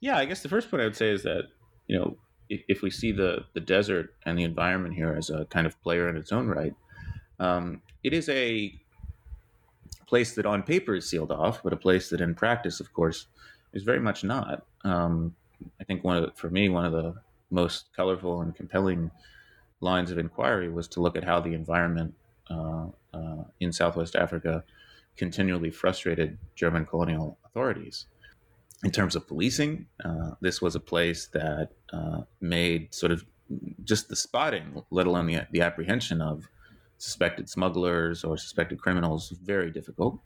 Yeah, 0.00 0.16
I 0.16 0.24
guess 0.24 0.42
the 0.42 0.48
first 0.48 0.70
point 0.70 0.82
I 0.82 0.86
would 0.86 0.96
say 0.96 1.10
is 1.10 1.22
that 1.22 1.44
you 1.86 1.98
know 1.98 2.16
if, 2.48 2.82
we 2.82 2.90
see 2.90 3.12
the 3.12 3.44
the 3.54 3.60
desert 3.60 4.14
and 4.24 4.38
the 4.38 4.44
environment 4.44 4.94
here 4.94 5.14
as 5.16 5.30
a 5.30 5.44
kind 5.46 5.66
of 5.66 5.80
player 5.82 6.08
in 6.08 6.16
its 6.16 6.32
own 6.32 6.46
right, 6.46 6.74
um, 7.38 7.82
it 8.02 8.12
is 8.12 8.28
a 8.28 8.74
place 10.06 10.34
that 10.34 10.46
on 10.46 10.62
paper 10.62 10.94
is 10.94 11.08
sealed 11.08 11.32
off, 11.32 11.62
but 11.62 11.72
a 11.72 11.76
place 11.76 12.08
that 12.10 12.20
in 12.20 12.34
practice, 12.34 12.80
of 12.80 12.92
course, 12.92 13.26
is 13.72 13.82
very 13.82 14.00
much 14.00 14.24
not. 14.24 14.64
Um, 14.84 15.34
I 15.80 15.84
think 15.84 16.04
one 16.04 16.16
of 16.16 16.22
the, 16.22 16.32
for 16.36 16.48
me, 16.48 16.68
one 16.68 16.84
of 16.84 16.92
the 16.92 17.14
most 17.50 17.86
colorful 17.94 18.42
and 18.42 18.54
compelling 18.54 19.10
lines 19.80 20.10
of 20.10 20.18
inquiry 20.18 20.70
was 20.70 20.88
to 20.88 21.00
look 21.00 21.16
at 21.16 21.24
how 21.24 21.40
the 21.40 21.54
environment 21.54 22.14
uh, 22.50 22.86
uh, 23.12 23.44
in 23.60 23.72
Southwest 23.72 24.16
Africa 24.16 24.64
continually 25.16 25.70
frustrated 25.70 26.38
German 26.54 26.86
colonial 26.86 27.38
authorities. 27.44 28.06
In 28.84 28.90
terms 28.90 29.16
of 29.16 29.26
policing, 29.26 29.86
uh, 30.04 30.32
this 30.40 30.60
was 30.60 30.74
a 30.74 30.80
place 30.80 31.26
that 31.32 31.70
uh, 31.92 32.22
made 32.40 32.94
sort 32.94 33.12
of 33.12 33.24
just 33.84 34.08
the 34.08 34.16
spotting, 34.16 34.82
let 34.90 35.06
alone 35.06 35.26
the, 35.26 35.46
the 35.52 35.60
apprehension 35.60 36.20
of 36.20 36.48
suspected 36.98 37.48
smugglers 37.48 38.24
or 38.24 38.36
suspected 38.36 38.80
criminals, 38.80 39.30
very 39.42 39.70
difficult. 39.70 40.18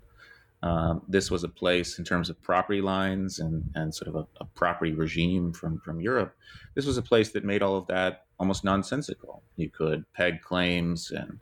Um, 0.63 1.03
this 1.09 1.31
was 1.31 1.43
a 1.43 1.49
place 1.49 1.99
in 1.99 2.05
terms 2.05 2.29
of 2.29 2.41
property 2.43 2.83
lines 2.83 3.39
and, 3.39 3.65
and 3.75 3.95
sort 3.95 4.09
of 4.09 4.17
a, 4.17 4.27
a, 4.43 4.45
property 4.45 4.93
regime 4.93 5.55
from, 5.55 5.81
from 5.81 6.03
Europe. 6.03 6.37
This 6.75 6.85
was 6.85 6.99
a 6.99 7.03
place 7.03 7.31
that 7.31 7.47
made 7.47 7.63
all 7.63 7.77
of 7.77 7.87
that 7.87 8.27
almost 8.39 8.63
nonsensical. 8.63 9.43
You 9.57 9.71
could 9.71 10.05
peg 10.13 10.43
claims 10.43 11.13
and 11.13 11.41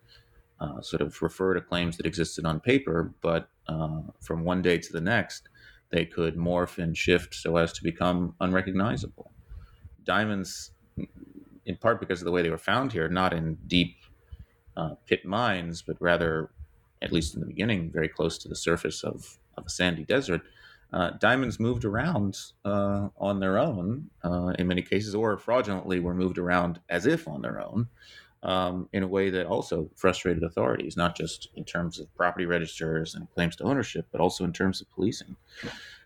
uh, 0.61 0.81
sort 0.83 1.03
of 1.03 1.21
refer 1.21 1.55
to 1.55 1.61
claims 1.61 1.97
that 1.97 2.07
existed 2.07 2.45
on 2.45 2.61
paper, 2.61 3.13
but 3.21 3.49
uh, 3.67 4.03
from 4.21 4.45
one 4.45 4.63
day 4.63 4.79
to 4.79 4.93
the 4.93 5.01
next, 5.01 5.49
they 5.91 6.05
could 6.05 6.37
morph 6.37 6.79
and 6.79 6.97
shift 6.97 7.35
so 7.35 7.57
as 7.57 7.73
to 7.73 7.83
become 7.83 8.35
unrecognizable. 8.41 9.33
Diamonds, 10.09 10.73
in 11.67 11.77
part 11.77 12.01
because 12.01 12.21
of 12.21 12.25
the 12.25 12.33
way 12.33 12.43
they 12.43 12.51
were 12.51 12.59
found 12.59 12.93
here, 12.93 13.09
not 13.09 13.33
in 13.33 13.59
deep 13.67 13.95
uh, 14.77 14.95
pit 15.07 15.25
mines, 15.25 15.83
but 15.83 15.97
rather 16.01 16.51
at 17.03 17.13
least 17.13 17.35
in 17.35 17.41
the 17.41 17.47
beginning, 17.47 17.91
very 17.93 18.09
close 18.09 18.39
to 18.39 18.49
the 18.49 18.57
surface 18.57 19.05
of, 19.05 19.39
of 19.57 19.67
a 19.67 19.71
sandy 19.71 20.05
desert, 20.05 20.41
uh, 20.93 21.11
diamonds 21.21 21.61
moved 21.61 21.85
around 21.85 22.39
uh, 22.65 23.09
on 23.19 23.39
their 23.39 23.59
own 23.59 24.09
uh, 24.25 24.53
in 24.59 24.67
many 24.67 24.83
cases, 24.83 25.15
or 25.15 25.37
fraudulently 25.37 26.01
were 26.01 26.15
moved 26.15 26.39
around 26.39 26.81
as 26.89 27.07
if 27.07 27.29
on 27.29 27.43
their 27.43 27.61
own 27.61 27.87
um, 28.43 28.89
in 28.93 29.03
a 29.03 29.07
way 29.07 29.31
that 29.31 29.47
also 29.47 29.91
frustrated 29.95 30.43
authorities, 30.43 30.97
not 30.97 31.17
just 31.17 31.49
in 31.55 31.65
terms 31.65 31.99
of 31.99 32.13
property 32.17 32.47
registers 32.47 33.15
and 33.15 33.31
claims 33.35 33.57
to 33.57 33.65
ownership, 33.65 34.07
but 34.11 34.21
also 34.21 34.45
in 34.45 34.53
terms 34.53 34.81
of 34.81 34.91
policing. 34.95 35.37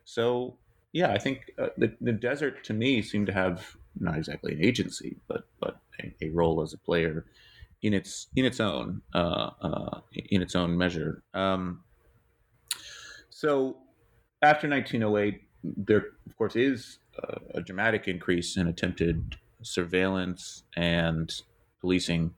So, 0.05 0.57
yeah, 0.93 1.13
I 1.13 1.19
think 1.19 1.53
uh, 1.59 1.69
the, 1.79 1.95
the 2.01 2.13
desert 2.13 2.65
to 2.65 2.73
me 2.73 3.03
seemed 3.03 3.27
to 3.29 3.33
have 3.33 3.77
not 3.99 4.17
exactly 4.17 4.53
an 4.53 4.65
agency, 4.65 5.17
but 5.29 5.45
but 5.61 5.81
a, 6.01 6.13
a 6.25 6.31
role 6.31 6.63
as 6.63 6.73
a 6.73 6.79
player 6.79 7.25
in 7.83 7.95
its 7.95 8.29
in 8.37 8.45
its 8.45 8.61
own 8.61 9.03
uh, 9.15 9.51
uh, 9.61 10.01
in 10.15 10.43
its 10.43 10.55
own 10.55 10.77
measure. 10.77 11.23
Um, 11.35 11.83
so 13.31 13.77
after 14.41 14.69
1908, 14.69 15.43
there 15.65 16.07
of 16.27 16.37
course 16.37 16.57
is 16.57 16.99
a, 17.19 17.59
a, 17.59 17.61
dramatic 17.61 18.09
increase 18.09 18.57
in 18.57 18.69
attempted 18.69 19.37
surveillance 19.63 20.63
and 20.77 21.33
policing 21.81 22.35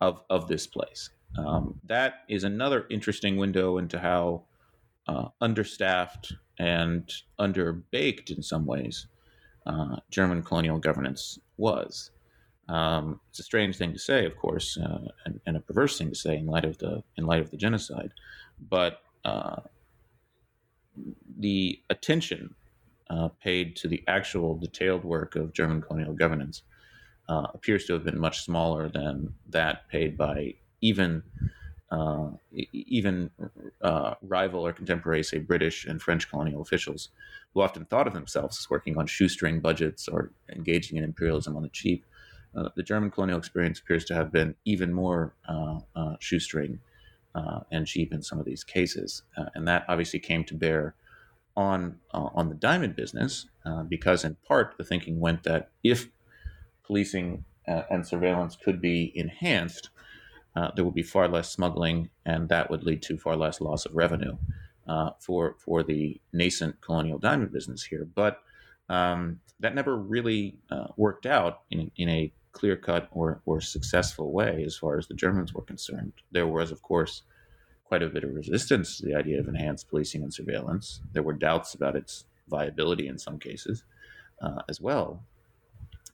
of 0.00 0.22
of 0.30 0.48
this 0.48 0.66
place. 0.66 1.10
Um, 1.36 1.80
that 1.84 2.24
is 2.28 2.44
another 2.44 2.86
interesting 2.90 3.36
window 3.36 3.78
into 3.78 3.98
how 3.98 4.42
uh, 5.08 5.28
understaffed 5.40 6.32
and 6.58 7.12
underbaked 7.40 8.30
in 8.30 8.42
some 8.42 8.64
ways 8.64 9.08
uh, 9.66 9.96
German 10.10 10.42
colonial 10.42 10.78
governance 10.78 11.38
was. 11.56 12.10
Um, 12.68 13.20
it's 13.30 13.40
a 13.40 13.42
strange 13.42 13.76
thing 13.76 13.92
to 13.92 13.98
say, 13.98 14.24
of 14.24 14.36
course, 14.36 14.78
uh, 14.78 15.08
and, 15.26 15.40
and, 15.46 15.56
a 15.56 15.60
perverse 15.60 15.98
thing 15.98 16.08
to 16.08 16.14
say 16.14 16.36
in 16.36 16.46
light 16.46 16.64
of 16.64 16.78
the 16.78 17.02
in 17.16 17.26
light 17.26 17.40
of 17.40 17.50
the 17.50 17.58
genocide. 17.58 18.12
But 18.70 19.00
uh, 19.24 19.60
the 21.38 21.78
attention 21.90 22.54
uh, 23.10 23.28
paid 23.42 23.76
to 23.76 23.88
the 23.88 24.02
actual 24.08 24.56
detailed 24.56 25.04
work 25.04 25.36
of 25.36 25.52
German 25.52 25.82
colonial 25.82 26.14
governance 26.14 26.62
uh, 27.28 27.48
appears 27.52 27.84
to 27.86 27.92
have 27.92 28.04
been 28.04 28.18
much 28.18 28.42
smaller 28.42 28.88
than 28.88 29.34
that 29.50 29.88
paid 29.88 30.16
by 30.16 30.54
even 30.80 31.22
uh, 31.94 32.28
even 32.72 33.30
uh, 33.82 34.14
rival 34.22 34.66
or 34.66 34.72
contemporary, 34.72 35.22
say, 35.22 35.38
British 35.38 35.84
and 35.84 36.02
French 36.02 36.28
colonial 36.28 36.60
officials, 36.60 37.10
who 37.52 37.60
often 37.60 37.84
thought 37.84 38.08
of 38.08 38.14
themselves 38.14 38.58
as 38.58 38.70
working 38.70 38.98
on 38.98 39.06
shoestring 39.06 39.60
budgets 39.60 40.08
or 40.08 40.32
engaging 40.50 40.98
in 40.98 41.04
imperialism 41.04 41.56
on 41.56 41.62
the 41.62 41.68
cheap. 41.68 42.04
Uh, 42.56 42.68
the 42.76 42.82
German 42.82 43.10
colonial 43.10 43.38
experience 43.38 43.78
appears 43.78 44.04
to 44.04 44.14
have 44.14 44.32
been 44.32 44.54
even 44.64 44.92
more 44.92 45.34
uh, 45.48 45.78
uh, 45.94 46.16
shoestring 46.18 46.80
uh, 47.34 47.60
and 47.70 47.86
cheap 47.86 48.12
in 48.12 48.22
some 48.22 48.38
of 48.40 48.44
these 48.44 48.64
cases, 48.64 49.22
and 49.54 49.66
that 49.66 49.84
obviously 49.88 50.20
came 50.20 50.44
to 50.44 50.54
bear 50.54 50.94
on 51.56 51.96
on 52.12 52.48
the 52.48 52.54
diamond 52.54 52.94
business 52.94 53.46
because, 53.88 54.24
in 54.24 54.36
part, 54.46 54.74
the 54.78 54.84
thinking 54.84 55.18
went 55.18 55.42
that 55.42 55.70
if 55.82 56.08
policing 56.86 57.44
and 57.66 58.06
surveillance 58.06 58.56
could 58.56 58.80
be 58.80 59.12
enhanced, 59.16 59.90
there 60.74 60.84
would 60.84 60.94
be 60.94 61.02
far 61.02 61.28
less 61.28 61.50
smuggling, 61.50 62.10
and 62.24 62.48
that 62.48 62.70
would 62.70 62.84
lead 62.84 63.02
to 63.02 63.18
far 63.18 63.36
less 63.36 63.60
loss 63.60 63.86
of 63.86 63.94
revenue 63.94 64.36
for 65.20 65.56
for 65.58 65.82
the 65.82 66.20
nascent 66.32 66.80
colonial 66.80 67.18
diamond 67.18 67.52
business 67.52 67.84
here, 67.84 68.06
but. 68.14 68.40
Um, 68.90 69.40
that 69.60 69.74
never 69.74 69.96
really 69.96 70.56
uh, 70.70 70.88
worked 70.96 71.26
out 71.26 71.62
in, 71.70 71.90
in 71.96 72.08
a 72.08 72.32
clear 72.52 72.76
cut 72.76 73.08
or, 73.12 73.40
or 73.46 73.60
successful 73.60 74.32
way 74.32 74.62
as 74.64 74.76
far 74.76 74.98
as 74.98 75.06
the 75.06 75.14
Germans 75.14 75.52
were 75.52 75.62
concerned. 75.62 76.12
There 76.32 76.46
was, 76.46 76.70
of 76.70 76.82
course, 76.82 77.22
quite 77.84 78.02
a 78.02 78.08
bit 78.08 78.24
of 78.24 78.34
resistance 78.34 78.98
to 78.98 79.06
the 79.06 79.14
idea 79.14 79.40
of 79.40 79.48
enhanced 79.48 79.88
policing 79.88 80.22
and 80.22 80.32
surveillance. 80.32 81.00
There 81.12 81.22
were 81.22 81.32
doubts 81.32 81.74
about 81.74 81.96
its 81.96 82.24
viability 82.48 83.08
in 83.08 83.18
some 83.18 83.38
cases 83.38 83.84
uh, 84.42 84.62
as 84.68 84.80
well. 84.80 85.22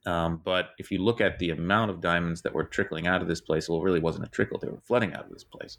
Um, 0.07 0.41
but 0.45 0.71
if 0.79 0.91
you 0.91 0.99
look 0.99 1.21
at 1.21 1.39
the 1.39 1.51
amount 1.51 1.91
of 1.91 2.01
diamonds 2.01 2.43
that 2.43 2.55
were 2.55 2.65
trickling 2.65 3.07
out 3.07 3.21
of 3.21 3.29
this 3.29 3.41
place, 3.41 3.69
well, 3.69 3.81
it 3.81 3.85
really 3.85 4.01
wasn't 4.01 4.25
a 4.25 4.29
trickle; 4.29 4.59
they 4.59 4.69
were 4.69 4.81
flooding 4.81 5.13
out 5.13 5.27
of 5.27 5.31
this 5.31 5.45
place. 5.45 5.79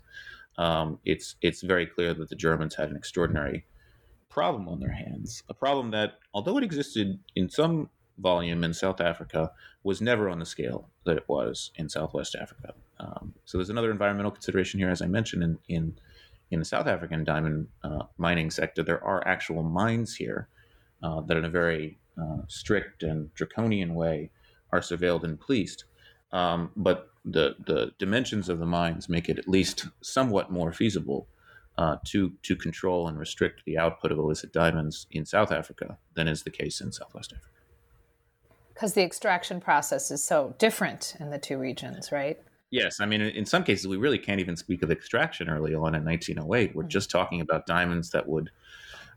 Um, 0.58 1.00
it's 1.06 1.36
it's 1.42 1.62
very 1.62 1.86
clear 1.86 2.14
that 2.14 2.30
the 2.30 2.36
Germans 2.36 2.76
had 2.76 2.90
an 2.90 2.96
extraordinary 2.96 3.66
problem 4.30 4.68
on 4.68 4.80
their 4.80 4.92
hands. 4.92 5.44
A 5.50 5.54
problem 5.54 5.92
that, 5.92 6.20
although 6.34 6.58
it 6.58 6.64
existed 6.64 7.20
in 7.36 7.50
some 7.50 7.90
volume 8.18 8.64
in 8.64 8.74
South 8.74 9.02
Africa 9.02 9.52
was 9.84 10.02
never 10.02 10.30
on 10.30 10.40
the 10.40 10.46
scale 10.46 10.90
that 11.06 11.18
it 11.18 11.28
was 11.28 11.72
in 11.76 11.90
Southwest 11.90 12.36
Africa. 12.36 12.74
Um, 13.00 13.34
so 13.46 13.58
there's 13.58 13.70
another 13.70 13.92
environmental 13.92 14.32
consideration 14.32 14.80
here, 14.80 14.90
as 14.90 15.02
I 15.02 15.08
mentioned 15.08 15.44
in 15.44 15.58
in, 15.68 15.98
in 16.52 16.60
the 16.60 16.66
South 16.66 16.88
African 16.88 17.24
diamond 17.24 17.68
uh, 17.84 18.04
mining 18.18 18.52
sector. 18.52 18.84
There 18.84 19.04
are 19.04 19.28
actual 19.28 19.64
mines 19.64 20.16
here 20.16 20.48
uh, 21.02 21.22
that, 21.22 21.38
in 21.38 21.46
a 21.46 21.50
very 21.50 21.98
uh, 22.20 22.38
strict 22.48 23.04
and 23.04 23.34
draconian 23.34 23.94
way, 23.94 24.32
are 24.72 24.80
surveilled 24.80 25.24
and 25.24 25.40
policed. 25.40 25.86
Um, 26.32 26.72
but 26.76 27.10
the 27.26 27.56
the 27.66 27.92
dimensions 28.00 28.50
of 28.50 28.60
the 28.60 28.66
mines 28.66 29.10
make 29.10 29.30
it 29.30 29.38
at 29.38 29.48
least 29.48 29.88
somewhat 30.02 30.52
more 30.52 30.72
feasible 30.72 31.28
uh, 31.78 31.98
to 32.06 32.34
to 32.44 32.56
control 32.56 33.08
and 33.08 33.20
restrict 33.20 33.64
the 33.66 33.78
output 33.78 34.12
of 34.12 34.18
illicit 34.18 34.54
diamonds 34.54 35.08
in 35.12 35.26
South 35.26 35.52
Africa 35.52 35.98
than 36.16 36.28
is 36.28 36.44
the 36.44 36.50
case 36.50 36.82
in 36.82 36.92
Southwest 36.92 37.34
Africa 37.34 37.52
because 38.82 38.94
the 38.94 39.04
extraction 39.04 39.62
process 39.62 40.10
is 40.10 40.24
so 40.24 40.56
different 40.58 41.16
in 41.20 41.30
the 41.30 41.38
two 41.38 41.56
regions, 41.56 42.12
right? 42.12 42.40
Yes, 42.72 43.00
I 43.00 43.06
mean, 43.06 43.22
in 43.22 43.46
some 43.46 43.64
cases, 43.64 43.88
we 43.88 43.96
really 43.96 44.18
can't 44.18 44.40
even 44.40 44.56
speak 44.56 44.82
of 44.82 44.90
extraction 44.90 45.50
early 45.50 45.76
on 45.76 45.94
in 45.94 46.04
1908. 46.04 46.76
We're 46.76 46.82
mm-hmm. 46.82 46.90
just 46.90 47.12
talking 47.12 47.42
about 47.42 47.68
diamonds 47.68 48.10
that 48.10 48.28
would, 48.28 48.50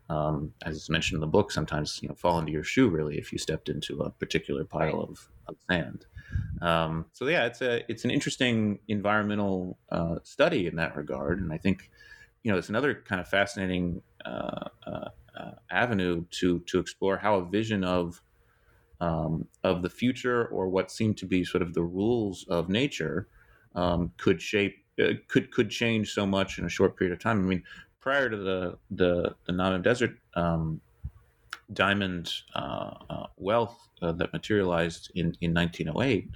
um, 0.09 0.53
as 0.63 0.89
mentioned 0.89 1.17
in 1.17 1.21
the 1.21 1.27
book, 1.27 1.51
sometimes 1.51 1.99
you 2.01 2.09
know 2.09 2.15
fall 2.15 2.37
into 2.39 2.51
your 2.51 2.63
shoe 2.63 2.89
really 2.89 3.17
if 3.17 3.31
you 3.31 3.37
stepped 3.37 3.69
into 3.69 4.01
a 4.01 4.09
particular 4.11 4.63
pile 4.63 5.01
of, 5.01 5.29
of, 5.47 5.55
sand. 5.69 6.05
Um, 6.61 7.05
so 7.13 7.27
yeah, 7.27 7.45
it's 7.45 7.61
a 7.61 7.89
it's 7.89 8.05
an 8.05 8.11
interesting 8.11 8.79
environmental 8.87 9.77
uh, 9.89 10.17
study 10.23 10.67
in 10.67 10.75
that 10.75 10.95
regard, 10.95 11.39
and 11.39 11.51
I 11.51 11.57
think 11.57 11.89
you 12.43 12.51
know 12.51 12.57
it's 12.57 12.69
another 12.69 12.93
kind 12.93 13.19
of 13.19 13.27
fascinating 13.27 14.01
uh, 14.25 14.69
uh, 14.85 15.09
uh 15.35 15.51
avenue 15.71 16.25
to 16.31 16.59
to 16.59 16.79
explore 16.79 17.17
how 17.17 17.35
a 17.35 17.45
vision 17.45 17.83
of 17.83 18.21
um, 19.01 19.47
of 19.63 19.81
the 19.81 19.89
future 19.89 20.45
or 20.47 20.69
what 20.69 20.91
seemed 20.91 21.17
to 21.17 21.25
be 21.25 21.43
sort 21.43 21.61
of 21.61 21.73
the 21.73 21.83
rules 21.83 22.45
of 22.47 22.69
nature 22.69 23.27
um, 23.75 24.11
could 24.17 24.41
shape 24.41 24.83
uh, 25.01 25.13
could 25.27 25.51
could 25.51 25.69
change 25.69 26.13
so 26.13 26.25
much 26.25 26.59
in 26.59 26.65
a 26.65 26.69
short 26.69 26.97
period 26.97 27.13
of 27.13 27.19
time. 27.19 27.39
I 27.39 27.41
mean, 27.41 27.63
prior 28.05 28.29
to 28.29 28.37
the 28.37 28.77
the, 28.91 29.35
the 29.45 29.51
Namib 29.51 29.83
Desert 29.83 30.15
um, 30.35 30.79
diamond 31.73 32.31
uh, 32.53 32.91
uh, 33.09 33.25
wealth 33.37 33.89
uh, 34.01 34.13
that 34.13 34.31
materialized 34.31 35.11
in 35.15 35.35
in 35.41 35.53
1908, 35.53 36.29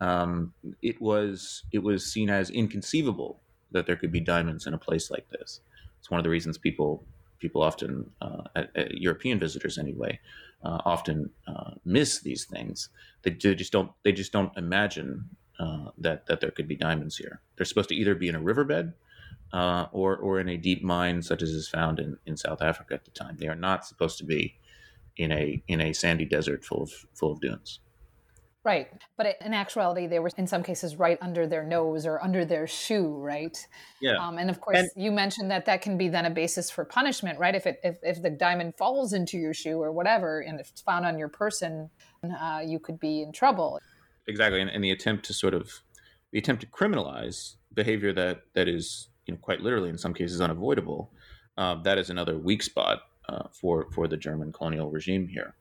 um, 0.00 0.52
it 0.82 1.00
was 1.00 1.62
it 1.72 1.82
was 1.82 2.04
seen 2.04 2.28
as 2.28 2.50
inconceivable 2.50 3.40
that 3.70 3.86
there 3.86 3.96
could 3.96 4.12
be 4.12 4.20
diamonds 4.20 4.66
in 4.66 4.74
a 4.74 4.78
place 4.78 5.10
like 5.10 5.30
this. 5.30 5.60
It's 5.98 6.10
one 6.10 6.20
of 6.20 6.24
the 6.24 6.30
reasons 6.30 6.58
people 6.58 7.04
people 7.38 7.62
often 7.62 8.10
uh, 8.20 8.42
European 8.90 9.38
visitors 9.38 9.78
anyway 9.78 10.18
uh, 10.64 10.80
often 10.84 11.30
uh, 11.46 11.72
miss 11.84 12.20
these 12.20 12.44
things. 12.44 12.88
They, 13.22 13.30
they, 13.30 13.54
just 13.54 13.72
don't. 13.72 13.92
They 14.02 14.12
just 14.12 14.32
don't 14.32 14.56
imagine 14.56 15.24
uh, 15.60 15.90
that 15.98 16.26
that 16.26 16.40
there 16.40 16.50
could 16.50 16.66
be 16.66 16.76
diamonds 16.76 17.16
here. 17.16 17.40
They're 17.56 17.66
supposed 17.66 17.90
to 17.90 17.94
either 17.94 18.16
be 18.16 18.28
in 18.28 18.34
a 18.34 18.40
riverbed 18.40 18.92
uh, 19.52 19.86
or 19.92 20.16
or 20.16 20.40
in 20.40 20.48
a 20.48 20.56
deep 20.56 20.82
mine, 20.82 21.22
such 21.22 21.42
as 21.42 21.50
is 21.50 21.68
found 21.68 21.98
in, 21.98 22.16
in 22.26 22.36
South 22.36 22.62
Africa 22.62 22.94
at 22.94 23.04
the 23.04 23.10
time. 23.10 23.36
They 23.38 23.48
are 23.48 23.54
not 23.54 23.86
supposed 23.86 24.18
to 24.18 24.24
be 24.24 24.56
in 25.16 25.32
a 25.32 25.62
in 25.68 25.80
a 25.80 25.92
sandy 25.92 26.24
desert 26.24 26.64
full 26.64 26.82
of 26.82 26.92
full 27.14 27.32
of 27.32 27.40
dunes. 27.40 27.80
Right. 28.66 28.88
But 29.16 29.36
in 29.42 29.54
actuality, 29.54 30.08
they 30.08 30.18
were 30.18 30.28
in 30.36 30.48
some 30.48 30.64
cases 30.64 30.96
right 30.96 31.16
under 31.22 31.46
their 31.46 31.62
nose 31.62 32.04
or 32.04 32.20
under 32.20 32.44
their 32.44 32.66
shoe, 32.66 33.16
right? 33.16 33.56
Yeah. 34.00 34.16
Um, 34.16 34.38
and 34.38 34.50
of 34.50 34.60
course, 34.60 34.78
and, 34.78 34.90
you 34.96 35.12
mentioned 35.12 35.52
that 35.52 35.66
that 35.66 35.82
can 35.82 35.96
be 35.96 36.08
then 36.08 36.26
a 36.26 36.30
basis 36.30 36.68
for 36.68 36.84
punishment, 36.84 37.38
right? 37.38 37.54
If 37.54 37.64
it 37.64 37.78
if, 37.84 37.98
if 38.02 38.22
the 38.22 38.30
diamond 38.30 38.74
falls 38.76 39.12
into 39.12 39.38
your 39.38 39.54
shoe 39.54 39.80
or 39.80 39.92
whatever, 39.92 40.40
and 40.40 40.58
if 40.58 40.70
it's 40.70 40.80
found 40.80 41.06
on 41.06 41.16
your 41.16 41.28
person, 41.28 41.90
uh, 42.24 42.60
you 42.66 42.80
could 42.80 42.98
be 42.98 43.22
in 43.22 43.30
trouble. 43.30 43.78
Exactly, 44.26 44.60
and, 44.60 44.68
and 44.68 44.82
the 44.82 44.90
attempt 44.90 45.24
to 45.26 45.32
sort 45.32 45.54
of 45.54 45.70
the 46.32 46.38
attempt 46.40 46.62
to 46.62 46.66
criminalize 46.66 47.54
behavior 47.72 48.12
that 48.14 48.42
that 48.54 48.66
is 48.66 49.10
you 49.26 49.34
know 49.34 49.40
quite 49.40 49.60
literally 49.60 49.90
in 49.90 49.98
some 49.98 50.14
cases 50.14 50.40
unavoidable. 50.40 51.10
Uh, 51.58 51.80
that 51.82 51.98
is 51.98 52.10
another 52.10 52.38
weak 52.38 52.62
spot 52.62 53.02
uh, 53.28 53.44
for 53.52 53.90
for 53.92 54.08
the 54.08 54.16
German 54.16 54.52
colonial 54.52 54.90
regime 54.90 55.28
here. 55.28 55.54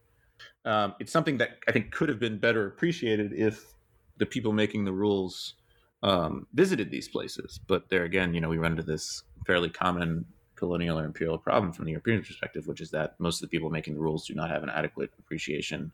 Um, 0.65 0.95
it's 0.99 1.11
something 1.11 1.37
that 1.37 1.59
I 1.67 1.71
think 1.71 1.91
could 1.91 2.09
have 2.09 2.19
been 2.19 2.37
better 2.39 2.67
appreciated 2.67 3.33
if 3.33 3.73
the 4.17 4.25
people 4.25 4.51
making 4.51 4.85
the 4.85 4.91
rules 4.91 5.55
um, 6.03 6.47
visited 6.53 6.91
these 6.91 7.07
places. 7.07 7.59
But 7.67 7.89
there 7.89 8.03
again, 8.03 8.33
you 8.33 8.41
know, 8.41 8.49
we 8.49 8.57
run 8.57 8.71
into 8.71 8.83
this 8.83 9.23
fairly 9.45 9.69
common 9.69 10.25
colonial 10.55 10.97
or 10.97 11.05
imperial 11.05 11.37
problem 11.37 11.73
from 11.73 11.85
the 11.85 11.91
European 11.91 12.23
perspective, 12.23 12.67
which 12.67 12.81
is 12.81 12.91
that 12.91 13.15
most 13.19 13.41
of 13.41 13.49
the 13.49 13.55
people 13.55 13.69
making 13.69 13.95
the 13.95 13.99
rules 13.99 14.25
do 14.25 14.33
not 14.33 14.49
have 14.49 14.63
an 14.63 14.69
adequate 14.69 15.11
appreciation 15.19 15.91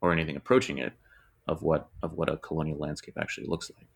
or 0.00 0.12
anything 0.12 0.36
approaching 0.36 0.78
it 0.78 0.92
of 1.48 1.62
what 1.62 1.88
of 2.02 2.12
what 2.12 2.28
a 2.28 2.36
colonial 2.36 2.78
landscape 2.78 3.16
actually 3.18 3.46
looks 3.46 3.70
like. 3.76 3.86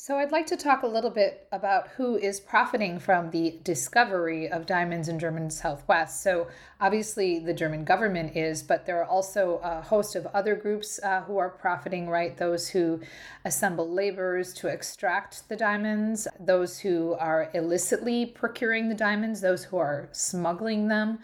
So, 0.00 0.16
I'd 0.16 0.30
like 0.30 0.46
to 0.46 0.56
talk 0.56 0.84
a 0.84 0.86
little 0.86 1.10
bit 1.10 1.48
about 1.50 1.88
who 1.88 2.16
is 2.16 2.38
profiting 2.38 3.00
from 3.00 3.32
the 3.32 3.58
discovery 3.64 4.48
of 4.48 4.64
diamonds 4.64 5.08
in 5.08 5.18
German 5.18 5.50
Southwest. 5.50 6.22
So, 6.22 6.46
obviously, 6.80 7.40
the 7.40 7.52
German 7.52 7.84
government 7.84 8.36
is, 8.36 8.62
but 8.62 8.86
there 8.86 9.02
are 9.02 9.04
also 9.04 9.60
a 9.64 9.80
host 9.82 10.14
of 10.14 10.26
other 10.26 10.54
groups 10.54 11.00
uh, 11.02 11.22
who 11.22 11.36
are 11.38 11.48
profiting, 11.48 12.08
right? 12.08 12.36
Those 12.36 12.68
who 12.68 13.00
assemble 13.44 13.90
laborers 13.90 14.54
to 14.54 14.68
extract 14.68 15.48
the 15.48 15.56
diamonds, 15.56 16.28
those 16.38 16.78
who 16.78 17.14
are 17.14 17.50
illicitly 17.52 18.24
procuring 18.24 18.88
the 18.88 18.94
diamonds, 18.94 19.40
those 19.40 19.64
who 19.64 19.78
are 19.78 20.08
smuggling 20.12 20.86
them. 20.86 21.18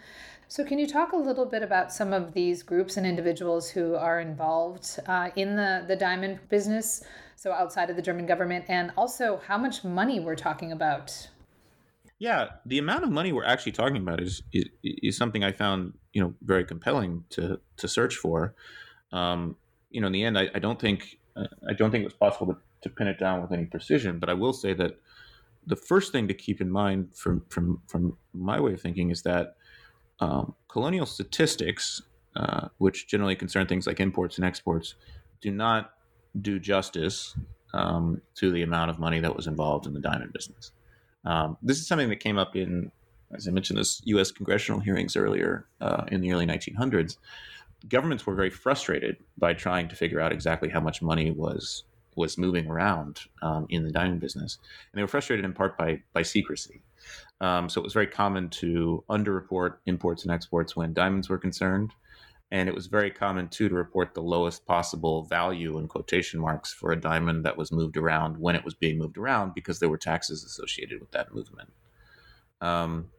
So, 0.49 0.65
can 0.65 0.79
you 0.79 0.87
talk 0.87 1.13
a 1.13 1.17
little 1.17 1.45
bit 1.45 1.63
about 1.63 1.93
some 1.93 2.11
of 2.11 2.33
these 2.33 2.61
groups 2.61 2.97
and 2.97 3.07
individuals 3.07 3.69
who 3.69 3.95
are 3.95 4.19
involved 4.19 4.99
uh, 5.07 5.29
in 5.37 5.55
the, 5.55 5.85
the 5.87 5.95
diamond 5.95 6.39
business? 6.49 7.05
So 7.45 7.51
outside 7.51 7.91
of 7.91 7.95
the 7.95 8.01
German 8.01 8.25
government, 8.25 8.65
and 8.69 8.91
also 8.97 9.39
how 9.47 9.55
much 9.55 9.83
money 9.83 10.19
we're 10.19 10.35
talking 10.35 10.71
about. 10.71 11.29
Yeah, 12.17 12.47
the 12.65 12.79
amount 12.79 13.03
of 13.03 13.11
money 13.11 13.31
we're 13.33 13.45
actually 13.45 13.73
talking 13.73 13.97
about 13.97 14.19
is 14.19 14.41
is, 14.51 14.65
is 14.83 15.15
something 15.15 15.43
I 15.43 15.51
found 15.51 15.93
you 16.11 16.21
know 16.23 16.33
very 16.41 16.65
compelling 16.65 17.23
to 17.31 17.59
to 17.77 17.87
search 17.87 18.15
for. 18.15 18.55
Um, 19.11 19.57
you 19.91 20.01
know, 20.01 20.07
in 20.07 20.13
the 20.13 20.23
end, 20.23 20.39
I, 20.39 20.49
I 20.55 20.59
don't 20.59 20.79
think 20.79 21.19
I 21.37 21.73
don't 21.73 21.91
think 21.91 22.01
it 22.01 22.07
was 22.07 22.15
possible 22.15 22.47
to, 22.47 22.59
to 22.81 22.89
pin 22.89 23.05
it 23.05 23.19
down 23.19 23.43
with 23.43 23.51
any 23.51 23.65
precision, 23.65 24.17
but 24.17 24.27
I 24.27 24.33
will 24.33 24.53
say 24.53 24.73
that 24.73 24.99
the 25.67 25.75
first 25.75 26.11
thing 26.11 26.27
to 26.27 26.33
keep 26.33 26.61
in 26.61 26.71
mind 26.71 27.15
from 27.15 27.43
from 27.49 27.79
from 27.85 28.17
my 28.33 28.59
way 28.59 28.73
of 28.73 28.81
thinking 28.81 29.11
is 29.11 29.21
that 29.21 29.57
um, 30.19 30.55
colonial 30.67 31.05
statistics, 31.05 32.01
uh, 32.35 32.69
which 32.79 33.05
generally 33.05 33.35
concern 33.35 33.67
things 33.67 33.85
like 33.85 33.99
imports 33.99 34.37
and 34.37 34.45
exports, 34.45 34.95
do 35.41 35.51
not 35.51 35.94
do 36.41 36.59
justice 36.59 37.35
um, 37.73 38.21
to 38.35 38.51
the 38.51 38.61
amount 38.61 38.89
of 38.89 38.99
money 38.99 39.19
that 39.19 39.35
was 39.35 39.47
involved 39.47 39.85
in 39.85 39.93
the 39.93 39.99
diamond 39.99 40.33
business. 40.33 40.71
Um, 41.25 41.57
this 41.61 41.79
is 41.79 41.87
something 41.87 42.09
that 42.09 42.19
came 42.19 42.37
up 42.37 42.55
in, 42.55 42.91
as 43.33 43.47
I 43.47 43.51
mentioned, 43.51 43.79
this 43.79 44.01
U.S. 44.05 44.31
congressional 44.31 44.79
hearings 44.79 45.15
earlier 45.15 45.65
uh, 45.81 46.05
in 46.09 46.21
the 46.21 46.31
early 46.31 46.45
1900s. 46.45 47.17
Governments 47.89 48.25
were 48.25 48.35
very 48.35 48.49
frustrated 48.49 49.17
by 49.37 49.53
trying 49.53 49.87
to 49.89 49.95
figure 49.95 50.19
out 50.19 50.31
exactly 50.31 50.69
how 50.69 50.79
much 50.79 51.01
money 51.01 51.31
was 51.31 51.83
was 52.15 52.37
moving 52.37 52.67
around 52.67 53.19
um, 53.41 53.65
in 53.67 53.83
the 53.83 53.91
diamond 53.91 54.21
business, 54.21 54.57
and 54.91 54.97
they 54.97 55.03
were 55.03 55.07
frustrated 55.07 55.43
in 55.43 55.53
part 55.53 55.77
by 55.77 56.01
by 56.13 56.21
secrecy. 56.21 56.81
Um, 57.41 57.67
so 57.69 57.81
it 57.81 57.83
was 57.83 57.93
very 57.93 58.07
common 58.07 58.49
to 58.49 59.03
underreport 59.09 59.75
imports 59.85 60.23
and 60.23 60.31
exports 60.31 60.75
when 60.75 60.93
diamonds 60.93 61.29
were 61.29 61.37
concerned, 61.37 61.91
and 62.51 62.69
it 62.69 62.75
was 62.75 62.87
very 62.87 63.11
common 63.11 63.47
too 63.47 63.69
to 63.69 63.75
report 63.75 64.13
the 64.13 64.21
lowest 64.21 64.65
possible 64.65 65.23
value 65.23 65.77
in 65.77 65.87
quotation 65.87 66.39
marks 66.39 66.71
for 66.71 66.91
a 66.91 66.99
diamond 66.99 67.43
that 67.43 67.57
was 67.57 67.71
moved 67.71 67.97
around 67.97 68.37
when 68.37 68.55
it 68.55 68.63
was 68.63 68.73
being 68.73 68.97
moved 68.97 69.17
around 69.17 69.53
because 69.53 69.79
there 69.79 69.89
were 69.89 69.97
taxes 69.97 70.43
associated 70.43 70.99
with 70.99 71.11
that 71.11 71.33
movement. 71.33 71.71
Um, 72.61 73.09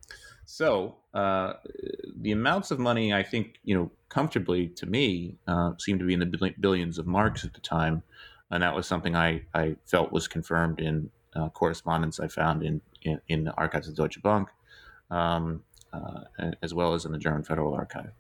so 0.45 0.97
uh, 1.13 1.55
the 2.21 2.31
amounts 2.31 2.71
of 2.71 2.79
money, 2.79 3.13
I 3.13 3.25
think, 3.25 3.57
you 3.65 3.77
know, 3.77 3.91
comfortably 4.09 4.69
to 4.69 4.87
me, 4.87 5.37
uh, 5.49 5.73
seemed 5.79 5.99
to 6.01 6.07
be 6.07 6.15
in 6.15 6.21
the 6.21 6.55
billions 6.61 6.99
of 6.99 7.07
marks 7.07 7.45
at 7.45 7.53
the 7.53 7.61
time, 7.61 8.05
and 8.51 8.63
that 8.63 8.75
was 8.75 8.87
something 8.87 9.17
I, 9.17 9.43
I 9.55 9.77
felt 9.85 10.13
was 10.13 10.29
confirmed 10.29 10.81
in 10.81 11.11
uh, 11.35 11.49
correspondence 11.49 12.21
I 12.21 12.29
found 12.29 12.63
in, 12.63 12.81
in, 13.03 13.21
in 13.29 13.45
the 13.45 13.53
archives 13.55 13.89
of 13.89 13.97
Deutsche 13.97 14.23
Bank, 14.23 14.49
um, 15.11 15.63
uh, 15.93 16.21
as 16.63 16.73
well 16.73 16.95
as 16.95 17.05
in 17.05 17.13
the 17.13 17.19
German 17.19 17.43
Federal 17.43 17.75
Archive. 17.75 18.13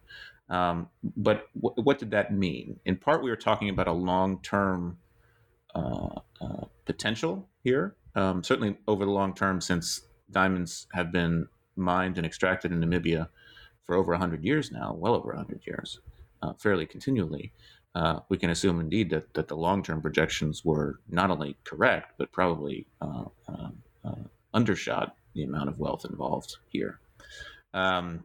Um, 0.48 0.88
but 1.16 1.48
w- 1.60 1.82
what 1.82 1.98
did 1.98 2.10
that 2.12 2.32
mean? 2.32 2.78
In 2.84 2.96
part, 2.96 3.22
we 3.22 3.30
were 3.30 3.36
talking 3.36 3.68
about 3.68 3.88
a 3.88 3.92
long 3.92 4.40
term 4.42 4.98
uh, 5.74 6.20
uh, 6.40 6.64
potential 6.84 7.48
here. 7.62 7.96
Um, 8.14 8.42
certainly, 8.42 8.76
over 8.88 9.04
the 9.04 9.10
long 9.10 9.34
term, 9.34 9.60
since 9.60 10.02
diamonds 10.30 10.86
have 10.92 11.12
been 11.12 11.48
mined 11.76 12.16
and 12.16 12.26
extracted 12.26 12.72
in 12.72 12.80
Namibia 12.80 13.28
for 13.84 13.94
over 13.96 14.12
100 14.12 14.44
years 14.44 14.72
now, 14.72 14.94
well 14.94 15.14
over 15.14 15.28
100 15.28 15.60
years, 15.66 16.00
uh, 16.42 16.52
fairly 16.54 16.86
continually, 16.86 17.52
uh, 17.94 18.20
we 18.28 18.36
can 18.36 18.50
assume 18.50 18.80
indeed 18.80 19.10
that, 19.10 19.32
that 19.34 19.48
the 19.48 19.56
long 19.56 19.82
term 19.82 20.00
projections 20.00 20.64
were 20.64 21.00
not 21.08 21.30
only 21.30 21.56
correct, 21.64 22.12
but 22.18 22.32
probably 22.32 22.86
uh, 23.00 23.24
uh, 23.48 24.14
undershot 24.54 25.16
the 25.34 25.42
amount 25.42 25.68
of 25.68 25.78
wealth 25.78 26.06
involved 26.08 26.56
here. 26.68 26.98
Um, 27.74 28.24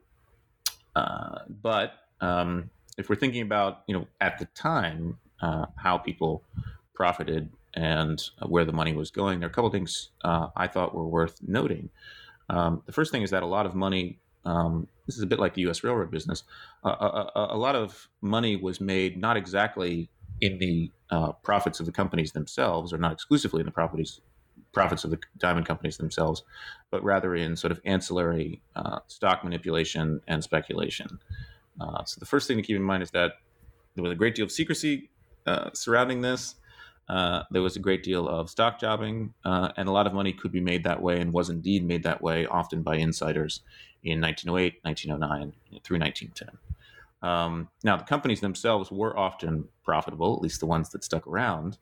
but 1.61 1.93
um, 2.21 2.69
if 2.97 3.09
we're 3.09 3.15
thinking 3.15 3.41
about 3.41 3.81
you 3.87 3.97
know 3.97 4.07
at 4.19 4.39
the 4.39 4.45
time 4.45 5.17
uh, 5.41 5.65
how 5.75 5.97
people 5.97 6.43
profited 6.93 7.49
and 7.73 8.21
uh, 8.41 8.47
where 8.47 8.65
the 8.65 8.73
money 8.73 8.93
was 8.93 9.11
going, 9.11 9.39
there 9.39 9.47
are 9.47 9.51
a 9.51 9.53
couple 9.53 9.69
things 9.69 10.09
uh, 10.23 10.47
I 10.55 10.67
thought 10.67 10.93
were 10.93 11.07
worth 11.07 11.39
noting. 11.45 11.89
Um, 12.49 12.83
the 12.85 12.91
first 12.91 13.11
thing 13.11 13.21
is 13.21 13.31
that 13.31 13.43
a 13.43 13.47
lot 13.47 13.65
of 13.65 13.75
money. 13.75 14.19
Um, 14.43 14.87
this 15.05 15.17
is 15.17 15.21
a 15.21 15.27
bit 15.27 15.39
like 15.39 15.53
the 15.53 15.61
U.S. 15.61 15.83
railroad 15.83 16.09
business. 16.09 16.43
a, 16.83 17.27
a, 17.35 17.57
lot 17.57 17.75
of 17.75 18.07
money 18.21 18.55
was 18.55 18.81
made 18.81 19.15
not 19.15 19.37
exactly 19.37 20.09
in 20.39 20.57
the 20.57 20.89
uh, 21.11 21.33
profits 21.43 21.79
of 21.79 21.85
the 21.85 21.91
companies 21.91 22.31
themselves, 22.31 22.91
or 22.91 22.97
not 22.97 23.11
exclusively 23.11 23.59
in 23.59 23.67
the 23.67 23.71
properties 23.71 24.19
profits 24.73 25.03
of 25.03 25.11
the 25.11 25.19
diamond 25.37 25.65
companies 25.65 25.97
themselves, 25.97 26.43
but 26.89 27.03
rather 27.03 27.35
in 27.35 27.55
sort 27.55 27.71
of 27.71 27.79
ancillary 27.85 28.61
uh, 28.75 28.99
stock 29.07 29.43
manipulation 29.43 30.21
and 30.27 30.43
speculation. 30.43 31.19
Uh, 31.81 32.03
so 32.05 32.19
the 32.19 32.25
first 32.25 32.47
thing 32.47 32.57
to 32.57 32.63
keep 32.63 32.75
in 32.75 32.83
mind 32.83 33.01
is 33.01 33.11
that 33.11 33.33
there 33.95 34.03
was 34.03 34.11
a 34.11 34.15
great 34.15 34.35
deal 34.35 34.45
of 34.45 34.51
secrecy 34.51 35.09
uh, 35.47 35.69
surrounding 35.73 36.21
this. 36.21 36.55
Uh, 37.09 37.43
there 37.51 37.61
was 37.61 37.75
a 37.75 37.79
great 37.79 38.03
deal 38.03 38.27
of 38.27 38.49
stock 38.49 38.79
jobbing, 38.79 39.33
uh, 39.43 39.69
and 39.75 39.89
a 39.89 39.91
lot 39.91 40.07
of 40.07 40.13
money 40.13 40.31
could 40.31 40.51
be 40.51 40.61
made 40.61 40.83
that 40.83 41.01
way, 41.01 41.19
and 41.19 41.33
was 41.33 41.49
indeed 41.49 41.85
made 41.85 42.03
that 42.03 42.21
way, 42.21 42.45
often 42.45 42.81
by 42.83 42.95
insiders 42.95 43.61
in 44.03 44.21
1908, 44.21 44.79
1909, 44.83 45.53
through 45.83 45.99
1910. 45.99 46.57
Um, 47.27 47.69
now, 47.83 47.97
the 47.97 48.03
companies 48.03 48.39
themselves 48.39 48.91
were 48.91 49.17
often 49.17 49.67
profitable, 49.83 50.35
at 50.35 50.41
least 50.41 50.59
the 50.59 50.65
ones 50.65 50.89
that 50.89 51.03
stuck 51.03 51.27
around. 51.27 51.77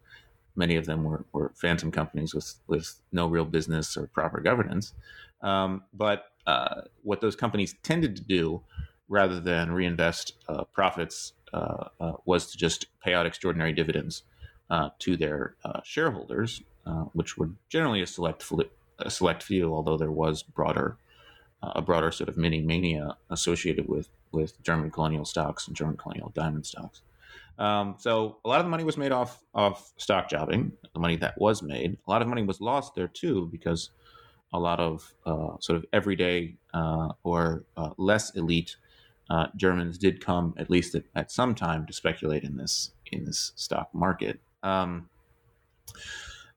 Many 0.55 0.75
of 0.75 0.85
them 0.85 1.03
were, 1.03 1.25
were 1.31 1.51
phantom 1.55 1.91
companies 1.91 2.33
with, 2.33 2.55
with 2.67 2.95
no 3.11 3.27
real 3.27 3.45
business 3.45 3.95
or 3.95 4.07
proper 4.07 4.41
governance. 4.41 4.93
Um, 5.41 5.83
but 5.93 6.25
uh, 6.47 6.81
what 7.03 7.21
those 7.21 7.35
companies 7.35 7.75
tended 7.83 8.15
to 8.15 8.23
do 8.23 8.61
rather 9.09 9.39
than 9.39 9.71
reinvest 9.71 10.33
uh, 10.47 10.63
profits 10.65 11.33
uh, 11.51 11.85
uh, 11.99 12.13
was 12.25 12.51
to 12.51 12.57
just 12.57 12.85
pay 13.03 13.13
out 13.13 13.25
extraordinary 13.25 13.73
dividends 13.73 14.23
uh, 14.69 14.89
to 14.99 15.17
their 15.17 15.55
shareholders, 15.83 16.61
which 17.13 17.37
were 17.37 17.49
generally 17.69 18.01
a 18.01 18.07
select 18.07 18.45
a 18.99 19.09
select 19.09 19.43
few, 19.43 19.73
although 19.73 19.97
there 19.97 20.11
was 20.11 20.43
broader 20.43 20.97
a 21.61 21.81
broader 21.81 22.09
sort 22.09 22.29
of 22.29 22.37
mini 22.37 22.61
mania 22.61 23.17
associated 23.29 23.89
with 23.89 24.09
with 24.31 24.61
German 24.63 24.91
colonial 24.91 25.25
stocks 25.25 25.67
and 25.67 25.75
German 25.75 25.97
colonial 25.97 26.31
diamond 26.35 26.65
stocks. 26.65 27.01
Um, 27.57 27.95
so 27.97 28.37
a 28.45 28.47
lot 28.47 28.59
of 28.59 28.65
the 28.65 28.69
money 28.69 28.85
was 28.85 28.95
made 28.95 29.11
off 29.11 29.43
of 29.53 29.91
stock 29.97 30.29
jobbing. 30.29 30.71
The 30.93 30.99
money 30.99 31.17
that 31.17 31.37
was 31.37 31.61
made, 31.61 31.97
a 32.07 32.11
lot 32.11 32.21
of 32.21 32.27
money 32.27 32.43
was 32.43 32.61
lost 32.61 32.95
there 32.95 33.09
too 33.09 33.49
because 33.51 33.89
a 34.53 34.59
lot 34.59 34.79
of 34.79 35.13
uh, 35.25 35.57
sort 35.59 35.77
of 35.77 35.85
everyday 35.91 36.55
uh, 36.73 37.09
or 37.23 37.65
uh, 37.75 37.91
less 37.97 38.35
elite 38.35 38.77
uh, 39.29 39.47
Germans 39.55 39.97
did 39.97 40.23
come 40.23 40.53
at 40.57 40.69
least 40.69 40.95
at, 40.95 41.03
at, 41.15 41.31
some 41.31 41.53
time 41.53 41.85
to 41.85 41.93
speculate 41.93 42.43
in 42.43 42.57
this 42.57 42.91
in 43.11 43.25
this 43.25 43.51
stock 43.55 43.89
market. 43.93 44.39
Um, 44.63 45.09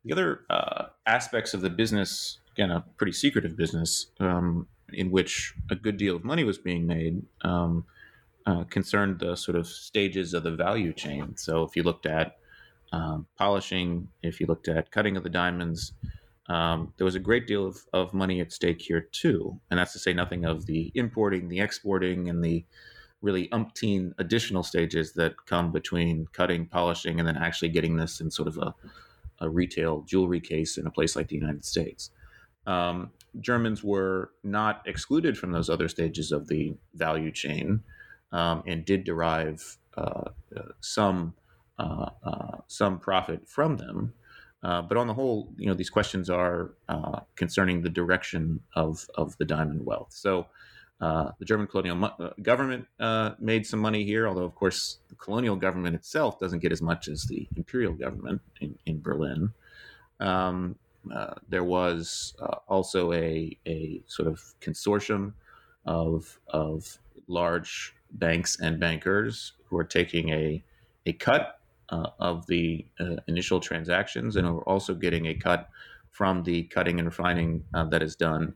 the 0.04 0.12
other 0.12 0.40
uh, 0.50 0.86
aspects 1.06 1.54
of 1.54 1.60
the 1.60 1.70
business, 1.70 2.38
again, 2.52 2.70
a 2.70 2.84
pretty 2.96 3.12
secretive 3.12 3.56
business, 3.56 4.08
um, 4.20 4.66
in 4.92 5.10
which 5.10 5.54
a 5.70 5.76
good 5.76 5.96
deal 5.96 6.16
of 6.16 6.24
money 6.24 6.44
was 6.44 6.58
being 6.58 6.86
made, 6.86 7.22
um, 7.42 7.84
uh, 8.46 8.64
concerned 8.64 9.20
the 9.20 9.36
sort 9.36 9.56
of 9.56 9.66
stages 9.66 10.34
of 10.34 10.42
the 10.42 10.50
value 10.50 10.92
chain. 10.92 11.36
So 11.36 11.62
if 11.62 11.76
you 11.76 11.82
looked 11.82 12.06
at 12.06 12.38
um, 12.92 13.26
polishing, 13.38 14.08
if 14.22 14.40
you 14.40 14.46
looked 14.46 14.68
at 14.68 14.90
cutting 14.90 15.16
of 15.16 15.22
the 15.22 15.30
diamonds, 15.30 15.92
um, 16.48 16.92
there 16.96 17.04
was 17.04 17.14
a 17.14 17.20
great 17.20 17.46
deal 17.46 17.66
of, 17.66 17.78
of 17.92 18.14
money 18.14 18.40
at 18.40 18.52
stake 18.52 18.82
here 18.82 19.00
too. 19.00 19.58
And 19.70 19.78
that's 19.78 19.92
to 19.92 19.98
say 19.98 20.12
nothing 20.12 20.44
of 20.44 20.66
the 20.66 20.90
importing, 20.94 21.48
the 21.48 21.60
exporting, 21.60 22.28
and 22.28 22.42
the 22.44 22.64
really 23.20 23.48
umpteen 23.48 24.12
additional 24.18 24.64
stages 24.64 25.12
that 25.12 25.46
come 25.46 25.70
between 25.70 26.26
cutting, 26.32 26.66
polishing, 26.66 27.20
and 27.20 27.28
then 27.28 27.36
actually 27.36 27.68
getting 27.68 27.96
this 27.96 28.20
in 28.20 28.30
sort 28.30 28.48
of 28.48 28.58
a, 28.58 28.74
a 29.40 29.48
retail 29.48 30.02
jewelry 30.02 30.40
case 30.40 30.76
in 30.76 30.86
a 30.86 30.90
place 30.90 31.14
like 31.14 31.28
the 31.28 31.36
United 31.36 31.64
States. 31.64 32.10
Um, 32.66 33.10
Germans 33.40 33.82
were 33.82 34.32
not 34.42 34.82
excluded 34.86 35.38
from 35.38 35.52
those 35.52 35.70
other 35.70 35.88
stages 35.88 36.32
of 36.32 36.48
the 36.48 36.74
value 36.94 37.30
chain 37.30 37.82
um, 38.32 38.62
and 38.66 38.84
did 38.84 39.04
derive 39.04 39.78
uh, 39.96 40.30
uh, 40.56 40.62
some 40.80 41.34
uh, 41.78 42.10
uh 42.24 42.58
some 42.66 42.98
profit 42.98 43.48
from 43.48 43.76
them. 43.76 44.12
Uh, 44.62 44.80
but 44.80 44.96
on 44.96 45.06
the 45.06 45.14
whole, 45.14 45.52
you 45.56 45.66
know, 45.66 45.74
these 45.74 45.90
questions 45.90 46.30
are 46.30 46.70
uh, 46.88 47.20
concerning 47.34 47.82
the 47.82 47.88
direction 47.88 48.60
of, 48.76 49.08
of 49.16 49.36
the 49.38 49.44
diamond 49.44 49.84
wealth. 49.84 50.12
So 50.12 50.46
uh, 51.00 51.32
the 51.40 51.44
German 51.44 51.66
colonial 51.66 51.96
mo- 51.96 52.14
uh, 52.20 52.30
government 52.42 52.86
uh, 53.00 53.30
made 53.40 53.66
some 53.66 53.80
money 53.80 54.04
here, 54.04 54.28
although, 54.28 54.44
of 54.44 54.54
course, 54.54 54.98
the 55.08 55.16
colonial 55.16 55.56
government 55.56 55.96
itself 55.96 56.38
doesn't 56.38 56.60
get 56.60 56.70
as 56.70 56.80
much 56.80 57.08
as 57.08 57.24
the 57.24 57.48
imperial 57.56 57.92
government 57.92 58.40
in, 58.60 58.78
in 58.86 59.00
Berlin. 59.00 59.52
Um, 60.20 60.76
uh, 61.12 61.34
there 61.48 61.64
was 61.64 62.34
also 62.68 63.12
a, 63.12 63.58
a 63.66 64.00
sort 64.06 64.28
of 64.28 64.40
consortium 64.60 65.32
of, 65.84 66.38
of 66.46 66.98
large 67.26 67.96
banks 68.12 68.60
and 68.60 68.78
bankers 68.78 69.54
who 69.64 69.76
are 69.76 69.84
taking 69.84 70.28
a, 70.28 70.62
a 71.06 71.12
cut 71.14 71.58
of 72.18 72.46
the 72.46 72.86
initial 73.28 73.60
transactions 73.60 74.36
and 74.36 74.46
are 74.46 74.62
also 74.62 74.94
getting 74.94 75.26
a 75.26 75.34
cut 75.34 75.68
from 76.10 76.42
the 76.42 76.64
cutting 76.64 76.98
and 76.98 77.06
refining 77.06 77.64
that 77.90 78.02
is 78.02 78.16
done 78.16 78.54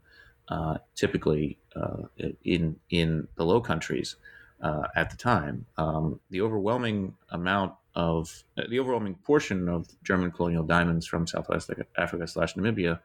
uh, 0.48 0.78
typically 0.94 1.58
uh, 1.74 2.02
in 2.44 2.76
in 2.90 3.26
the 3.36 3.44
Low 3.44 3.60
Countries 3.60 4.16
uh, 4.62 4.84
at 4.94 5.10
the 5.10 5.16
time. 5.16 5.66
Um, 5.76 6.20
the 6.30 6.40
overwhelming 6.40 7.14
amount 7.30 7.74
of 7.94 8.44
uh, 8.56 8.62
the 8.68 8.78
overwhelming 8.78 9.16
portion 9.16 9.68
of 9.68 9.88
German 10.04 10.30
colonial 10.30 10.62
diamonds 10.62 11.06
from 11.06 11.26
Southwest 11.26 11.70
Africa 11.98 12.28
slash 12.28 12.54
Namibia 12.54 13.00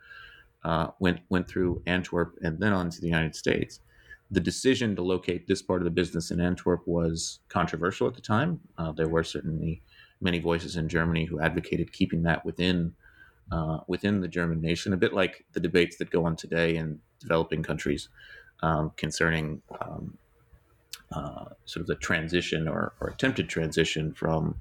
uh, 0.64 0.88
went 1.00 1.22
went 1.30 1.48
through 1.48 1.82
Antwerp 1.88 2.38
and 2.44 2.60
then 2.60 2.74
on 2.74 2.90
to 2.92 3.02
the 3.02 3.08
United 3.08 3.36
States. 3.36 3.80
The 4.30 4.40
decision 4.40 4.96
to 4.96 5.02
locate 5.02 5.48
this 5.48 5.62
part 5.62 5.82
of 5.82 5.86
the 5.86 5.92
business 5.92 6.32
in 6.32 6.40
Antwerp 6.40 6.88
was 6.88 7.40
controversial 7.50 8.08
at 8.08 8.14
the 8.14 8.22
time. 8.22 8.60
there 8.96 9.10
were 9.10 9.24
certainly 9.24 9.82
many 10.22 10.40
voices 10.40 10.76
in 10.78 10.88
Germany 10.88 11.26
who 11.26 11.40
advocated 11.40 11.92
keeping 11.92 12.24
that 12.24 12.46
within 12.46 12.94
uh, 13.52 13.80
within 13.88 14.22
the 14.22 14.28
German 14.30 14.62
nation, 14.62 14.94
a 14.94 14.98
bit 14.98 15.14
like 15.14 15.44
the 15.52 15.60
debates 15.60 15.98
that 15.98 16.10
go 16.10 16.26
on 16.26 16.38
today 16.38 16.78
in 16.78 17.00
developing 17.20 17.62
countries 17.62 18.08
um, 18.64 18.92
concerning 18.96 19.62
um, 19.82 20.18
uh, 21.12 21.46
sort 21.66 21.82
of 21.82 21.88
the 21.88 21.96
transition 21.96 22.68
or, 22.68 22.94
or 23.02 23.10
attempted 23.10 23.50
transition 23.50 24.14
from 24.14 24.56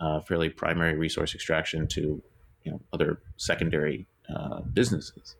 uh, 0.00 0.20
fairly 0.20 0.50
primary 0.50 0.94
resource 0.94 1.34
extraction 1.34 1.86
to 1.86 2.22
you 2.64 2.72
know 2.72 2.80
other 2.92 3.20
secondary 3.36 4.06
uh, 4.34 4.60
businesses. 4.60 5.36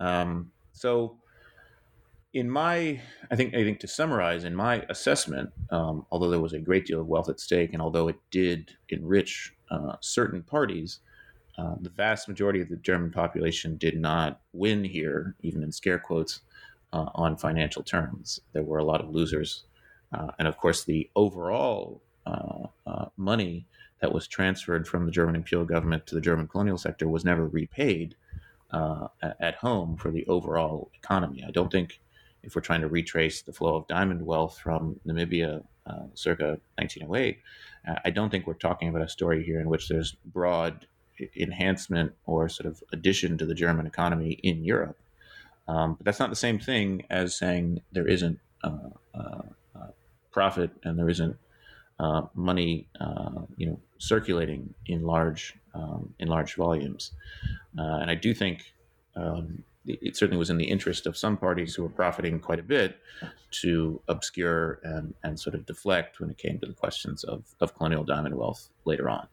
Um, 0.00 0.52
so, 0.72 1.16
in 2.36 2.50
my, 2.50 3.00
I 3.30 3.34
think, 3.34 3.54
I 3.54 3.64
think 3.64 3.80
to 3.80 3.88
summarize, 3.88 4.44
in 4.44 4.54
my 4.54 4.84
assessment, 4.90 5.50
um, 5.70 6.04
although 6.10 6.28
there 6.28 6.38
was 6.38 6.52
a 6.52 6.58
great 6.58 6.84
deal 6.84 7.00
of 7.00 7.06
wealth 7.06 7.30
at 7.30 7.40
stake, 7.40 7.72
and 7.72 7.80
although 7.80 8.08
it 8.08 8.18
did 8.30 8.72
enrich 8.90 9.54
uh, 9.70 9.96
certain 10.00 10.42
parties, 10.42 11.00
uh, 11.56 11.76
the 11.80 11.88
vast 11.88 12.28
majority 12.28 12.60
of 12.60 12.68
the 12.68 12.76
German 12.76 13.10
population 13.10 13.78
did 13.78 13.98
not 13.98 14.40
win 14.52 14.84
here, 14.84 15.34
even 15.40 15.62
in 15.62 15.72
scare 15.72 15.98
quotes, 15.98 16.42
uh, 16.92 17.06
on 17.14 17.38
financial 17.38 17.82
terms. 17.82 18.40
There 18.52 18.62
were 18.62 18.78
a 18.78 18.84
lot 18.84 19.00
of 19.00 19.08
losers. 19.08 19.64
Uh, 20.12 20.32
and 20.38 20.46
of 20.46 20.58
course, 20.58 20.84
the 20.84 21.08
overall 21.16 22.02
uh, 22.26 22.66
uh, 22.86 23.06
money 23.16 23.64
that 24.02 24.12
was 24.12 24.28
transferred 24.28 24.86
from 24.86 25.06
the 25.06 25.10
German 25.10 25.36
imperial 25.36 25.64
government 25.64 26.06
to 26.06 26.14
the 26.14 26.20
German 26.20 26.48
colonial 26.48 26.76
sector 26.76 27.08
was 27.08 27.24
never 27.24 27.46
repaid 27.46 28.14
at 29.40 29.54
home 29.54 29.96
for 29.96 30.10
the 30.10 30.26
overall 30.26 30.90
economy. 30.94 31.42
I 31.42 31.50
don't 31.50 31.72
think 31.72 31.98
if 32.46 32.54
we're 32.54 32.62
trying 32.62 32.80
to 32.80 32.88
retrace 32.88 33.42
the 33.42 33.52
flow 33.52 33.76
of 33.76 33.86
diamond 33.88 34.24
wealth 34.24 34.58
from 34.58 34.98
Namibia 35.06 35.62
circa 36.14 36.58
1908, 36.76 37.38
I 38.04 38.10
don't 38.10 38.30
think 38.30 38.46
we're 38.46 38.54
talking 38.54 38.88
about 38.88 39.02
a 39.02 39.08
story 39.08 39.44
here 39.44 39.60
in 39.60 39.68
which 39.68 39.88
there's 39.88 40.16
broad 40.24 40.86
enhancement 41.36 42.12
or 42.26 42.48
sort 42.48 42.66
of 42.66 42.82
addition 42.92 43.38
to 43.38 43.46
the 43.46 43.54
German 43.54 43.86
economy 43.86 44.32
in 44.42 44.64
Europe. 44.64 44.98
Um, 45.68 45.94
but 45.94 46.04
that's 46.04 46.20
not 46.20 46.30
the 46.30 46.36
same 46.36 46.58
thing 46.58 47.04
as 47.10 47.36
saying 47.36 47.80
there 47.92 48.06
isn't 48.06 48.38
uh, 48.62 48.90
uh, 49.14 49.42
uh 49.74 49.86
profit 50.30 50.70
and 50.84 50.98
there 50.98 51.08
isn't 51.08 51.36
uh, 51.98 52.22
money, 52.34 52.86
uh, 53.00 53.42
you 53.56 53.66
know, 53.66 53.80
circulating 53.98 54.74
in 54.86 55.02
large 55.02 55.54
um, 55.74 56.14
in 56.18 56.28
large 56.28 56.54
volumes. 56.54 57.12
Uh, 57.78 57.98
and 58.00 58.10
I 58.10 58.14
do 58.14 58.32
think 58.32 58.72
um, 59.16 59.64
it 59.86 60.16
certainly 60.16 60.38
was 60.38 60.50
in 60.50 60.58
the 60.58 60.64
interest 60.64 61.06
of 61.06 61.16
some 61.16 61.36
parties 61.36 61.74
who 61.74 61.82
were 61.82 61.88
profiting 61.88 62.40
quite 62.40 62.58
a 62.58 62.62
bit 62.64 62.98
to 63.62 64.00
obscure 64.08 64.80
and, 64.82 65.14
and 65.22 65.38
sort 65.38 65.54
of 65.54 65.66
deflect 65.66 66.20
when 66.20 66.30
it 66.30 66.38
came 66.38 66.58
to 66.58 66.66
the 66.66 66.72
questions 66.72 67.24
of, 67.24 67.44
of 67.60 67.74
colonial 67.74 68.04
diamond 68.04 68.34
wealth 68.34 68.68
later 68.84 69.08
on. 69.08 69.28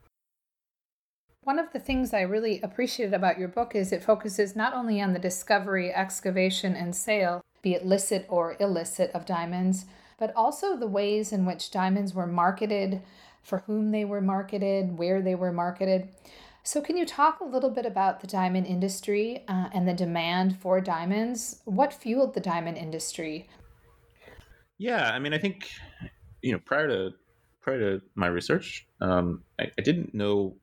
One 1.43 1.60
of 1.60 1.74
the 1.74 1.80
things 1.80 2.14
I 2.14 2.22
really 2.22 2.62
appreciated 2.62 3.14
about 3.14 3.38
your 3.38 3.49
book 3.49 3.76
is 3.76 3.91
it 3.91 4.04
focuses 4.04 4.56
not 4.56 4.74
only 4.74 5.01
on 5.01 5.12
the 5.12 5.20
discovery, 5.20 5.93
excavation, 5.93 6.74
and 6.74 6.95
sale, 6.95 7.41
be 7.62 7.74
it 7.74 7.86
licit 7.86 8.26
or 8.30 8.56
illicit, 8.62 9.12
of 9.12 9.26
diamonds, 9.26 9.86
but 10.18 10.34
also 10.38 10.78
the 10.78 10.88
ways 10.88 11.34
in 11.34 11.45
which 11.45 11.72
diamonds 11.72 12.14
were 12.14 12.28
marketed, 12.28 13.01
for 13.41 13.60
whom 13.68 13.91
they 13.91 14.06
were 14.06 14.22
marketed, 14.22 14.97
where 14.97 15.22
they 15.22 15.36
were 15.36 15.51
marketed. 15.51 16.08
So, 16.64 16.82
can 16.82 16.95
you 16.95 17.05
talk 17.05 17.41
a 17.41 17.45
little 17.45 17.70
bit 17.70 17.86
about 17.86 18.22
the 18.22 18.28
diamond 18.28 18.68
industry 18.68 19.43
uh, 19.49 19.68
and 19.74 19.88
the 19.88 19.93
demand 19.93 20.57
for 20.61 20.80
diamonds? 20.80 21.61
What 21.66 21.93
fueled 21.93 22.34
the 22.34 22.39
diamond 22.39 22.78
industry? 22.78 23.49
Yeah, 24.78 25.11
I 25.11 25.20
mean, 25.20 25.34
I 25.34 25.38
think 25.38 25.70
you 26.41 26.53
know 26.53 26.59
prior 26.59 26.88
to 26.88 27.14
prior 27.61 27.80
to 27.80 28.01
my 28.16 28.28
research, 28.28 28.88
um, 29.01 29.43
I, 29.59 29.72
I 29.78 29.82
didn't 29.82 30.14
know 30.14 30.55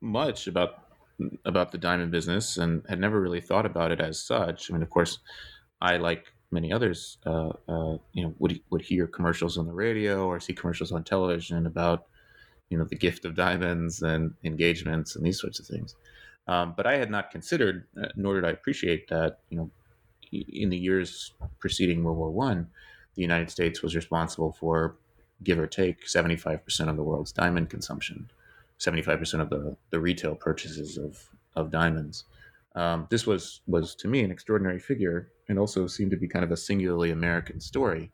much 0.00 0.46
about 0.46 0.84
about 1.44 1.72
the 1.72 1.78
diamond 1.78 2.12
business 2.12 2.58
and 2.58 2.82
had 2.88 3.00
never 3.00 3.20
really 3.20 3.40
thought 3.40 3.66
about 3.66 3.90
it 3.90 4.00
as 4.00 4.22
such. 4.22 4.70
I 4.70 4.74
mean, 4.74 4.82
of 4.82 4.90
course, 4.90 5.18
I 5.80 5.96
like 5.96 6.32
many 6.50 6.72
others, 6.72 7.18
uh, 7.26 7.50
uh, 7.68 7.98
you 8.12 8.24
know, 8.24 8.34
would 8.38 8.60
would 8.70 8.82
hear 8.82 9.06
commercials 9.06 9.58
on 9.58 9.66
the 9.66 9.72
radio 9.72 10.26
or 10.26 10.40
see 10.40 10.52
commercials 10.52 10.92
on 10.92 11.04
television 11.04 11.66
about, 11.66 12.06
you 12.70 12.78
know, 12.78 12.84
the 12.84 12.96
gift 12.96 13.24
of 13.24 13.34
diamonds 13.34 14.02
and 14.02 14.34
engagements 14.44 15.16
and 15.16 15.24
these 15.24 15.40
sorts 15.40 15.60
of 15.60 15.66
things. 15.66 15.94
Um, 16.46 16.74
but 16.76 16.86
I 16.86 16.96
had 16.96 17.10
not 17.10 17.30
considered, 17.30 17.86
uh, 18.02 18.08
nor 18.16 18.34
did 18.34 18.44
I 18.44 18.50
appreciate 18.50 19.08
that, 19.08 19.40
you 19.50 19.58
know, 19.58 19.70
in 20.32 20.68
the 20.68 20.76
years 20.76 21.32
preceding 21.58 22.04
World 22.04 22.18
War 22.18 22.30
One, 22.30 22.68
the 23.14 23.22
United 23.22 23.50
States 23.50 23.82
was 23.82 23.96
responsible 23.96 24.52
for, 24.52 24.96
give 25.42 25.58
or 25.58 25.66
take, 25.66 26.08
seventy 26.08 26.36
five 26.36 26.64
percent 26.64 26.90
of 26.90 26.96
the 26.96 27.02
world's 27.02 27.32
diamond 27.32 27.70
consumption. 27.70 28.30
75% 28.78 29.40
of 29.40 29.50
the, 29.50 29.76
the 29.90 30.00
retail 30.00 30.34
purchases 30.34 30.98
of, 30.98 31.20
of 31.56 31.70
diamonds. 31.70 32.24
Um, 32.74 33.06
this 33.10 33.26
was, 33.26 33.60
was 33.66 33.94
to 33.96 34.08
me 34.08 34.22
an 34.22 34.30
extraordinary 34.30 34.78
figure 34.78 35.30
and 35.48 35.58
also 35.58 35.86
seemed 35.86 36.10
to 36.12 36.16
be 36.16 36.28
kind 36.28 36.44
of 36.44 36.52
a 36.52 36.56
singularly 36.56 37.10
American 37.10 37.60
story 37.60 38.10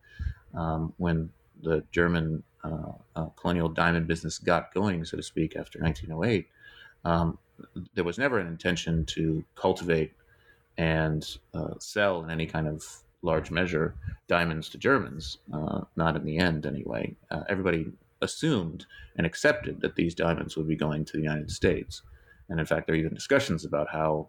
um, 0.54 0.92
when 0.96 1.28
the 1.62 1.84
German 1.92 2.42
uh, 2.62 2.92
uh, 3.16 3.26
colonial 3.36 3.68
diamond 3.68 4.06
business 4.06 4.38
got 4.38 4.72
going, 4.74 5.04
so 5.04 5.16
to 5.16 5.22
speak, 5.22 5.56
after 5.56 5.78
1908. 5.78 6.48
Um, 7.04 7.38
there 7.94 8.04
was 8.04 8.18
never 8.18 8.38
an 8.38 8.46
intention 8.46 9.04
to 9.06 9.44
cultivate 9.54 10.12
and 10.76 11.36
uh, 11.54 11.74
sell 11.78 12.22
in 12.24 12.30
any 12.30 12.46
kind 12.46 12.66
of 12.66 12.84
large 13.22 13.50
measure 13.50 13.94
diamonds 14.28 14.68
to 14.70 14.78
Germans, 14.78 15.38
uh, 15.52 15.82
not 15.96 16.16
in 16.16 16.24
the 16.24 16.38
end 16.38 16.66
anyway. 16.66 17.14
Uh, 17.30 17.42
everybody 17.48 17.86
assumed 18.20 18.86
and 19.16 19.26
accepted 19.26 19.80
that 19.80 19.96
these 19.96 20.14
diamonds 20.14 20.56
would 20.56 20.68
be 20.68 20.76
going 20.76 21.04
to 21.04 21.12
the 21.16 21.22
United 21.22 21.50
States. 21.50 22.02
And 22.48 22.60
in 22.60 22.66
fact, 22.66 22.86
there 22.86 22.94
are 22.94 22.98
even 22.98 23.14
discussions 23.14 23.64
about 23.64 23.88
how 23.90 24.28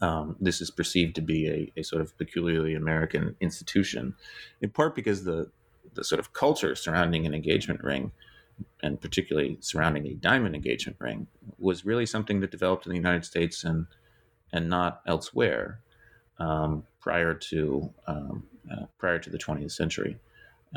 um, 0.00 0.36
this 0.40 0.60
is 0.60 0.70
perceived 0.70 1.16
to 1.16 1.20
be 1.20 1.48
a, 1.48 1.80
a, 1.80 1.82
sort 1.82 2.02
of 2.02 2.16
peculiarly 2.16 2.74
American 2.74 3.34
institution, 3.40 4.14
in 4.60 4.70
part 4.70 4.94
because 4.94 5.24
the 5.24 5.50
the 5.94 6.04
sort 6.04 6.20
of 6.20 6.32
culture 6.32 6.74
surrounding 6.76 7.26
an 7.26 7.34
engagement 7.34 7.82
ring, 7.84 8.12
and 8.82 9.00
particularly 9.00 9.58
surrounding 9.60 10.06
a 10.06 10.14
diamond 10.14 10.54
engagement 10.56 10.98
ring, 11.00 11.26
was 11.58 11.84
really 11.86 12.06
something 12.06 12.40
that 12.40 12.50
developed 12.50 12.86
in 12.86 12.90
the 12.92 12.98
United 12.98 13.24
States 13.24 13.64
and 13.64 13.86
and 14.52 14.68
not 14.70 15.02
elsewhere 15.06 15.80
um, 16.38 16.84
prior 17.00 17.34
to 17.34 17.90
um, 18.06 18.44
uh, 18.72 18.86
prior 18.98 19.18
to 19.18 19.30
the 19.30 19.38
20th 19.38 19.72
century. 19.72 20.18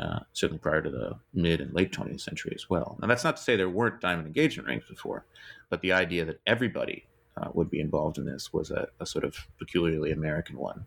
uh, 0.00 0.20
certainly 0.32 0.58
prior 0.58 0.82
to 0.82 0.90
the 0.90 1.16
mid 1.34 1.60
and 1.60 1.72
late 1.74 1.92
20th 1.92 2.20
century 2.20 2.52
as 2.54 2.68
well. 2.68 2.98
Now, 3.00 3.08
that's 3.08 3.24
not 3.24 3.36
to 3.36 3.42
say 3.42 3.56
there 3.56 3.68
weren't 3.70 4.00
diamond 4.00 4.26
engagement 4.26 4.68
rings 4.68 4.84
before, 4.88 5.26
but 5.70 5.80
the 5.82 5.92
idea 5.92 6.24
that 6.24 6.40
everybody 6.46 7.06
uh, 7.36 7.48
would 7.54 7.70
be 7.70 7.80
involved 7.80 8.18
in 8.18 8.26
this 8.26 8.52
was 8.52 8.70
a, 8.70 8.88
a 9.00 9.06
sort 9.06 9.24
of 9.24 9.36
peculiarly 9.58 10.12
American 10.12 10.58
one. 10.58 10.86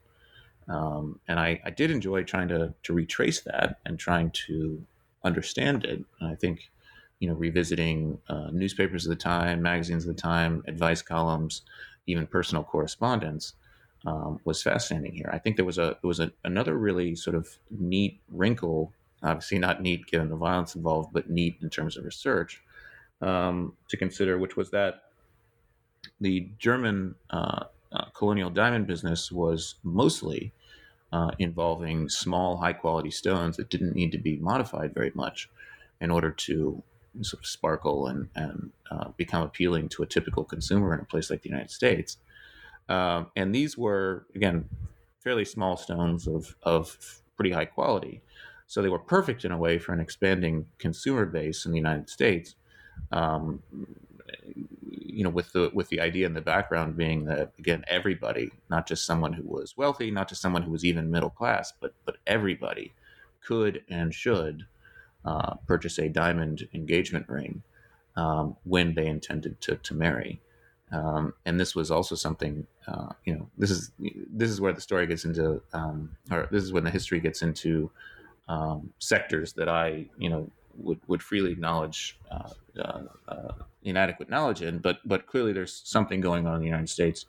Um, 0.67 1.19
and 1.27 1.39
I, 1.39 1.61
I, 1.63 1.69
did 1.69 1.91
enjoy 1.91 2.23
trying 2.23 2.49
to, 2.49 2.73
to 2.83 2.93
retrace 2.93 3.39
that 3.41 3.79
and 3.85 3.97
trying 3.97 4.31
to 4.47 4.83
understand 5.23 5.85
it. 5.85 6.03
And 6.19 6.29
I 6.29 6.35
think, 6.35 6.69
you 7.19 7.29
know, 7.29 7.35
revisiting 7.35 8.17
uh, 8.27 8.49
newspapers 8.51 9.05
of 9.05 9.09
the 9.11 9.15
time, 9.15 9.61
magazines 9.61 10.05
of 10.05 10.13
the 10.13 10.21
time, 10.21 10.63
advice 10.67 11.01
columns, 11.01 11.61
even 12.05 12.27
personal 12.27 12.63
correspondence 12.65 13.53
um, 14.05 14.39
was 14.45 14.61
fascinating 14.61 15.13
here. 15.13 15.29
I 15.31 15.37
think 15.37 15.55
there 15.55 15.65
was 15.65 15.77
a 15.77 15.97
there 16.01 16.07
was 16.07 16.19
a, 16.19 16.31
another 16.43 16.77
really 16.77 17.15
sort 17.15 17.35
of 17.35 17.49
neat 17.69 18.19
wrinkle, 18.31 18.93
obviously 19.23 19.59
not 19.59 19.81
neat 19.81 20.05
given 20.07 20.29
the 20.29 20.35
violence 20.35 20.75
involved, 20.75 21.11
but 21.13 21.29
neat 21.29 21.57
in 21.61 21.69
terms 21.69 21.97
of 21.97 22.05
research 22.05 22.61
um, 23.21 23.73
to 23.89 23.97
consider, 23.97 24.37
which 24.37 24.55
was 24.55 24.71
that 24.71 25.03
the 26.21 26.49
German 26.57 27.15
uh, 27.29 27.65
uh, 27.91 28.05
colonial 28.13 28.49
diamond 28.49 28.87
business 28.87 29.31
was 29.31 29.75
mostly 29.83 30.51
uh, 31.11 31.31
involving 31.39 32.09
small, 32.09 32.57
high 32.57 32.73
quality 32.73 33.11
stones 33.11 33.57
that 33.57 33.69
didn't 33.69 33.95
need 33.95 34.11
to 34.11 34.17
be 34.17 34.37
modified 34.37 34.93
very 34.93 35.11
much 35.15 35.49
in 36.01 36.11
order 36.11 36.31
to 36.31 36.81
sort 37.21 37.43
of 37.43 37.47
sparkle 37.47 38.07
and, 38.07 38.29
and 38.35 38.71
uh, 38.91 39.09
become 39.17 39.41
appealing 39.41 39.89
to 39.89 40.03
a 40.03 40.05
typical 40.05 40.43
consumer 40.43 40.93
in 40.93 40.99
a 40.99 41.05
place 41.05 41.29
like 41.29 41.41
the 41.41 41.49
United 41.49 41.71
States. 41.71 42.17
Um, 42.89 43.27
and 43.35 43.53
these 43.53 43.77
were, 43.77 44.25
again, 44.35 44.69
fairly 45.23 45.45
small 45.45 45.77
stones 45.77 46.27
of, 46.27 46.55
of 46.63 47.21
pretty 47.35 47.51
high 47.51 47.65
quality. 47.65 48.21
So 48.67 48.81
they 48.81 48.89
were 48.89 48.99
perfect 48.99 49.45
in 49.45 49.51
a 49.51 49.57
way 49.57 49.79
for 49.79 49.93
an 49.93 49.99
expanding 49.99 50.67
consumer 50.77 51.25
base 51.25 51.65
in 51.65 51.71
the 51.71 51.77
United 51.77 52.09
States. 52.09 52.55
Um, 53.11 53.63
you 55.17 55.23
know, 55.23 55.31
with 55.31 55.51
the 55.51 55.71
with 55.73 55.89
the 55.89 55.99
idea 55.99 56.27
in 56.27 56.35
the 56.35 56.41
background 56.41 56.95
being 56.95 57.25
that 57.25 57.51
again, 57.57 57.83
everybody, 57.87 58.51
not 58.69 58.87
just 58.87 59.03
someone 59.03 59.33
who 59.33 59.41
was 59.47 59.75
wealthy, 59.75 60.11
not 60.11 60.29
just 60.29 60.43
someone 60.43 60.61
who 60.61 60.69
was 60.69 60.85
even 60.85 61.09
middle 61.09 61.31
class, 61.31 61.73
but 61.81 61.95
but 62.05 62.17
everybody 62.27 62.93
could 63.41 63.83
and 63.89 64.13
should 64.13 64.67
uh, 65.25 65.55
purchase 65.65 65.97
a 65.97 66.07
diamond 66.07 66.67
engagement 66.71 67.27
ring 67.27 67.63
um, 68.15 68.57
when 68.63 68.93
they 68.93 69.07
intended 69.07 69.59
to 69.61 69.77
to 69.77 69.95
marry. 69.95 70.39
Um, 70.91 71.33
and 71.47 71.59
this 71.59 71.73
was 71.73 71.89
also 71.89 72.13
something, 72.13 72.67
uh, 72.87 73.13
you 73.25 73.33
know, 73.33 73.49
this 73.57 73.71
is 73.71 73.91
this 73.97 74.51
is 74.51 74.61
where 74.61 74.71
the 74.71 74.81
story 74.81 75.07
gets 75.07 75.25
into, 75.25 75.63
um, 75.73 76.15
or 76.29 76.47
this 76.51 76.63
is 76.63 76.71
when 76.71 76.83
the 76.83 76.91
history 76.91 77.19
gets 77.19 77.41
into 77.41 77.89
um, 78.47 78.93
sectors 78.99 79.53
that 79.53 79.67
I, 79.67 80.05
you 80.19 80.29
know, 80.29 80.51
would, 80.77 80.99
would 81.07 81.21
freely 81.21 81.51
acknowledge 81.51 82.17
uh, 82.31 82.49
uh, 82.79 83.01
uh, 83.27 83.53
inadequate 83.83 84.29
knowledge 84.29 84.61
in, 84.61 84.79
but 84.79 84.99
but 85.05 85.27
clearly 85.27 85.53
there's 85.53 85.81
something 85.85 86.21
going 86.21 86.47
on 86.47 86.55
in 86.55 86.59
the 86.61 86.67
United 86.67 86.89
States, 86.89 87.25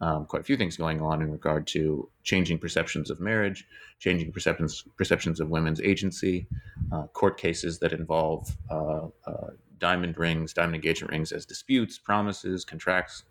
um, 0.00 0.26
quite 0.26 0.40
a 0.40 0.44
few 0.44 0.56
things 0.56 0.76
going 0.76 1.00
on 1.00 1.22
in 1.22 1.30
regard 1.30 1.66
to 1.68 2.08
changing 2.22 2.58
perceptions 2.58 3.10
of 3.10 3.20
marriage, 3.20 3.66
changing 3.98 4.32
perceptions 4.32 4.84
perceptions 4.96 5.40
of 5.40 5.48
women's 5.50 5.80
agency, 5.80 6.46
uh, 6.92 7.06
court 7.08 7.38
cases 7.38 7.78
that 7.78 7.92
involve 7.92 8.56
uh, 8.70 9.06
uh, 9.26 9.50
diamond 9.78 10.16
rings, 10.18 10.52
diamond 10.52 10.74
engagement 10.74 11.12
rings 11.12 11.32
as 11.32 11.44
disputes, 11.44 11.98
promises, 11.98 12.64
contracts, 12.64 13.24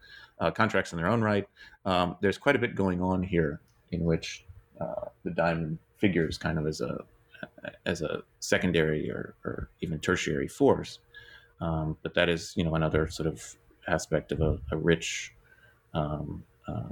contracts 0.53 0.91
in 0.93 0.97
their 0.97 1.07
own 1.07 1.22
right. 1.22 1.47
Um, 1.86 2.18
there's 2.22 2.38
quite 2.38 2.55
a 2.55 2.59
bit 2.59 2.76
going 2.76 3.01
on 3.01 3.24
here 3.24 3.61
in 3.91 4.03
which 4.03 4.45
the 5.24 5.32
diamond 5.32 5.80
figures 5.97 6.38
kind 6.38 6.59
of 6.59 6.68
as 6.68 6.82
a 6.82 6.99
as 7.86 8.01
a 8.01 8.21
secondary 8.39 9.09
or, 9.09 9.36
or 9.45 9.69
even 9.81 9.99
tertiary 9.99 10.47
force. 10.47 10.99
Um, 11.61 11.97
but 12.03 12.13
that 12.15 12.29
is, 12.29 12.53
you 12.55 12.63
know, 12.63 12.75
another 12.75 13.07
sort 13.07 13.27
of 13.27 13.55
aspect 13.88 14.31
of 14.31 14.41
a, 14.41 14.59
a 14.71 14.77
rich 14.77 15.33
um, 15.93 16.43
uh, 16.67 16.89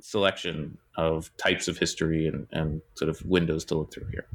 selection 0.00 0.76
of 0.96 1.34
types 1.36 1.68
of 1.68 1.78
history 1.78 2.26
and, 2.26 2.46
and 2.52 2.82
sort 2.94 3.08
of 3.08 3.24
windows 3.24 3.64
to 3.66 3.74
look 3.76 3.92
through 3.92 4.08
here. 4.10 4.26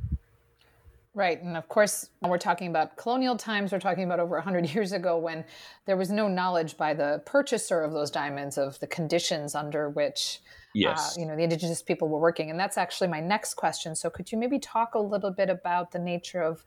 Right. 1.18 1.42
And 1.42 1.58
of 1.58 1.68
course, 1.68 2.12
when 2.20 2.30
we're 2.30 2.38
talking 2.38 2.68
about 2.68 2.96
colonial 2.96 3.36
times, 3.36 3.72
we're 3.72 3.80
talking 3.80 4.04
about 4.04 4.20
over 4.20 4.36
100 4.36 4.70
years 4.76 4.92
ago 4.92 5.18
when 5.18 5.46
there 5.88 5.98
was 5.98 6.12
no 6.12 6.28
knowledge 6.28 6.78
by 6.78 6.94
the 6.94 7.24
purchaser 7.26 7.82
of 7.82 7.92
those 7.92 8.12
diamonds 8.12 8.56
of 8.56 8.80
the 8.82 8.86
conditions 8.86 9.56
under 9.56 9.90
which 9.90 10.42
yes. 10.76 11.18
Uh, 11.18 11.22
you 11.22 11.26
know, 11.26 11.36
the 11.36 11.42
indigenous 11.42 11.82
people 11.82 12.08
were 12.08 12.20
working. 12.20 12.52
And 12.52 12.60
that's 12.60 12.78
actually 12.78 13.08
my 13.08 13.20
next 13.20 13.56
question. 13.56 13.96
So 13.96 14.12
could 14.12 14.32
you 14.32 14.38
maybe 14.38 14.60
talk 14.60 14.94
a 14.94 15.00
little 15.00 15.32
bit 15.32 15.50
about 15.50 15.92
the 15.92 15.98
nature 15.98 16.44
of 16.44 16.64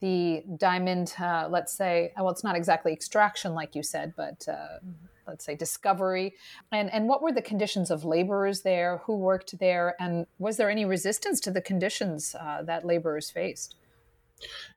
the 0.00 0.44
diamond, 0.58 1.14
uh, 1.18 1.48
let's 1.48 1.72
say, 1.72 2.12
well, 2.14 2.28
it's 2.28 2.44
not 2.44 2.56
exactly 2.56 2.92
extraction, 2.92 3.54
like 3.54 3.74
you 3.74 3.82
said, 3.82 4.12
but 4.18 4.46
uh, 4.46 4.80
let's 5.28 5.44
say 5.44 5.54
discovery. 5.54 6.34
And, 6.72 6.92
and 6.92 7.08
what 7.08 7.22
were 7.22 7.32
the 7.32 7.42
conditions 7.42 7.90
of 7.90 8.04
laborers 8.04 8.62
there? 8.62 9.02
Who 9.04 9.16
worked 9.16 9.58
there? 9.58 9.94
And 10.00 10.26
was 10.38 10.56
there 10.56 10.70
any 10.70 10.84
resistance 10.84 11.38
to 11.40 11.50
the 11.50 11.60
conditions 11.60 12.34
uh, 12.34 12.62
that 12.62 12.84
laborers 12.84 13.30
faced? 13.30 13.76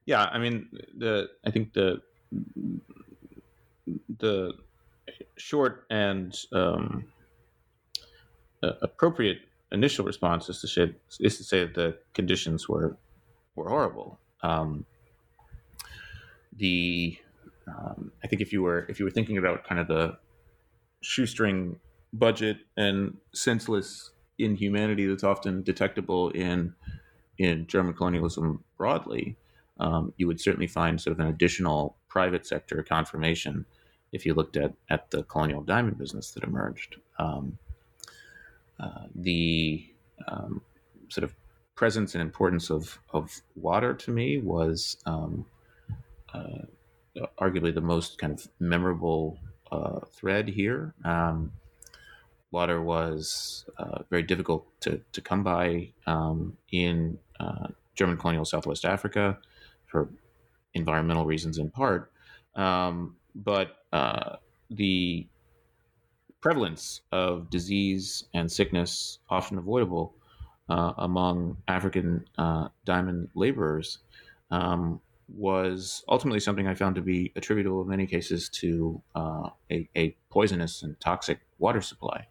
Yeah, 0.06 0.24
I 0.26 0.38
mean, 0.40 0.68
the 0.98 1.30
I 1.46 1.52
think 1.52 1.74
the 1.74 2.02
the 4.18 4.54
short 5.38 5.86
and 5.90 6.36
um, 6.52 7.06
uh, 8.64 8.74
appropriate 8.82 9.40
initial 9.72 10.06
response 10.06 10.50
is 10.50 10.62
to 10.62 10.68
say 10.68 10.96
is 11.20 11.38
to 11.38 11.44
say 11.44 11.60
that 11.62 11.76
the 11.76 11.98
conditions 12.14 12.68
were 12.68 12.98
were 13.56 13.70
horrible. 13.70 14.20
Um, 14.42 14.86
the 16.58 17.18
um, 17.68 18.12
I 18.24 18.28
think 18.28 18.42
if 18.42 18.52
you 18.52 18.62
were 18.62 18.86
if 18.90 19.00
you 19.00 19.06
were 19.06 19.12
thinking 19.12 19.38
about 19.38 19.64
kind 19.64 19.80
of 19.80 19.88
the 19.88 20.18
shoestring 21.02 21.80
budget 22.14 22.58
and 22.78 23.18
senseless 23.34 24.12
inhumanity 24.38 25.06
that's 25.08 25.24
often 25.24 25.64
detectable 25.64 26.30
in 26.30 26.74
in 27.38 27.66
German 27.66 27.94
colonialism 27.94 28.64
broadly, 28.78 29.36
um, 29.80 30.14
you 30.18 30.28
would 30.28 30.40
certainly 30.40 30.68
find 30.68 31.02
sort 31.02 31.14
of 31.14 31.20
an 31.20 31.28
additional 31.28 31.96
private 32.08 32.46
sector 32.46 32.84
confirmation 32.84 33.66
if 34.12 34.26
you 34.26 34.34
looked 34.34 34.58
at 34.58 34.74
at 34.90 35.10
the 35.12 35.24
colonial 35.24 35.62
diamond 35.62 35.98
business 35.98 36.32
that 36.32 36.44
emerged. 36.44 36.98
Um, 37.18 37.58
uh, 38.80 39.06
the 39.16 39.88
um, 40.28 40.62
sort 41.10 41.24
of 41.24 41.36
presence 41.76 42.14
and 42.16 42.22
importance 42.22 42.70
of, 42.70 43.00
of 43.12 43.42
water 43.56 43.94
to 43.94 44.12
me 44.12 44.38
was 44.38 44.98
um, 45.06 45.46
uh, 46.34 46.66
arguably 47.40 47.74
the 47.74 47.82
most 47.82 48.18
kind 48.18 48.34
of 48.34 48.48
memorable 48.60 49.38
uh, 49.72 50.00
thread 50.12 50.48
here. 50.48 50.94
Um, 51.04 51.52
water 52.52 52.82
was 52.82 53.66
uh, 53.78 54.00
very 54.10 54.24
difficult 54.24 54.68
to, 54.82 55.02
to 55.14 55.22
come 55.22 55.44
by 55.44 55.90
um, 56.06 56.58
in 56.72 57.18
uh, 57.40 57.68
German 57.96 58.18
colonial 58.18 58.46
Southwest 58.46 58.86
Africa 58.86 59.38
for 59.88 60.10
environmental 60.74 61.26
reasons 61.26 61.58
in 61.58 61.70
part. 61.70 62.12
Um, 62.56 63.16
but 63.36 63.78
the 64.70 65.28
prevalence 66.42 67.02
of 67.12 67.50
disease 67.50 68.26
and 68.34 68.52
sickness, 68.52 69.20
often 69.30 69.58
avoidable 69.58 70.16
uh, 70.70 70.94
among 70.98 71.58
African 71.68 72.26
uh, 72.38 72.70
diamond 72.86 73.30
laborers, 73.36 74.00
um, 74.50 75.00
was 75.36 76.04
ultimately 76.10 76.40
something 76.40 76.68
I 76.68 76.76
found 76.76 76.96
to 76.96 77.02
be 77.02 77.32
attributable 77.36 77.82
in 77.82 77.88
many 77.88 78.06
cases 78.08 78.50
to 78.50 79.02
uh, 79.16 79.50
a, 79.72 79.88
a, 79.96 80.16
poisonous 80.30 80.84
and 80.84 81.00
toxic 81.00 81.40
water 81.60 81.82
supply 81.82 82.28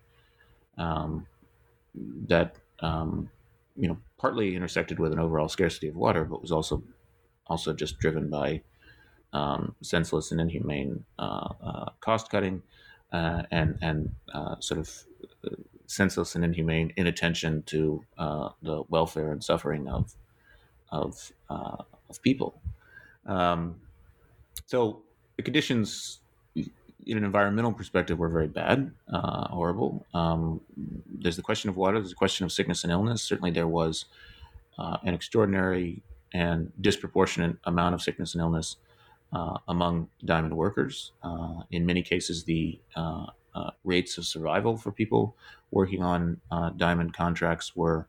um, 0.79 1.27
that 2.29 2.57
um, 2.81 3.29
you 3.77 3.89
know 3.89 3.99
partly 4.19 4.57
intersected 4.57 4.99
with 4.99 5.13
an 5.13 5.19
overall 5.19 5.49
scarcity 5.49 5.89
of 5.89 5.97
water, 5.97 6.25
but 6.25 6.41
was 6.41 6.53
also 6.53 6.83
also 7.47 7.73
just 7.73 7.99
driven 7.99 8.31
by 8.31 8.63
um, 9.33 9.75
senseless 9.83 10.33
and 10.33 10.41
inhumane 10.41 11.05
uh, 11.19 11.49
uh, 11.63 11.91
cost 12.01 12.31
cutting 12.31 12.63
uh, 13.13 13.43
and 13.51 13.79
and 13.83 14.15
uh, 14.33 14.57
sort 14.61 14.81
of 14.81 14.91
uh, 15.45 15.57
senseless 15.87 16.35
and 16.35 16.45
inhumane 16.45 16.93
inattention 16.97 17.63
to 17.65 18.05
the 18.63 18.85
welfare 18.89 19.33
and 19.33 19.43
suffering 19.43 19.89
of 19.89 20.15
of 20.91 21.33
of 21.49 22.23
people. 22.23 22.61
Um, 23.31 23.77
so 24.67 25.03
the 25.37 25.43
conditions 25.43 26.21
in 26.55 27.17
an 27.17 27.25
environmental 27.25 27.73
perspective 27.73 28.19
were 28.19 28.29
very 28.29 28.49
bad, 28.49 28.91
uh, 29.13 29.49
horrible. 29.49 30.05
Um, 30.13 30.61
there's 31.07 31.37
the 31.37 31.43
question 31.43 31.71
of 31.71 31.77
water. 31.77 31.99
There's 31.99 32.11
the 32.11 32.17
question 32.17 32.45
of 32.45 32.53
sickness 32.53 32.85
and 32.85 32.93
illness. 32.93 33.23
Certainly, 33.23 33.53
there 33.53 33.69
was 33.69 34.05
an 34.79 35.13
extraordinary 35.13 36.03
and 36.33 36.73
disproportionate 36.81 37.57
amount 37.65 37.95
of 37.95 38.03
sickness 38.03 38.35
and 38.35 38.41
illness 38.41 38.77
uh, 39.33 39.59
among 39.69 40.09
diamond 40.25 40.57
workers. 40.57 41.13
Uh, 41.23 41.63
in 41.71 41.87
many 41.87 42.03
cases, 42.03 42.45
the 42.45 42.79
uh, 42.97 43.27
uh 43.53 43.71
rates 43.83 44.17
of 44.17 44.25
survival 44.25 44.77
for 44.77 44.93
people 44.93 45.35
working 45.73 46.03
on 46.03 46.41
uh, 46.53 46.71
diamond 46.71 47.13
contracts 47.13 47.75
were 47.75 48.07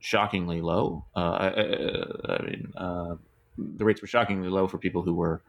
shockingly 0.00 0.60
low. 0.60 1.04
Uh, 1.14 1.20
I, 1.20 1.46
I, 2.34 2.42
mean, 2.42 2.72
uh, 2.76 3.14
the 3.56 3.84
rates 3.84 4.00
were 4.00 4.08
shockingly 4.08 4.48
low 4.48 4.66
for 4.66 4.78
people 4.78 5.02
who 5.02 5.14
were 5.14 5.42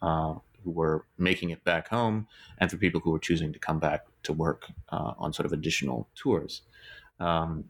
uh, 0.00 0.34
who 0.64 0.70
were 0.70 1.04
making 1.16 1.50
it 1.50 1.64
back 1.64 1.88
home, 1.88 2.26
and 2.58 2.70
for 2.70 2.76
people 2.76 3.00
who 3.00 3.10
were 3.10 3.18
choosing 3.18 3.52
to 3.52 3.58
come 3.58 3.78
back 3.78 4.06
to 4.24 4.32
work 4.32 4.66
uh, 4.90 5.12
on 5.18 5.32
sort 5.32 5.46
of 5.46 5.52
additional 5.52 6.08
tours. 6.14 6.62
Um, 7.20 7.64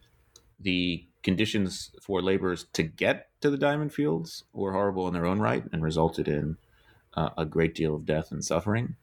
the 0.61 1.07
conditions 1.23 1.91
for 2.03 2.23
laborers 2.23 2.67
to 2.73 2.83
get 2.83 3.29
to 3.41 3.51
the 3.51 3.59
diamond 3.59 3.93
fields 3.93 4.45
were 4.53 4.73
horrible 4.73 5.07
in 5.07 5.15
their 5.15 5.27
own 5.27 5.39
right 5.39 5.65
and 5.73 5.83
resulted 5.83 6.29
in 6.29 6.57
uh, 7.15 7.31
a 7.37 7.45
great 7.45 7.75
deal 7.75 7.95
of 7.95 8.07
death 8.07 8.33
and 8.33 8.45
suffering. 8.45 8.97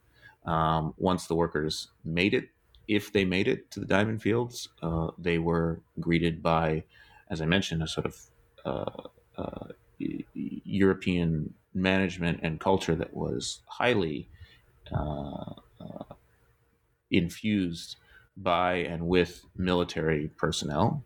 Um, 0.45 0.93
once 0.97 1.27
the 1.27 1.35
workers 1.35 1.89
made 2.03 2.33
it, 2.33 2.49
if 2.87 3.11
they 3.11 3.25
made 3.25 3.47
it 3.47 3.71
to 3.71 3.79
the 3.79 3.85
diamond 3.85 4.21
fields, 4.21 4.69
uh, 4.81 5.09
they 5.17 5.37
were 5.37 5.81
greeted 5.99 6.41
by, 6.41 6.83
as 7.29 7.41
I 7.41 7.45
mentioned, 7.45 7.83
a 7.83 7.87
sort 7.87 8.05
of 8.05 8.17
uh, 8.65 9.41
uh 9.41 9.67
European 9.97 11.53
management 11.73 12.39
and 12.43 12.59
culture 12.59 12.95
that 12.95 13.13
was 13.13 13.61
highly 13.65 14.27
uh, 14.91 15.53
uh, 15.79 16.13
infused 17.09 17.95
by 18.35 18.75
and 18.75 19.07
with 19.07 19.45
military 19.55 20.27
personnel 20.35 21.03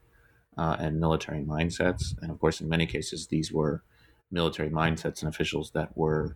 and 0.57 0.99
military 0.99 1.41
mindsets. 1.41 2.15
And 2.21 2.32
of 2.32 2.39
course, 2.39 2.59
in 2.59 2.67
many 2.67 2.86
cases, 2.86 3.27
these 3.27 3.51
were 3.51 3.84
military 4.32 4.69
mindsets 4.69 5.21
and 5.21 5.30
officials 5.30 5.71
that 5.71 5.95
were 5.95 6.36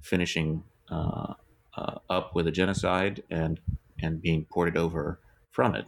finishing 0.00 0.62
uh, 0.90 1.34
uh, 1.76 1.98
up 2.08 2.34
with 2.34 2.46
a 2.46 2.50
genocide 2.50 3.22
and 3.30 3.60
and 4.02 4.20
being 4.20 4.44
ported 4.44 4.76
over 4.76 5.20
from 5.50 5.74
it. 5.74 5.86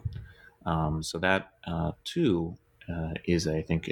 Um, 0.66 1.02
so 1.02 1.18
that 1.18 1.52
uh, 1.66 1.92
too 2.04 2.56
is, 3.24 3.46
I 3.46 3.62
think, 3.62 3.88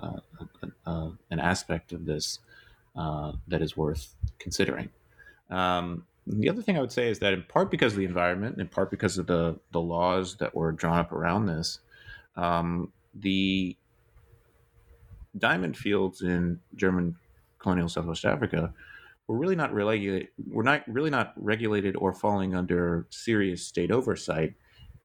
an 0.00 1.38
aspect 1.38 1.92
of 1.92 2.06
this 2.06 2.38
uh, 2.96 3.32
that 3.48 3.62
is 3.62 3.76
worth 3.76 4.14
considering. 4.38 4.88
Um, 5.50 6.06
the 6.26 6.48
other 6.48 6.62
thing 6.62 6.76
I 6.76 6.80
would 6.80 6.92
say 6.92 7.08
is 7.08 7.18
that, 7.20 7.32
in 7.32 7.42
part 7.42 7.70
because 7.70 7.92
of 7.92 7.98
the 7.98 8.04
environment, 8.04 8.60
in 8.60 8.68
part 8.68 8.90
because 8.90 9.18
of 9.18 9.26
the 9.26 9.58
the 9.72 9.80
laws 9.80 10.36
that 10.36 10.54
were 10.54 10.72
drawn 10.72 10.98
up 10.98 11.12
around 11.12 11.46
this, 11.46 11.80
um, 12.36 12.92
the 13.14 13.76
diamond 15.38 15.76
fields 15.76 16.22
in 16.22 16.60
German 16.74 17.16
colonial 17.58 17.88
Southwest 17.88 18.24
Africa 18.24 18.72
were 19.30 19.38
really 19.38 19.54
not 19.54 19.72
regulated. 19.72 20.28
Were 20.48 20.64
not 20.64 20.82
really 20.88 21.08
not 21.08 21.34
regulated 21.36 21.94
or 21.94 22.12
falling 22.12 22.52
under 22.52 23.06
serious 23.10 23.64
state 23.64 23.92
oversight, 23.92 24.54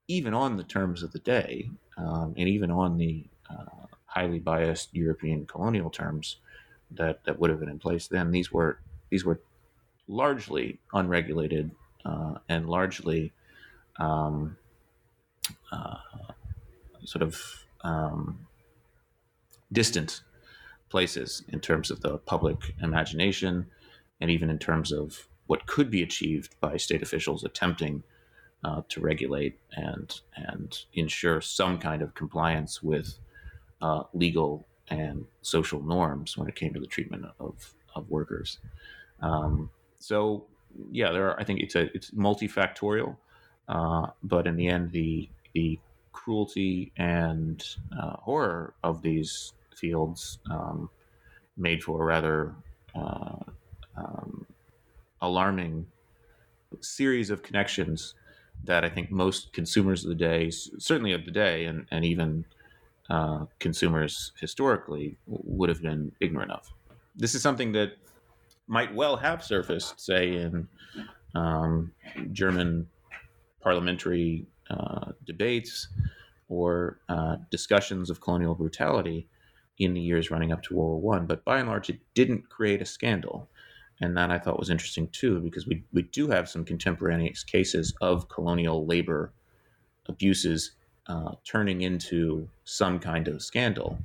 even 0.08 0.34
on 0.34 0.56
the 0.56 0.64
terms 0.64 1.04
of 1.04 1.12
the 1.12 1.20
day, 1.20 1.70
um, 1.96 2.34
and 2.36 2.48
even 2.48 2.72
on 2.72 2.98
the 2.98 3.24
uh, 3.48 3.86
highly 4.06 4.40
biased 4.40 4.92
European 4.92 5.46
colonial 5.46 5.90
terms 5.90 6.38
that 6.90 7.22
that 7.24 7.38
would 7.38 7.50
have 7.50 7.60
been 7.60 7.68
in 7.68 7.78
place 7.78 8.08
then. 8.08 8.32
These 8.32 8.50
were 8.50 8.80
these 9.10 9.24
were 9.24 9.40
largely 10.08 10.80
unregulated 10.92 11.70
uh, 12.04 12.38
and 12.48 12.68
largely 12.68 13.32
um, 14.00 14.56
uh, 15.70 15.98
sort 17.04 17.22
of 17.22 17.64
um, 17.82 18.44
distant 19.70 20.22
places 20.88 21.44
in 21.50 21.60
terms 21.60 21.92
of 21.92 22.00
the 22.00 22.18
public 22.18 22.74
imagination 22.82 23.66
and 24.20 24.30
even 24.30 24.50
in 24.50 24.58
terms 24.58 24.92
of 24.92 25.28
what 25.46 25.66
could 25.66 25.90
be 25.90 26.02
achieved 26.02 26.54
by 26.60 26.76
state 26.76 27.02
officials 27.02 27.44
attempting 27.44 28.02
uh, 28.64 28.82
to 28.88 29.00
regulate 29.00 29.58
and 29.72 30.20
and 30.36 30.84
ensure 30.94 31.40
some 31.40 31.78
kind 31.78 32.02
of 32.02 32.14
compliance 32.14 32.82
with 32.82 33.18
uh, 33.82 34.02
legal 34.12 34.66
and 34.88 35.24
social 35.42 35.82
norms 35.82 36.36
when 36.36 36.48
it 36.48 36.54
came 36.54 36.72
to 36.72 36.80
the 36.80 36.86
treatment 36.86 37.24
of, 37.40 37.74
of 37.94 38.08
workers. 38.08 38.58
Um, 39.20 39.70
so 39.98 40.46
yeah, 40.90 41.12
there 41.12 41.28
are, 41.30 41.40
I 41.40 41.44
think 41.44 41.60
it's 41.60 41.74
a 41.74 41.94
it's 41.94 42.10
multifactorial, 42.10 43.16
uh, 43.68 44.08
but 44.22 44.46
in 44.46 44.56
the 44.56 44.68
end, 44.68 44.92
the 44.92 45.28
the 45.54 45.78
cruelty 46.12 46.92
and 46.96 47.64
uh, 47.98 48.16
horror 48.16 48.74
of 48.82 49.02
these 49.02 49.52
fields 49.74 50.38
um, 50.50 50.90
made 51.56 51.82
for 51.82 52.02
a 52.02 52.04
rather 52.04 52.54
uh, 52.94 53.36
um, 53.96 54.46
alarming 55.20 55.86
series 56.80 57.30
of 57.30 57.42
connections 57.42 58.14
that 58.64 58.84
I 58.84 58.88
think 58.88 59.10
most 59.10 59.52
consumers 59.52 60.04
of 60.04 60.08
the 60.08 60.14
day, 60.14 60.50
certainly 60.50 61.12
of 61.12 61.24
the 61.24 61.30
day, 61.30 61.66
and, 61.66 61.86
and 61.90 62.04
even 62.04 62.44
uh, 63.10 63.46
consumers 63.58 64.32
historically 64.40 65.16
would 65.26 65.68
have 65.68 65.82
been 65.82 66.12
ignorant 66.20 66.50
of. 66.50 66.72
This 67.14 67.34
is 67.34 67.42
something 67.42 67.72
that 67.72 67.92
might 68.66 68.94
well 68.94 69.16
have 69.16 69.44
surfaced, 69.44 70.00
say, 70.00 70.34
in 70.36 70.68
um, 71.34 71.92
German 72.32 72.88
parliamentary 73.62 74.46
uh, 74.70 75.12
debates 75.24 75.88
or 76.48 76.98
uh, 77.08 77.36
discussions 77.50 78.10
of 78.10 78.20
colonial 78.20 78.54
brutality 78.54 79.28
in 79.78 79.92
the 79.92 80.00
years 80.00 80.30
running 80.30 80.52
up 80.52 80.62
to 80.62 80.74
World 80.74 81.02
War 81.02 81.14
One. 81.18 81.26
But 81.26 81.44
by 81.44 81.58
and 81.58 81.68
large, 81.68 81.90
it 81.90 82.00
didn't 82.14 82.48
create 82.48 82.82
a 82.82 82.86
scandal. 82.86 83.48
And 84.00 84.16
that 84.16 84.30
I 84.30 84.38
thought 84.38 84.58
was 84.58 84.70
interesting 84.70 85.08
too, 85.08 85.40
because 85.40 85.66
we, 85.66 85.82
we 85.92 86.02
do 86.02 86.28
have 86.28 86.48
some 86.48 86.64
contemporaneous 86.64 87.42
cases 87.42 87.94
of 88.00 88.28
colonial 88.28 88.84
labor 88.84 89.32
abuses 90.06 90.72
uh, 91.06 91.32
turning 91.44 91.82
into 91.82 92.48
some 92.64 92.98
kind 92.98 93.28
of 93.28 93.42
scandal. 93.42 93.98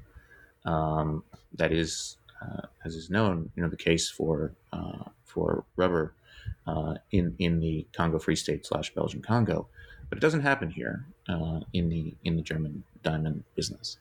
Um, 0.65 1.23
that 1.55 1.71
is, 1.71 2.17
uh, 2.41 2.61
as 2.85 2.95
is 2.95 3.09
known, 3.09 3.51
you 3.55 3.63
know, 3.63 3.69
the 3.69 3.77
case 3.77 4.09
for 4.09 4.53
uh, 4.71 5.03
for 5.25 5.65
rubber 5.75 6.13
uh, 6.67 6.95
in 7.11 7.35
in 7.39 7.59
the 7.59 7.85
Congo 7.93 8.19
Free 8.19 8.35
State 8.35 8.65
slash 8.65 8.93
Belgian 8.93 9.21
Congo, 9.21 9.67
but 10.09 10.17
it 10.17 10.21
doesn't 10.21 10.41
happen 10.41 10.69
here 10.69 11.05
uh, 11.27 11.61
in 11.73 11.89
the 11.89 12.13
in 12.23 12.35
the 12.35 12.41
German 12.41 12.83
diamond 13.03 13.43
business. 13.55 13.97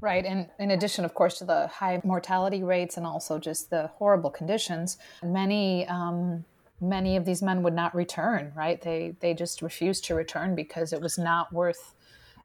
Right. 0.00 0.24
And 0.24 0.48
in 0.58 0.70
addition, 0.70 1.04
of 1.04 1.14
course, 1.14 1.38
to 1.38 1.44
the 1.44 1.68
high 1.68 2.00
mortality 2.04 2.62
rates 2.62 2.96
and 2.96 3.06
also 3.06 3.38
just 3.38 3.70
the 3.70 3.86
horrible 3.94 4.30
conditions, 4.30 4.98
many 5.22 5.86
um, 5.86 6.44
many 6.80 7.16
of 7.16 7.24
these 7.24 7.42
men 7.42 7.62
would 7.62 7.74
not 7.74 7.94
return, 7.94 8.52
right? 8.54 8.80
They 8.80 9.14
they 9.20 9.34
just 9.34 9.62
refused 9.62 10.04
to 10.06 10.14
return 10.14 10.54
because 10.54 10.92
it 10.92 11.00
was 11.00 11.16
not 11.16 11.52
worth 11.52 11.94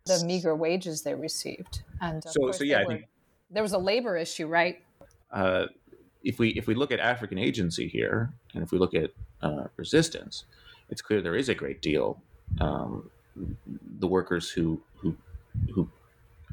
the 0.05 0.23
meager 0.25 0.55
wages 0.55 1.03
they 1.03 1.13
received. 1.13 1.83
And 2.01 2.23
so, 2.23 2.51
so 2.51 2.63
yeah, 2.63 2.77
were, 2.77 2.83
I 2.83 2.87
think 2.87 3.07
there 3.49 3.63
was 3.63 3.73
a 3.73 3.77
labor 3.77 4.15
issue, 4.17 4.47
right? 4.47 4.81
Uh, 5.31 5.65
if 6.23 6.39
we 6.39 6.49
if 6.49 6.67
we 6.67 6.75
look 6.75 6.91
at 6.91 6.99
African 6.99 7.37
agency 7.37 7.87
here, 7.87 8.31
and 8.53 8.63
if 8.63 8.71
we 8.71 8.77
look 8.77 8.93
at 8.93 9.11
uh, 9.41 9.65
resistance, 9.75 10.45
it's 10.89 11.01
clear 11.01 11.21
there 11.21 11.35
is 11.35 11.49
a 11.49 11.55
great 11.55 11.81
deal. 11.81 12.21
Um, 12.59 13.09
the 13.99 14.07
workers 14.07 14.49
who 14.49 14.81
who 14.97 15.15
who 15.73 15.89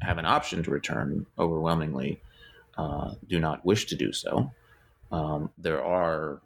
have 0.01 0.17
an 0.17 0.25
option 0.25 0.63
to 0.63 0.71
return 0.71 1.25
overwhelmingly 1.37 2.21
uh, 2.77 3.13
do 3.27 3.39
not 3.39 3.65
wish 3.65 3.85
to 3.87 3.95
do 3.95 4.13
so. 4.13 4.51
Um, 5.11 5.49
there 5.57 5.83
are 5.83 6.41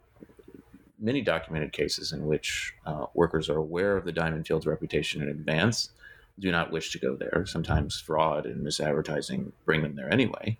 many 0.98 1.20
documented 1.20 1.72
cases 1.72 2.12
in 2.12 2.26
which 2.26 2.74
uh, 2.86 3.06
workers 3.14 3.50
are 3.50 3.58
aware 3.58 3.96
of 3.96 4.04
the 4.04 4.12
diamond 4.12 4.46
field's 4.46 4.66
reputation 4.66 5.20
in 5.20 5.28
advance, 5.28 5.90
do 6.38 6.50
not 6.50 6.72
wish 6.72 6.90
to 6.92 6.98
go 6.98 7.16
there. 7.16 7.44
Sometimes 7.46 8.00
fraud 8.00 8.46
and 8.46 8.64
misadvertising 8.64 9.52
bring 9.64 9.82
them 9.82 9.96
there 9.96 10.10
anyway. 10.10 10.58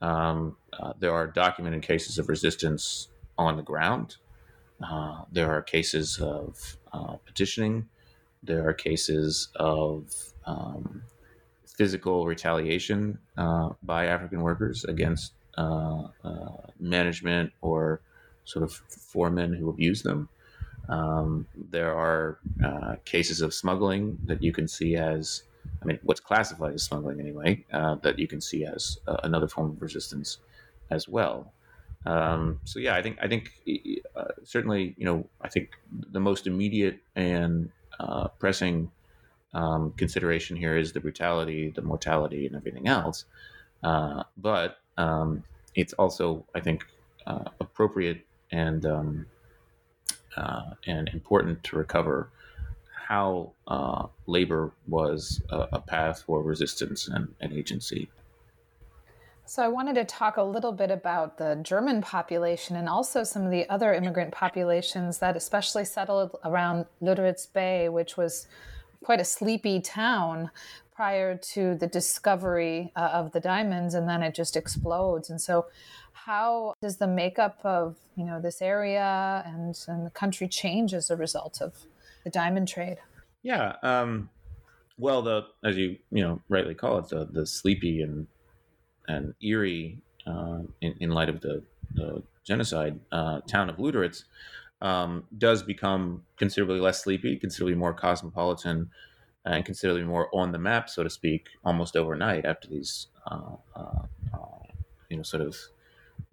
Um, 0.00 0.56
uh, 0.72 0.94
there 0.98 1.12
are 1.12 1.26
documented 1.26 1.82
cases 1.82 2.18
of 2.18 2.28
resistance 2.28 3.08
on 3.36 3.56
the 3.56 3.62
ground. 3.62 4.16
Uh, 4.82 5.22
there 5.30 5.50
are 5.50 5.62
cases 5.62 6.18
of 6.18 6.76
uh, 6.92 7.16
petitioning. 7.24 7.88
There 8.42 8.68
are 8.68 8.72
cases 8.72 9.48
of 9.56 10.12
um, 10.44 11.02
physical 11.82 12.26
retaliation 12.26 13.18
uh, 13.36 13.70
by 13.82 14.06
African 14.06 14.40
workers 14.40 14.84
against 14.84 15.32
uh, 15.58 16.04
management 16.78 17.50
or 17.60 18.00
sort 18.44 18.62
of 18.62 18.72
foremen 19.12 19.52
who 19.52 19.68
abuse 19.68 20.00
them. 20.04 20.28
Um, 20.88 21.44
there 21.70 21.92
are 21.92 22.38
uh, 22.64 22.94
cases 23.04 23.40
of 23.40 23.52
smuggling 23.52 24.04
that 24.26 24.40
you 24.46 24.52
can 24.52 24.68
see 24.68 24.94
as, 24.94 25.42
I 25.82 25.84
mean, 25.86 25.98
what's 26.04 26.20
classified 26.20 26.74
as 26.74 26.84
smuggling 26.84 27.18
anyway, 27.18 27.64
uh, 27.72 27.96
that 28.04 28.16
you 28.20 28.28
can 28.28 28.40
see 28.40 28.64
as 28.64 28.98
uh, 29.08 29.16
another 29.24 29.48
form 29.48 29.70
of 29.72 29.82
resistance 29.82 30.38
as 30.88 31.08
well. 31.08 31.52
Um, 32.06 32.60
so 32.64 32.78
yeah, 32.78 32.94
I 32.94 33.02
think 33.02 33.18
I 33.20 33.26
think 33.26 33.50
uh, 34.16 34.32
certainly 34.44 34.94
you 34.98 35.06
know 35.08 35.18
I 35.40 35.48
think 35.48 35.70
the 36.16 36.18
most 36.18 36.46
immediate 36.46 36.98
and 37.14 37.70
uh, 38.00 38.26
pressing 38.42 38.90
um, 39.54 39.92
consideration 39.96 40.56
here 40.56 40.76
is 40.76 40.92
the 40.92 41.00
brutality, 41.00 41.70
the 41.70 41.82
mortality, 41.82 42.46
and 42.46 42.56
everything 42.56 42.88
else. 42.88 43.24
Uh, 43.82 44.22
but 44.36 44.78
um, 44.96 45.42
it's 45.74 45.92
also 45.94 46.44
I 46.54 46.60
think 46.60 46.84
appropriate 47.60 48.26
and 48.50 48.84
um, 48.86 49.26
uh, 50.36 50.74
and 50.86 51.08
important 51.08 51.62
to 51.64 51.76
recover 51.76 52.30
how 53.08 53.52
uh, 53.66 54.06
labor 54.26 54.72
was 54.86 55.42
a, 55.50 55.68
a, 55.72 55.80
path 55.80 56.22
for 56.22 56.42
resistance 56.42 57.08
and, 57.08 57.34
and 57.40 57.52
agency. 57.52 58.08
So, 59.44 59.62
I 59.62 59.68
wanted 59.68 59.96
to 59.96 60.04
talk 60.04 60.36
a 60.38 60.42
little 60.42 60.72
bit 60.72 60.90
about 60.90 61.36
the 61.36 61.58
German 61.62 62.00
population 62.00 62.76
and 62.76 62.88
also 62.88 63.24
some 63.24 63.44
of 63.44 63.50
the 63.50 63.68
other 63.68 63.92
immigrant 63.92 64.32
populations 64.32 65.18
that 65.18 65.36
especially 65.36 65.84
settled 65.84 66.36
around 66.44 66.86
Lüderitz 67.02 67.52
Bay, 67.52 67.88
which 67.88 68.16
was 68.16 68.46
quite 69.02 69.20
a 69.20 69.24
sleepy 69.24 69.80
town 69.80 70.50
prior 70.94 71.36
to 71.36 71.74
the 71.74 71.86
discovery 71.86 72.92
uh, 72.96 73.10
of 73.12 73.32
the 73.32 73.40
diamonds, 73.40 73.94
and 73.94 74.08
then 74.08 74.22
it 74.22 74.34
just 74.34 74.56
explodes. 74.56 75.30
And 75.30 75.40
so, 75.40 75.66
how 76.12 76.74
does 76.80 76.98
the 76.98 77.08
makeup 77.08 77.58
of 77.64 77.96
you 78.16 78.24
know 78.24 78.40
this 78.40 78.62
area 78.62 79.42
and, 79.46 79.78
and 79.88 80.06
the 80.06 80.10
country 80.10 80.48
change 80.48 80.94
as 80.94 81.10
a 81.10 81.16
result 81.16 81.60
of 81.60 81.74
the 82.24 82.30
diamond 82.30 82.68
trade? 82.68 82.98
Yeah. 83.42 83.76
Um, 83.82 84.30
well, 84.98 85.22
the 85.22 85.46
as 85.64 85.76
you 85.76 85.96
you 86.10 86.22
know 86.22 86.40
rightly 86.48 86.74
call 86.74 86.98
it, 86.98 87.08
the 87.08 87.28
the 87.30 87.46
sleepy 87.46 88.02
and 88.02 88.26
and 89.08 89.34
eerie 89.42 89.98
uh, 90.26 90.60
in, 90.80 90.94
in 91.00 91.10
light 91.10 91.28
of 91.28 91.40
the, 91.40 91.62
the 91.94 92.22
genocide 92.44 92.98
uh, 93.10 93.40
town 93.40 93.68
of 93.68 93.76
Lüderitz 93.76 94.24
um, 94.82 95.24
does 95.38 95.62
become 95.62 96.24
considerably 96.36 96.80
less 96.80 97.02
sleepy, 97.02 97.36
considerably 97.36 97.76
more 97.76 97.94
cosmopolitan, 97.94 98.90
and 99.44 99.64
considerably 99.64 100.04
more 100.04 100.28
on 100.34 100.52
the 100.52 100.58
map, 100.58 100.90
so 100.90 101.02
to 101.02 101.10
speak, 101.10 101.48
almost 101.64 101.96
overnight 101.96 102.44
after 102.44 102.68
these 102.68 103.06
uh, 103.26 103.56
uh, 103.74 104.02
uh 104.34 104.38
you 105.08 105.16
know 105.16 105.22
sort 105.22 105.42
of 105.42 105.56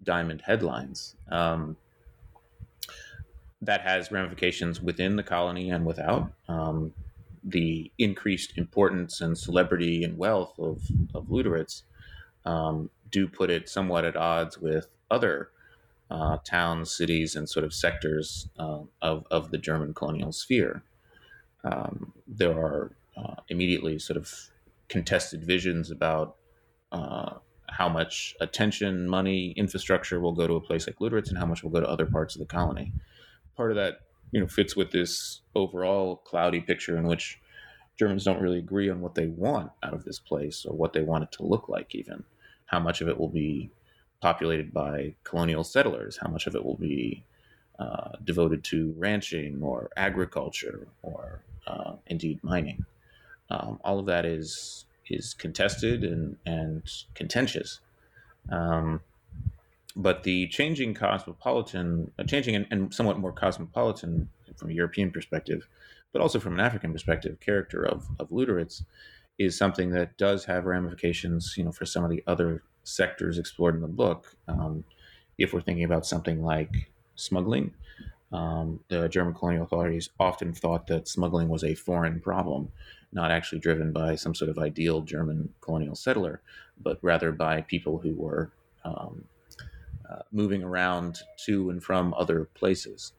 diamond 0.02 0.42
headlines. 0.42 1.14
Um, 1.30 1.76
that 3.62 3.82
has 3.82 4.10
ramifications 4.10 4.80
within 4.80 5.16
the 5.16 5.22
colony 5.22 5.70
and 5.70 5.84
without. 5.84 6.32
Um, 6.48 6.92
the 7.44 7.90
increased 7.98 8.56
importance 8.56 9.20
and 9.20 9.36
celebrity 9.36 10.02
and 10.04 10.18
wealth 10.18 10.58
of, 10.58 10.82
of 11.14 11.26
Lüderitz 11.26 11.82
um, 12.44 12.90
do 13.10 13.28
put 13.28 13.50
it 13.50 13.68
somewhat 13.68 14.04
at 14.04 14.16
odds 14.16 14.58
with 14.58 14.88
other 15.10 15.50
uh, 16.10 16.38
towns, 16.44 16.90
cities, 16.90 17.36
and 17.36 17.48
sort 17.48 17.64
of 17.64 17.72
sectors 17.72 18.48
uh, 18.58 18.80
of, 19.00 19.26
of 19.30 19.50
the 19.50 19.58
German 19.58 19.94
colonial 19.94 20.32
sphere. 20.32 20.82
Um, 21.64 22.12
there 22.26 22.52
are 22.52 22.92
uh, 23.16 23.36
immediately 23.48 23.98
sort 23.98 24.16
of 24.16 24.32
contested 24.88 25.44
visions 25.44 25.90
about 25.90 26.36
uh, 26.90 27.34
how 27.68 27.88
much 27.88 28.34
attention, 28.40 29.08
money, 29.08 29.52
infrastructure 29.56 30.20
will 30.20 30.32
go 30.32 30.46
to 30.46 30.54
a 30.54 30.60
place 30.60 30.86
like 30.86 30.98
Lüderitz 30.98 31.28
and 31.28 31.38
how 31.38 31.46
much 31.46 31.62
will 31.62 31.70
go 31.70 31.80
to 31.80 31.88
other 31.88 32.06
parts 32.06 32.34
of 32.34 32.40
the 32.40 32.46
colony. 32.46 32.92
Part 33.56 33.70
of 33.70 33.76
that, 33.76 34.00
you 34.32 34.40
know, 34.40 34.48
fits 34.48 34.74
with 34.74 34.90
this 34.90 35.42
overall 35.54 36.16
cloudy 36.16 36.60
picture 36.60 36.96
in 36.96 37.04
which 37.06 37.38
Germans 37.98 38.24
don't 38.24 38.40
really 38.40 38.58
agree 38.58 38.90
on 38.90 39.00
what 39.00 39.14
they 39.14 39.26
want 39.26 39.70
out 39.82 39.94
of 39.94 40.04
this 40.04 40.18
place 40.18 40.64
or 40.64 40.74
what 40.74 40.92
they 40.92 41.02
want 41.02 41.24
it 41.24 41.32
to 41.32 41.44
look 41.44 41.68
like, 41.68 41.94
even. 41.94 42.24
How 42.66 42.80
much 42.80 43.00
of 43.00 43.08
it 43.08 43.18
will 43.18 43.28
be 43.28 43.70
populated 44.20 44.72
by 44.72 45.14
colonial 45.24 45.64
settlers, 45.64 46.18
how 46.20 46.28
much 46.28 46.46
of 46.46 46.54
it 46.54 46.64
will 46.64 46.76
be 46.76 47.24
uh, 47.78 48.10
devoted 48.24 48.62
to 48.62 48.94
ranching 48.98 49.62
or 49.62 49.88
agriculture 49.96 50.86
or 51.02 51.42
uh, 51.66 51.94
indeed 52.06 52.38
mining. 52.42 52.84
Um, 53.48 53.80
all 53.82 53.98
of 53.98 54.06
that 54.06 54.24
is 54.24 54.84
is 55.08 55.34
contested 55.34 56.04
and 56.04 56.36
and 56.46 56.82
contentious. 57.14 57.80
Um, 58.50 59.00
but 59.96 60.22
the 60.22 60.46
changing 60.48 60.94
cosmopolitan, 60.94 62.12
uh, 62.18 62.24
changing 62.24 62.54
and, 62.54 62.66
and, 62.70 62.94
somewhat 62.94 63.18
more 63.18 63.32
cosmopolitan 63.32 64.28
from 64.56 64.70
a 64.70 64.72
European 64.72 65.10
perspective, 65.10 65.66
but 66.12 66.22
also 66.22 66.38
from 66.38 66.54
an 66.54 66.60
African 66.60 66.92
perspective, 66.92 67.40
character 67.40 67.82
of 67.82 68.08
of 68.18 68.28
Lüderitz 68.28 68.82
is 69.38 69.56
something 69.56 69.90
that 69.90 70.18
does 70.18 70.44
have 70.44 70.66
ramifications, 70.66 71.54
you 71.56 71.64
know, 71.64 71.72
for 71.72 71.86
some 71.86 72.04
of 72.04 72.10
the 72.10 72.22
other 72.26 72.62
sectors 72.84 73.38
explored 73.38 73.74
in 73.74 73.80
the 73.80 73.88
book. 73.88 74.34
Um, 74.48 74.84
if 75.38 75.52
we're 75.52 75.60
thinking 75.60 75.84
about 75.84 76.06
something 76.06 76.42
like 76.42 76.90
smuggling, 77.16 77.74
um, 78.32 78.80
the 78.88 79.08
German 79.08 79.34
colonial 79.34 79.64
authorities 79.64 80.10
often 80.18 80.52
thought 80.52 80.86
that 80.86 81.08
smuggling 81.08 81.48
was 81.48 81.64
a 81.64 81.74
foreign 81.74 82.20
problem, 82.20 82.70
not 83.12 83.30
actually 83.30 83.58
driven 83.58 83.92
by 83.92 84.14
some 84.14 84.34
sort 84.34 84.50
of 84.50 84.58
ideal 84.58 85.00
German 85.00 85.52
colonial 85.60 85.96
settler, 85.96 86.40
but 86.80 86.98
rather 87.02 87.32
by 87.32 87.62
people 87.62 87.98
who 87.98 88.14
were 88.14 88.52
um, 88.84 89.24
uh, 90.08 90.22
moving 90.32 90.62
around 90.62 91.20
to 91.44 91.70
and 91.70 91.82
from 91.82 92.14
other 92.14 92.44
places. 92.54 93.12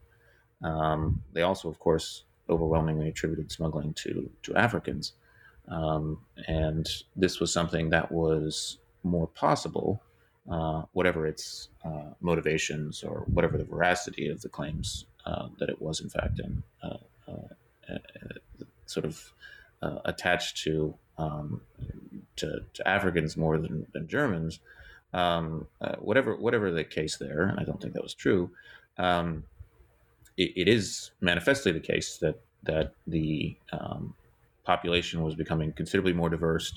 Um, 0.64 1.22
they 1.34 1.42
also, 1.42 1.70
of 1.70 1.80
course, 1.80 2.24
overwhelmingly 2.50 3.10
attributed 3.10 3.52
smuggling 3.52 3.94
to 3.96 4.30
to 4.44 4.56
Africans, 4.56 5.14
um, 5.68 6.20
and 6.48 6.88
this 7.16 7.40
was 7.40 7.52
something 7.52 7.90
that 7.90 8.12
was 8.12 8.78
more 9.04 9.28
possible, 9.28 10.02
uh, 10.50 10.84
whatever 10.94 11.28
its 11.28 11.70
uh, 11.86 12.12
motivations 12.20 13.04
or 13.04 13.26
whatever 13.28 13.58
the 13.58 13.64
veracity 13.64 14.28
of 14.30 14.42
the 14.42 14.50
claims 14.50 15.06
uh, 15.26 15.48
that 15.60 15.70
it 15.70 15.82
was 15.82 16.02
in 16.02 16.10
fact 16.10 16.40
in, 16.40 16.64
uh, 16.84 16.98
uh, 17.28 17.94
sort 18.86 19.06
of 19.06 19.34
attached 20.06 20.58
to, 20.58 20.94
um, 21.18 21.60
to, 22.36 22.62
to 22.74 22.88
Africans 22.88 23.36
more 23.36 23.58
than, 23.58 23.86
than 23.94 24.08
Germans. 24.08 24.60
Um, 25.14 25.68
whatever 26.00 26.38
whatever 26.38 26.72
the 26.72 26.86
case 26.86 27.18
there, 27.18 27.44
and 27.44 27.60
I 27.60 27.64
don't 27.64 27.82
think 27.82 27.94
that 27.96 28.04
was 28.04 28.14
true. 28.14 28.50
Um, 28.98 29.44
it, 30.38 30.54
it 30.56 30.68
is 30.70 31.12
manifestly 31.20 31.74
the 31.74 31.82
case 31.82 32.18
that 32.18 32.40
that 32.64 32.94
the 33.08 33.58
um, 33.74 34.14
population 34.72 35.18
was 35.28 35.36
becoming 35.44 35.70
considerably 35.82 36.14
more 36.22 36.32
diverse 36.36 36.68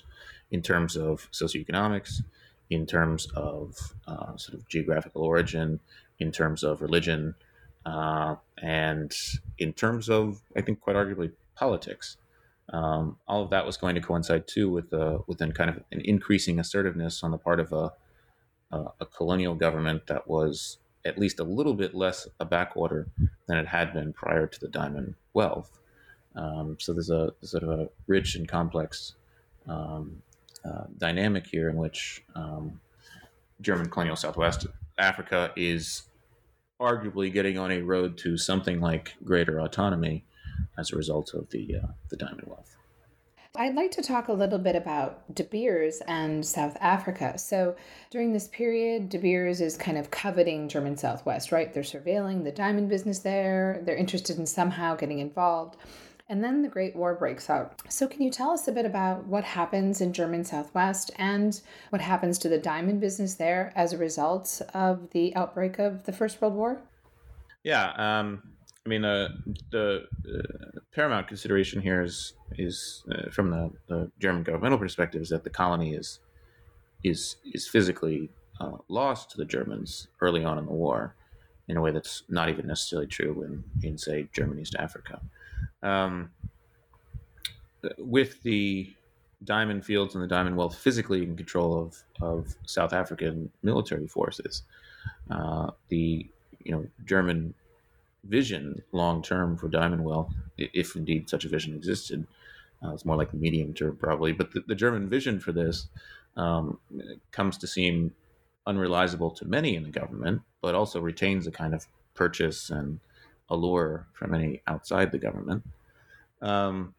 in 0.50 0.60
terms 0.70 0.92
of 0.96 1.28
socioeconomics, 1.40 2.12
in 2.70 2.86
terms 2.86 3.22
of 3.50 3.66
uh, 4.06 4.36
sort 4.36 4.54
of 4.58 4.68
geographical 4.74 5.22
origin, 5.22 5.68
in 6.18 6.30
terms 6.32 6.60
of 6.64 6.82
religion, 6.82 7.34
uh, 7.86 8.34
and 8.62 9.12
in 9.58 9.72
terms 9.72 10.08
of, 10.08 10.24
I 10.58 10.60
think, 10.64 10.80
quite 10.80 10.96
arguably, 10.96 11.30
politics. 11.54 12.16
Um, 12.78 13.04
all 13.28 13.42
of 13.44 13.50
that 13.50 13.66
was 13.66 13.76
going 13.76 13.94
to 13.94 14.00
coincide 14.00 14.44
too 14.54 14.66
with 14.76 14.88
uh, 14.92 15.18
with 15.26 15.38
then 15.38 15.52
kind 15.52 15.70
of 15.72 15.76
an 15.92 16.00
increasing 16.14 16.58
assertiveness 16.58 17.22
on 17.22 17.30
the 17.30 17.42
part 17.46 17.60
of 17.60 17.68
a, 17.72 17.92
a, 18.76 18.78
a 19.04 19.06
colonial 19.18 19.54
government 19.54 20.00
that 20.06 20.24
was 20.26 20.78
at 21.04 21.18
least 21.22 21.38
a 21.40 21.44
little 21.58 21.74
bit 21.74 21.92
less 21.94 22.26
a 22.40 22.46
backwater 22.56 23.00
than 23.46 23.58
it 23.62 23.68
had 23.76 23.92
been 23.92 24.10
prior 24.14 24.46
to 24.46 24.58
the 24.64 24.72
diamond 24.80 25.14
wealth. 25.34 25.70
Um, 26.36 26.76
so 26.80 26.92
there's 26.92 27.10
a 27.10 27.32
sort 27.42 27.62
of 27.62 27.70
a 27.70 27.88
rich 28.06 28.34
and 28.34 28.48
complex 28.48 29.14
um, 29.68 30.22
uh, 30.64 30.84
dynamic 30.98 31.46
here 31.46 31.68
in 31.68 31.76
which 31.76 32.22
um, 32.34 32.80
German 33.60 33.88
colonial 33.88 34.16
Southwest 34.16 34.66
Africa 34.98 35.52
is 35.56 36.02
arguably 36.80 37.32
getting 37.32 37.58
on 37.58 37.70
a 37.70 37.80
road 37.80 38.18
to 38.18 38.36
something 38.36 38.80
like 38.80 39.14
greater 39.24 39.60
autonomy 39.60 40.24
as 40.78 40.92
a 40.92 40.96
result 40.96 41.34
of 41.34 41.48
the 41.50 41.76
uh, 41.82 41.86
the 42.08 42.16
diamond 42.16 42.46
wealth. 42.46 42.76
I'd 43.56 43.76
like 43.76 43.92
to 43.92 44.02
talk 44.02 44.26
a 44.26 44.32
little 44.32 44.58
bit 44.58 44.74
about 44.74 45.32
De 45.32 45.44
Beers 45.44 46.02
and 46.08 46.44
South 46.44 46.76
Africa. 46.80 47.38
So, 47.38 47.76
during 48.10 48.32
this 48.32 48.48
period, 48.48 49.08
De 49.08 49.18
Beers 49.18 49.60
is 49.60 49.76
kind 49.76 49.96
of 49.96 50.10
coveting 50.10 50.68
German 50.68 50.96
Southwest, 50.96 51.52
right? 51.52 51.72
They're 51.72 51.84
surveilling 51.84 52.42
the 52.42 52.50
diamond 52.50 52.88
business 52.88 53.20
there. 53.20 53.80
They're 53.84 53.94
interested 53.94 54.38
in 54.38 54.46
somehow 54.46 54.96
getting 54.96 55.20
involved. 55.20 55.76
And 56.28 56.42
then 56.42 56.62
the 56.62 56.68
Great 56.68 56.96
War 56.96 57.14
breaks 57.14 57.50
out. 57.50 57.82
So, 57.90 58.08
can 58.08 58.22
you 58.22 58.30
tell 58.30 58.50
us 58.50 58.66
a 58.66 58.72
bit 58.72 58.86
about 58.86 59.26
what 59.26 59.44
happens 59.44 60.00
in 60.00 60.14
German 60.14 60.42
Southwest 60.44 61.10
and 61.16 61.60
what 61.90 62.00
happens 62.00 62.38
to 62.38 62.48
the 62.48 62.58
diamond 62.58 63.00
business 63.00 63.34
there 63.34 63.72
as 63.76 63.92
a 63.92 63.98
result 63.98 64.62
of 64.72 65.10
the 65.10 65.36
outbreak 65.36 65.78
of 65.78 66.04
the 66.04 66.12
First 66.12 66.40
World 66.40 66.54
War? 66.54 66.80
Yeah, 67.62 67.92
um, 67.96 68.42
I 68.86 68.88
mean, 68.88 69.04
uh, 69.04 69.28
the 69.70 70.06
uh, 70.26 70.80
paramount 70.94 71.28
consideration 71.28 71.82
here 71.82 72.02
is 72.02 72.32
is 72.56 73.04
uh, 73.12 73.30
from 73.30 73.50
the, 73.50 73.70
the, 73.88 74.10
German 74.18 74.44
governmental 74.44 74.78
perspective 74.78 75.20
is 75.20 75.28
that 75.28 75.44
the 75.44 75.50
colony 75.50 75.94
is 75.94 76.20
is 77.02 77.36
is 77.52 77.68
physically 77.68 78.30
uh, 78.60 78.78
lost 78.88 79.30
to 79.32 79.36
the 79.36 79.44
Germans 79.44 80.08
early 80.22 80.42
on 80.42 80.56
in 80.56 80.64
the 80.64 80.72
war, 80.72 81.16
in 81.68 81.76
a 81.76 81.82
way 81.82 81.90
that's 81.90 82.22
not 82.30 82.48
even 82.48 82.66
necessarily 82.66 83.08
true 83.08 83.42
in 83.42 83.64
in 83.86 83.98
say 83.98 84.26
German 84.32 84.58
East 84.58 84.74
Africa 84.78 85.20
um, 85.82 86.30
with 87.98 88.42
the 88.42 88.92
diamond 89.44 89.84
fields 89.84 90.14
and 90.14 90.22
the 90.24 90.28
diamond 90.28 90.56
wealth 90.56 90.76
physically 90.76 91.22
in 91.22 91.36
control 91.36 91.78
of, 91.78 92.02
of 92.22 92.54
South 92.66 92.92
African 92.92 93.50
military 93.62 94.06
forces, 94.06 94.62
uh, 95.30 95.70
the 95.88 96.26
you 96.64 96.72
know 96.72 96.86
German 97.04 97.54
vision 98.24 98.82
long 98.92 99.22
term 99.22 99.56
for 99.56 99.68
diamond 99.68 100.02
wealth, 100.04 100.32
if 100.56 100.96
indeed 100.96 101.28
such 101.28 101.44
a 101.44 101.48
vision 101.48 101.74
existed, 101.74 102.26
uh, 102.82 102.92
it's 102.92 103.04
more 103.04 103.16
like 103.16 103.30
the 103.30 103.36
medium 103.36 103.74
term 103.74 103.96
probably, 103.96 104.32
but 104.32 104.52
the, 104.52 104.60
the 104.66 104.74
German 104.74 105.08
vision 105.08 105.40
for 105.40 105.52
this 105.52 105.88
um, 106.36 106.78
comes 107.32 107.58
to 107.58 107.66
seem 107.66 108.14
unrealizable 108.66 109.34
to 109.36 109.44
many 109.44 109.76
in 109.76 109.82
the 109.82 109.90
government, 109.90 110.42
but 110.62 110.74
also 110.74 111.00
retains 111.00 111.46
a 111.46 111.50
kind 111.50 111.74
of 111.74 111.86
purchase 112.14 112.70
and 112.70 113.00
allure 113.50 114.06
from 114.12 114.34
any 114.34 114.60
outside 114.66 115.12
the 115.12 115.18
government. 115.18 115.62
um, 116.42 116.94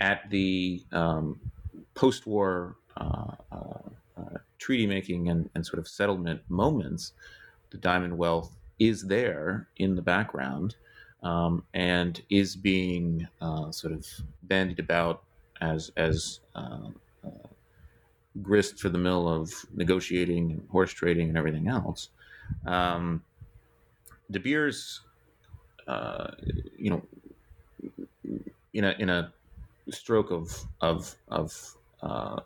at 0.00 0.28
the 0.30 0.82
um, 0.92 1.40
post-war 1.94 2.76
uh, 2.96 3.32
uh, 3.52 3.78
uh, 4.18 4.38
treaty 4.58 4.86
making 4.86 5.28
and, 5.28 5.50
and 5.54 5.66
sort 5.66 5.78
of 5.78 5.88
settlement 5.88 6.40
moments, 6.48 7.12
the 7.70 7.78
diamond 7.78 8.16
wealth 8.16 8.52
is 8.78 9.02
there 9.02 9.68
in 9.78 9.94
the 9.94 10.02
background 10.02 10.76
um, 11.22 11.64
and 11.74 12.22
is 12.30 12.56
being 12.56 13.26
uh, 13.40 13.70
sort 13.70 13.92
of 13.92 14.06
bandied 14.44 14.78
about 14.78 15.22
as 15.62 15.90
as 15.96 16.40
uh, 16.54 16.88
uh, 17.24 17.48
grist 18.42 18.78
for 18.78 18.90
the 18.90 18.98
mill 18.98 19.26
of 19.28 19.50
negotiating 19.74 20.52
and 20.52 20.68
horse 20.70 20.92
trading 20.92 21.28
and 21.28 21.38
everything 21.38 21.68
else. 21.68 22.10
Um, 22.66 23.22
De 24.30 24.38
Beers, 24.38 25.00
uh, 25.86 26.30
you 26.78 26.90
know, 26.90 27.02
in 28.74 28.84
a 28.84 28.90
in 28.98 29.08
a 29.08 29.32
stroke 29.90 30.30
of 30.30 30.64
of 30.80 31.14
of 31.28 31.76
uh, 32.02 32.40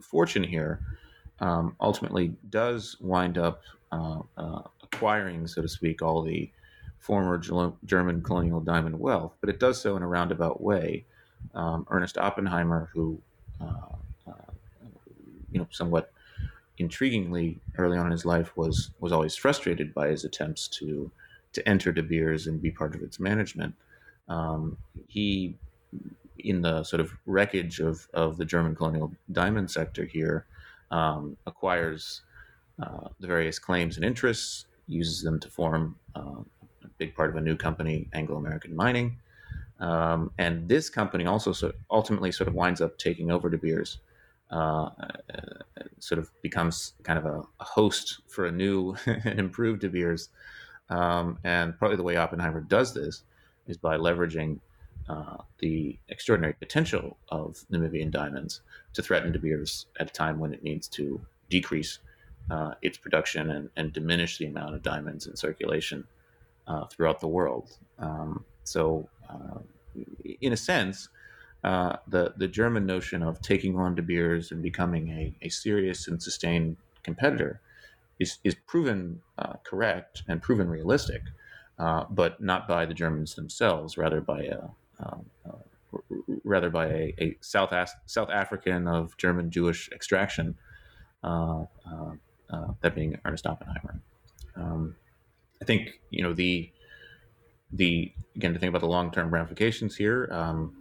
fortune 0.00 0.42
here, 0.42 0.80
um, 1.40 1.76
ultimately 1.80 2.34
does 2.50 2.96
wind 3.00 3.38
up 3.38 3.62
uh, 3.92 4.20
uh, 4.36 4.62
acquiring, 4.82 5.46
so 5.46 5.62
to 5.62 5.68
speak, 5.68 6.02
all 6.02 6.22
the 6.22 6.50
former 6.98 7.38
German 7.84 8.22
colonial 8.22 8.60
diamond 8.60 8.98
wealth, 8.98 9.34
but 9.40 9.50
it 9.50 9.58
does 9.58 9.80
so 9.80 9.96
in 9.96 10.02
a 10.02 10.08
roundabout 10.08 10.60
way. 10.62 11.04
Um, 11.54 11.86
Ernest 11.90 12.16
Oppenheimer, 12.16 12.88
who, 12.92 13.20
you 15.50 15.58
know, 15.58 15.66
somewhat 15.70 16.12
intriguingly 16.78 17.58
early 17.78 17.98
on 17.98 18.06
in 18.06 18.12
his 18.12 18.24
life 18.24 18.56
was 18.56 18.90
was 19.00 19.12
always 19.12 19.36
frustrated 19.36 19.92
by 19.94 20.08
his 20.08 20.24
attempts 20.24 20.68
to 20.68 21.10
to 21.52 21.68
enter 21.68 21.92
De 21.92 22.02
Beers 22.02 22.46
and 22.46 22.60
be 22.60 22.70
part 22.70 22.94
of 22.94 23.02
its 23.02 23.20
management. 23.20 23.74
Um, 24.28 24.76
he, 25.08 25.56
in 26.38 26.62
the 26.62 26.82
sort 26.84 27.00
of 27.00 27.12
wreckage 27.26 27.80
of, 27.80 28.08
of 28.14 28.36
the 28.36 28.44
German 28.44 28.74
colonial 28.74 29.12
diamond 29.32 29.70
sector 29.70 30.04
here, 30.04 30.46
um, 30.90 31.36
acquires 31.46 32.22
uh, 32.82 33.08
the 33.20 33.26
various 33.26 33.58
claims 33.58 33.96
and 33.96 34.04
interests, 34.04 34.66
uses 34.86 35.22
them 35.22 35.38
to 35.40 35.48
form 35.48 35.96
uh, 36.14 36.42
a 36.84 36.88
big 36.98 37.14
part 37.14 37.30
of 37.30 37.36
a 37.36 37.40
new 37.40 37.56
company, 37.56 38.08
Anglo 38.12 38.36
American 38.36 38.74
Mining. 38.74 39.18
Um, 39.80 40.30
and 40.38 40.68
this 40.68 40.88
company 40.88 41.26
also 41.26 41.52
sort 41.52 41.74
of 41.74 41.80
ultimately 41.90 42.30
sort 42.30 42.48
of 42.48 42.54
winds 42.54 42.80
up 42.80 42.98
taking 42.98 43.30
over 43.30 43.48
De 43.50 43.58
Beers, 43.58 43.98
uh, 44.50 44.90
sort 45.98 46.18
of 46.18 46.30
becomes 46.42 46.92
kind 47.02 47.18
of 47.18 47.26
a, 47.26 47.42
a, 47.60 47.64
host 47.64 48.20
for 48.28 48.46
a 48.46 48.52
new 48.52 48.94
and 49.06 49.40
improved 49.40 49.80
De 49.80 49.88
Beers. 49.88 50.28
Um, 50.92 51.38
and 51.42 51.76
probably 51.78 51.96
the 51.96 52.02
way 52.02 52.16
Oppenheimer 52.16 52.60
does 52.60 52.92
this 52.92 53.22
is 53.66 53.78
by 53.78 53.96
leveraging 53.96 54.60
uh, 55.08 55.38
the 55.58 55.98
extraordinary 56.10 56.52
potential 56.52 57.16
of 57.30 57.56
Namibian 57.72 58.10
diamonds 58.10 58.60
to 58.92 59.02
threaten 59.02 59.32
De 59.32 59.38
Beers 59.38 59.86
at 59.98 60.10
a 60.10 60.12
time 60.12 60.38
when 60.38 60.52
it 60.52 60.62
needs 60.62 60.88
to 60.88 61.20
decrease 61.48 61.98
uh, 62.50 62.74
its 62.82 62.98
production 62.98 63.50
and, 63.50 63.70
and, 63.76 63.92
diminish 63.92 64.36
the 64.36 64.46
amount 64.46 64.74
of 64.74 64.82
diamonds 64.82 65.26
in 65.26 65.34
circulation 65.34 66.04
uh, 66.66 66.84
throughout 66.86 67.20
the 67.20 67.28
world. 67.28 67.78
Um, 67.98 68.44
so, 68.64 69.08
uh, 69.30 69.60
in 70.40 70.52
a 70.52 70.56
sense, 70.56 71.08
uh, 71.64 71.96
the 72.08 72.34
the 72.36 72.48
German 72.48 72.84
notion 72.84 73.22
of 73.22 73.40
taking 73.40 73.78
on 73.78 73.94
De 73.94 74.02
Beers 74.02 74.50
and 74.50 74.60
becoming 74.60 75.08
a, 75.10 75.34
a 75.42 75.48
serious 75.48 76.08
and 76.08 76.20
sustained 76.20 76.76
competitor 77.04 77.60
is 78.22 78.38
is 78.44 78.54
proven 78.66 79.20
uh, 79.38 79.54
correct 79.64 80.22
and 80.28 80.40
proven 80.40 80.68
realistic, 80.68 81.22
uh, 81.78 82.04
but 82.10 82.40
not 82.40 82.66
by 82.68 82.86
the 82.86 82.94
Germans 82.94 83.34
themselves, 83.34 83.98
rather 83.98 84.20
by 84.20 84.42
a 84.42 84.60
um, 85.04 85.26
rather 86.44 86.70
by 86.70 86.86
a, 86.86 87.14
a 87.18 87.36
South 87.40 87.72
As- 87.72 87.94
South 88.06 88.30
African 88.30 88.88
of 88.88 89.16
German 89.16 89.50
Jewish 89.50 89.90
extraction 89.92 90.56
uh, 91.22 91.64
uh, 91.86 92.12
uh, 92.50 92.68
that 92.80 92.94
being 92.94 93.18
Ernest 93.24 93.46
Oppenheimer. 93.46 94.00
Um, 94.56 94.96
I 95.60 95.64
think 95.64 96.00
you 96.10 96.22
know 96.22 96.32
the 96.32 96.70
the 97.72 98.12
again 98.36 98.52
to 98.52 98.58
think 98.58 98.70
about 98.70 98.80
the 98.80 98.88
long 98.88 99.10
term 99.10 99.32
ramifications 99.32 99.96
here. 99.96 100.28
Um, 100.32 100.74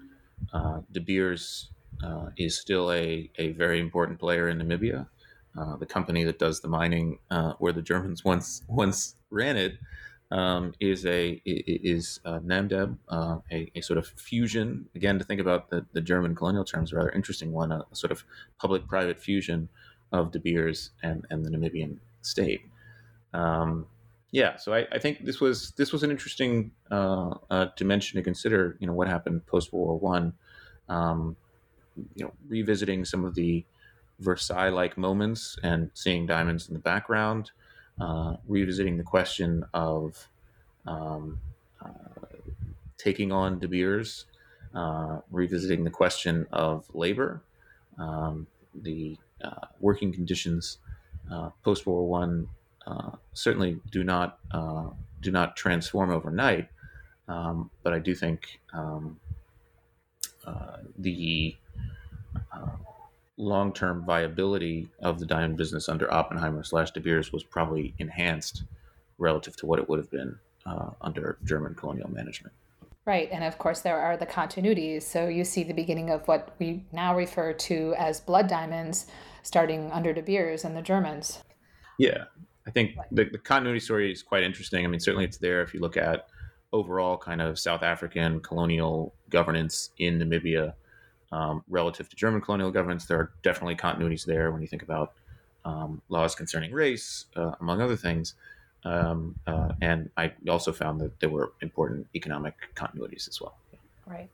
uh, 0.53 0.81
De 0.91 0.99
Beers 0.99 1.69
uh, 2.03 2.27
is 2.37 2.59
still 2.59 2.91
a, 2.91 3.29
a 3.37 3.51
very 3.51 3.79
important 3.79 4.19
player 4.19 4.49
in 4.49 4.57
Namibia. 4.57 5.07
Uh, 5.57 5.75
the 5.75 5.85
company 5.85 6.23
that 6.23 6.39
does 6.39 6.61
the 6.61 6.67
mining 6.67 7.19
uh, 7.29 7.53
where 7.59 7.73
the 7.73 7.81
Germans 7.81 8.23
once 8.25 8.63
once 8.67 9.15
ran 9.29 9.57
it 9.57 9.77
um, 10.31 10.73
is 10.79 11.05
a 11.05 11.41
is 11.45 12.21
uh, 12.23 12.39
Namdeb, 12.39 12.97
uh, 13.09 13.39
a, 13.51 13.69
a, 13.75 13.81
sort 13.81 13.99
of 13.99 14.07
fusion. 14.07 14.87
Again, 14.95 15.19
to 15.19 15.25
think 15.25 15.41
about 15.41 15.69
the, 15.69 15.85
the 15.91 16.01
German 16.01 16.35
colonial 16.35 16.63
terms, 16.63 16.93
a 16.93 16.95
rather 16.95 17.09
interesting 17.09 17.51
one, 17.51 17.71
a, 17.71 17.85
sort 17.91 18.11
of 18.11 18.23
public-private 18.57 19.19
fusion 19.19 19.67
of 20.13 20.31
De 20.31 20.39
Beers 20.39 20.91
and, 21.03 21.25
and 21.29 21.45
the 21.45 21.49
Namibian 21.49 21.97
state. 22.21 22.61
Um, 23.33 23.87
yeah, 24.31 24.55
so 24.55 24.73
I, 24.73 24.87
I, 24.91 24.99
think 24.99 25.25
this 25.25 25.41
was 25.41 25.71
this 25.71 25.91
was 25.91 26.03
an 26.03 26.11
interesting 26.11 26.71
uh, 26.89 27.35
uh, 27.49 27.67
dimension 27.75 28.17
to 28.17 28.23
consider. 28.23 28.77
You 28.79 28.87
know, 28.87 28.93
what 28.93 29.09
happened 29.09 29.45
post 29.45 29.73
World 29.73 29.87
War 29.87 29.99
One. 29.99 30.33
Um, 30.87 31.35
you 32.15 32.23
know, 32.23 32.31
revisiting 32.47 33.03
some 33.03 33.25
of 33.25 33.35
the 33.35 33.65
Versailles-like 34.21 34.97
moments 34.97 35.57
and 35.63 35.91
seeing 35.93 36.25
diamonds 36.25 36.67
in 36.67 36.73
the 36.73 36.79
background. 36.79 37.51
Uh, 37.99 38.37
revisiting 38.47 38.97
the 38.97 39.03
question 39.03 39.63
of 39.73 40.27
um, 40.87 41.39
uh, 41.83 41.89
taking 42.97 43.31
on 43.31 43.59
De 43.59 43.67
Beers, 43.67 44.25
uh, 44.73 45.19
revisiting 45.29 45.83
the 45.83 45.89
question 45.89 46.47
of 46.51 46.85
labor, 46.93 47.41
um, 47.99 48.47
the 48.73 49.17
uh, 49.43 49.67
working 49.79 50.11
conditions 50.11 50.77
uh, 51.31 51.49
post 51.63 51.85
World 51.85 52.07
War 52.07 52.21
One 52.21 52.47
uh, 52.87 53.11
certainly 53.33 53.79
do 53.91 54.03
not 54.03 54.39
do 55.21 55.31
not 55.31 55.55
transform 55.55 56.09
overnight, 56.09 56.69
um, 57.27 57.69
but 57.83 57.93
I 57.93 57.99
do 57.99 58.15
think 58.15 58.59
um, 58.73 59.19
the 60.97 61.55
long 63.37 63.73
term 63.73 64.05
viability 64.05 64.89
of 65.01 65.19
the 65.19 65.25
diamond 65.25 65.57
business 65.57 65.89
under 65.89 66.11
Oppenheimer 66.13 66.63
slash 66.63 66.91
De 66.91 66.99
Beers 66.99 67.31
was 67.31 67.43
probably 67.43 67.93
enhanced 67.97 68.63
relative 69.17 69.55
to 69.57 69.65
what 69.65 69.79
it 69.79 69.87
would 69.89 69.99
have 69.99 70.11
been 70.11 70.37
uh, 70.65 70.89
under 71.01 71.37
German 71.43 71.75
colonial 71.75 72.09
management. 72.09 72.53
Right. 73.05 73.29
And 73.31 73.43
of 73.43 73.57
course, 73.57 73.81
there 73.81 73.99
are 73.99 74.15
the 74.15 74.27
continuities. 74.27 75.03
So 75.03 75.27
you 75.27 75.43
see 75.43 75.63
the 75.63 75.73
beginning 75.73 76.11
of 76.11 76.27
what 76.27 76.55
we 76.59 76.85
now 76.91 77.15
refer 77.15 77.53
to 77.53 77.95
as 77.97 78.21
blood 78.21 78.47
diamonds 78.47 79.07
starting 79.43 79.91
under 79.91 80.13
De 80.13 80.21
Beers 80.21 80.63
and 80.63 80.77
the 80.77 80.83
Germans. 80.83 81.39
Yeah. 81.97 82.25
I 82.67 82.71
think 82.71 82.95
the, 83.11 83.23
the 83.25 83.39
continuity 83.39 83.79
story 83.79 84.11
is 84.11 84.21
quite 84.21 84.43
interesting. 84.43 84.85
I 84.85 84.87
mean, 84.87 84.99
certainly 84.99 85.25
it's 85.25 85.37
there 85.37 85.63
if 85.63 85.73
you 85.73 85.79
look 85.79 85.97
at 85.97 86.27
overall 86.73 87.17
kind 87.17 87.41
of 87.41 87.57
South 87.57 87.81
African 87.81 88.39
colonial 88.39 89.15
governance 89.29 89.89
in 89.97 90.19
Namibia 90.19 90.73
um, 91.31 91.63
relative 91.69 92.09
to 92.09 92.15
German 92.15 92.41
colonial 92.41 92.71
governments. 92.71 93.05
There 93.05 93.19
are 93.19 93.31
definitely 93.43 93.75
continuities 93.75 94.25
there 94.25 94.51
when 94.51 94.61
you 94.61 94.67
think 94.67 94.83
about 94.83 95.13
um, 95.65 96.01
laws 96.09 96.35
concerning 96.35 96.71
race, 96.71 97.25
uh, 97.35 97.53
among 97.59 97.81
other 97.81 97.95
things. 97.95 98.35
Um, 98.83 99.35
uh, 99.45 99.73
and 99.81 100.09
I 100.17 100.33
also 100.49 100.71
found 100.71 100.99
that 101.01 101.19
there 101.19 101.29
were 101.29 101.53
important 101.61 102.07
economic 102.15 102.55
continuities 102.75 103.27
as 103.27 103.39
well. 103.39 103.55
Right. 104.05 104.29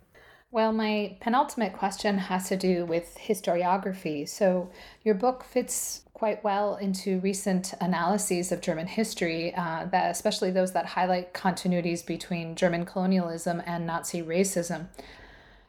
Well, 0.50 0.72
my 0.72 1.18
penultimate 1.20 1.74
question 1.74 2.18
has 2.18 2.48
to 2.48 2.56
do 2.56 2.86
with 2.86 3.18
historiography. 3.20 4.28
So, 4.30 4.72
your 5.04 5.14
book 5.14 5.44
fits 5.44 6.04
quite 6.14 6.42
well 6.44 6.78
into 6.78 7.20
recent 7.20 7.74
analyses 7.82 8.54
of 8.54 8.62
German 8.62 8.88
history, 8.88 9.54
uh, 9.54 9.86
that 9.92 10.10
especially 10.10 10.50
those 10.50 10.72
that 10.72 10.86
highlight 10.86 11.34
continuities 11.34 12.04
between 12.04 12.56
German 12.56 12.86
colonialism 12.86 13.62
and 13.66 13.86
Nazi 13.86 14.24
racism. 14.24 14.88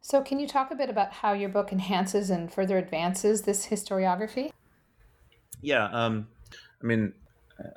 So, 0.00 0.22
can 0.22 0.38
you 0.38 0.46
talk 0.46 0.70
a 0.70 0.74
bit 0.74 0.88
about 0.88 1.12
how 1.12 1.32
your 1.32 1.48
book 1.48 1.72
enhances 1.72 2.30
and 2.30 2.52
further 2.52 2.78
advances 2.78 3.42
this 3.42 3.66
historiography? 3.66 4.50
Yeah, 5.60 5.86
um, 5.86 6.28
I 6.82 6.86
mean, 6.86 7.12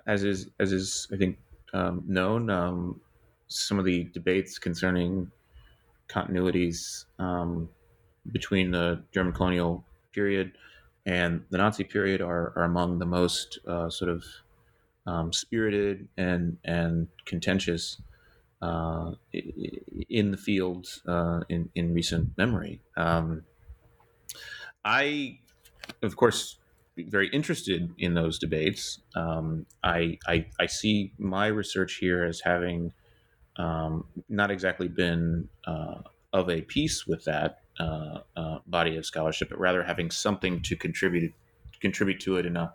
as 0.07 0.23
is 0.23 0.49
as 0.59 0.71
is 0.71 1.07
I 1.11 1.17
think 1.17 1.37
um, 1.73 2.03
known, 2.07 2.49
um, 2.49 3.01
some 3.47 3.79
of 3.79 3.85
the 3.85 4.05
debates 4.13 4.59
concerning 4.59 5.31
continuities 6.07 7.05
um, 7.19 7.69
between 8.31 8.71
the 8.71 9.01
German 9.13 9.33
colonial 9.33 9.83
period 10.11 10.53
and 11.05 11.43
the 11.49 11.57
Nazi 11.57 11.83
period 11.83 12.21
are, 12.21 12.53
are 12.55 12.63
among 12.63 12.99
the 12.99 13.05
most 13.05 13.59
uh, 13.67 13.89
sort 13.89 14.11
of 14.11 14.23
um, 15.07 15.33
spirited 15.33 16.07
and 16.17 16.57
and 16.63 17.07
contentious 17.25 17.99
uh, 18.61 19.11
in 20.09 20.31
the 20.31 20.37
field 20.37 20.87
uh, 21.07 21.41
in 21.49 21.69
in 21.75 21.93
recent 21.93 22.37
memory. 22.37 22.81
Um, 22.97 23.43
I, 24.83 25.39
of 26.01 26.15
course, 26.15 26.57
very 26.97 27.29
interested 27.29 27.93
in 27.97 28.13
those 28.13 28.39
debates. 28.39 28.99
Um, 29.15 29.65
I, 29.83 30.17
I, 30.27 30.47
I 30.59 30.65
see 30.65 31.13
my 31.17 31.47
research 31.47 31.95
here 31.95 32.23
as 32.23 32.41
having 32.41 32.91
um, 33.57 34.05
not 34.29 34.51
exactly 34.51 34.87
been 34.87 35.47
uh, 35.65 36.01
of 36.33 36.49
a 36.49 36.61
piece 36.61 37.05
with 37.05 37.25
that 37.25 37.61
uh, 37.79 38.19
uh, 38.35 38.59
body 38.67 38.97
of 38.97 39.05
scholarship, 39.05 39.49
but 39.49 39.59
rather 39.59 39.83
having 39.83 40.11
something 40.11 40.61
to 40.61 40.75
contribute 40.75 41.33
contribute 41.79 42.19
to 42.19 42.37
it 42.37 42.45
in 42.45 42.55
a 42.57 42.71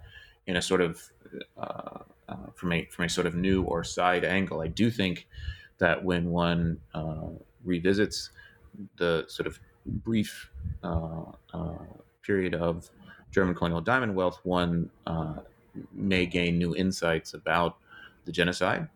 in 0.46 0.56
a 0.56 0.62
sort 0.62 0.80
of 0.80 1.00
uh, 1.56 1.98
uh, 2.28 2.36
from 2.54 2.72
a 2.72 2.84
from 2.86 3.04
a 3.04 3.08
sort 3.08 3.26
of 3.26 3.34
new 3.34 3.62
or 3.62 3.84
side 3.84 4.24
angle. 4.24 4.60
I 4.60 4.68
do 4.68 4.90
think 4.90 5.26
that 5.78 6.04
when 6.04 6.30
one 6.30 6.80
uh, 6.94 7.28
revisits 7.64 8.30
the 8.96 9.24
sort 9.28 9.46
of 9.46 9.58
brief 9.86 10.50
uh, 10.82 11.24
period 12.22 12.54
of 12.54 12.90
German 13.30 13.54
colonial 13.54 13.80
diamond 13.80 14.14
wealth, 14.14 14.40
one 14.44 14.90
may 15.92 16.26
gain 16.26 16.58
new 16.58 16.74
insights 16.74 17.34
about 17.34 17.76
the 18.24 18.32
genocide, 18.32 18.88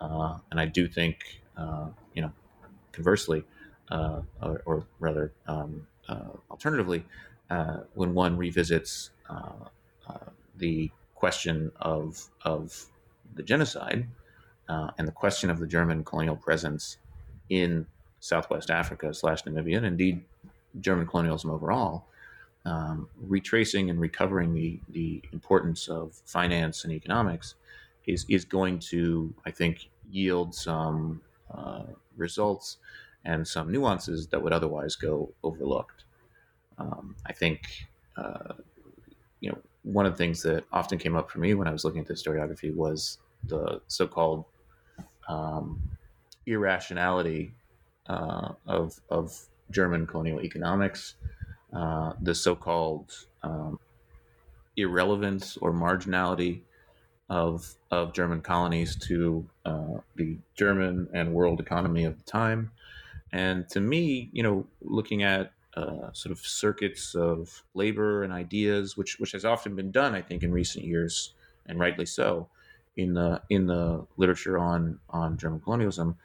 and 0.00 0.60
I 0.60 0.66
do 0.66 0.88
think 0.88 1.40
you 2.14 2.22
know 2.22 2.32
conversely 2.92 3.44
uh, 3.90 4.22
or, 4.42 4.62
or, 4.64 4.86
rather, 4.98 5.32
um, 5.46 5.86
uh, 6.08 6.28
alternatively, 6.50 7.04
uh, 7.50 7.78
when 7.94 8.14
one 8.14 8.36
revisits 8.36 9.10
uh, 9.28 9.68
uh, 10.08 10.30
the 10.56 10.90
question 11.14 11.70
of 11.80 12.28
of 12.42 12.86
the 13.34 13.42
genocide 13.42 14.06
and 14.68 15.06
the 15.06 15.12
question 15.12 15.50
of 15.50 15.58
the 15.58 15.66
German 15.66 16.04
colonial 16.04 16.36
presence 16.36 16.98
in 17.48 17.86
Southwest 18.20 18.70
Africa 18.70 19.14
slash 19.14 19.44
Namibia, 19.44 19.76
and 19.76 19.86
indeed 19.86 20.24
German 20.80 21.06
colonialism 21.06 21.50
overall, 21.50 22.06
um, 22.64 23.08
retracing 23.20 23.90
and 23.90 24.00
recovering 24.00 24.54
the 24.54 24.80
the 24.90 25.22
importance 25.32 25.88
of 25.88 26.14
finance 26.24 26.84
and 26.84 26.92
economics 26.92 27.54
is 28.06 28.26
is 28.28 28.44
going 28.44 28.78
to, 28.78 29.32
I 29.44 29.50
think, 29.50 29.88
yield 30.10 30.54
some 30.54 31.20
uh, 31.52 31.84
results 32.16 32.78
and 33.24 33.46
some 33.46 33.70
nuances 33.72 34.28
that 34.28 34.42
would 34.42 34.52
otherwise 34.52 34.96
go 34.96 35.32
overlooked. 35.42 36.04
Um, 36.78 37.16
I 37.26 37.32
think, 37.32 37.86
uh, 38.16 38.54
you 39.40 39.50
know, 39.50 39.58
one 39.82 40.06
of 40.06 40.12
the 40.12 40.18
things 40.18 40.42
that 40.42 40.64
often 40.72 40.98
came 40.98 41.16
up 41.16 41.30
for 41.30 41.40
me 41.40 41.54
when 41.54 41.66
I 41.66 41.72
was 41.72 41.84
looking 41.84 42.00
at 42.00 42.06
the 42.06 42.14
historiography 42.14 42.74
was 42.74 43.18
the 43.44 43.80
so-called 43.88 44.44
um, 45.28 45.80
irrationality 46.46 47.54
uh, 48.06 48.52
of 48.66 49.00
of 49.10 49.46
German 49.70 50.06
colonial 50.06 50.40
economics, 50.42 51.14
uh, 51.72 52.12
the 52.20 52.34
so-called 52.34 53.26
um, 53.42 53.78
irrelevance 54.76 55.56
or 55.58 55.72
marginality 55.72 56.62
of 57.28 57.74
of 57.90 58.12
German 58.12 58.40
colonies 58.40 58.96
to 58.96 59.48
uh, 59.64 59.98
the 60.14 60.38
German 60.54 61.08
and 61.12 61.34
world 61.34 61.60
economy 61.60 62.04
of 62.04 62.16
the 62.16 62.24
time, 62.24 62.70
and 63.32 63.68
to 63.70 63.80
me, 63.80 64.30
you 64.32 64.42
know, 64.42 64.66
looking 64.82 65.22
at 65.22 65.52
uh, 65.74 66.12
sort 66.12 66.32
of 66.32 66.38
circuits 66.38 67.14
of 67.14 67.62
labor 67.74 68.22
and 68.22 68.32
ideas, 68.32 68.96
which 68.96 69.18
which 69.18 69.32
has 69.32 69.44
often 69.44 69.74
been 69.74 69.90
done, 69.90 70.14
I 70.14 70.22
think, 70.22 70.42
in 70.42 70.52
recent 70.52 70.84
years, 70.84 71.34
and 71.66 71.78
rightly 71.78 72.06
so, 72.06 72.48
in 72.96 73.14
the 73.14 73.42
in 73.50 73.66
the 73.66 74.06
literature 74.16 74.58
on 74.58 74.98
on 75.10 75.36
German 75.36 75.60
colonialism. 75.60 76.16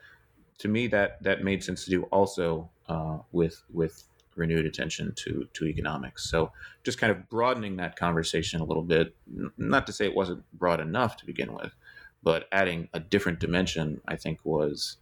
To 0.60 0.68
me, 0.68 0.88
that 0.88 1.22
that 1.23 1.43
made 1.43 1.64
sense 1.64 1.85
to 1.85 1.91
do 1.91 2.03
also 2.03 2.69
uh, 2.88 3.19
with 3.31 3.64
with 3.72 4.06
renewed 4.35 4.65
attention 4.65 5.14
to 5.15 5.48
to 5.53 5.65
economics. 5.65 6.30
So 6.30 6.52
just 6.84 6.98
kind 6.98 7.11
of 7.11 7.30
broadening 7.30 7.77
that 7.77 7.95
conversation 7.95 8.61
a 8.61 8.64
little 8.65 8.84
bit. 8.84 9.15
Not 9.57 9.85
to 9.88 9.93
say 9.93 10.06
it 10.06 10.15
wasn't 10.15 10.43
broad 10.53 10.80
enough 10.80 11.18
to 11.18 11.26
begin 11.26 11.53
with, 11.53 11.76
but 12.23 12.48
adding 12.52 12.89
a 12.93 12.99
different 12.99 13.39
dimension, 13.39 14.02
I 14.07 14.15
think, 14.15 14.39
was 14.43 14.98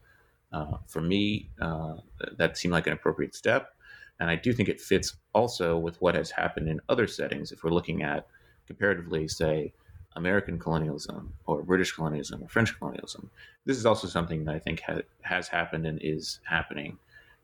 uh, 0.52 0.78
for 0.88 1.02
me, 1.02 1.50
uh, 1.62 1.96
that 2.38 2.58
seemed 2.58 2.72
like 2.72 2.88
an 2.88 2.94
appropriate 2.94 3.36
step. 3.36 3.76
And 4.20 4.30
I 4.30 4.36
do 4.36 4.52
think 4.52 4.68
it 4.68 4.82
fits 4.82 5.16
also 5.34 5.78
with 5.78 6.02
what 6.02 6.16
has 6.16 6.32
happened 6.32 6.68
in 6.68 6.82
other 6.90 7.08
settings. 7.08 7.52
If 7.52 7.64
we're 7.64 7.70
looking 7.72 8.02
at 8.04 8.28
comparatively, 8.68 9.28
say, 9.28 9.74
American 10.16 10.60
colonialism 10.60 11.34
or 11.46 11.62
British 11.64 11.92
colonialism 11.92 12.44
or 12.44 12.48
French 12.48 12.78
colonialism, 12.78 13.30
this 13.66 13.78
is 13.78 13.86
also 13.86 14.08
something 14.08 14.46
that 14.46 14.56
I 14.56 14.60
think 14.60 14.82
ha- 14.82 15.02
has 15.22 15.48
happened 15.48 15.86
and 15.86 16.00
is 16.02 16.40
happening 16.44 16.98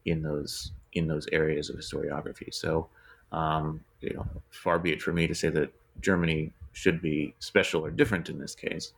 in 0.06 0.22
those 0.22 0.72
in 0.94 1.08
those 1.08 1.28
areas 1.32 1.70
of 1.70 1.76
historiography. 1.76 2.54
So, 2.54 2.88
um, 3.32 3.82
you 4.02 4.14
know, 4.14 4.26
far 4.50 4.80
be 4.80 4.92
it 4.92 5.02
for 5.02 5.12
me 5.12 5.28
to 5.28 5.36
say 5.36 5.50
that 5.50 5.74
Germany 6.02 6.54
should 6.74 7.02
be 7.02 7.34
special 7.40 7.86
or 7.86 7.92
different 7.92 8.30
in 8.30 8.40
this 8.40 8.56
case. 8.56 8.94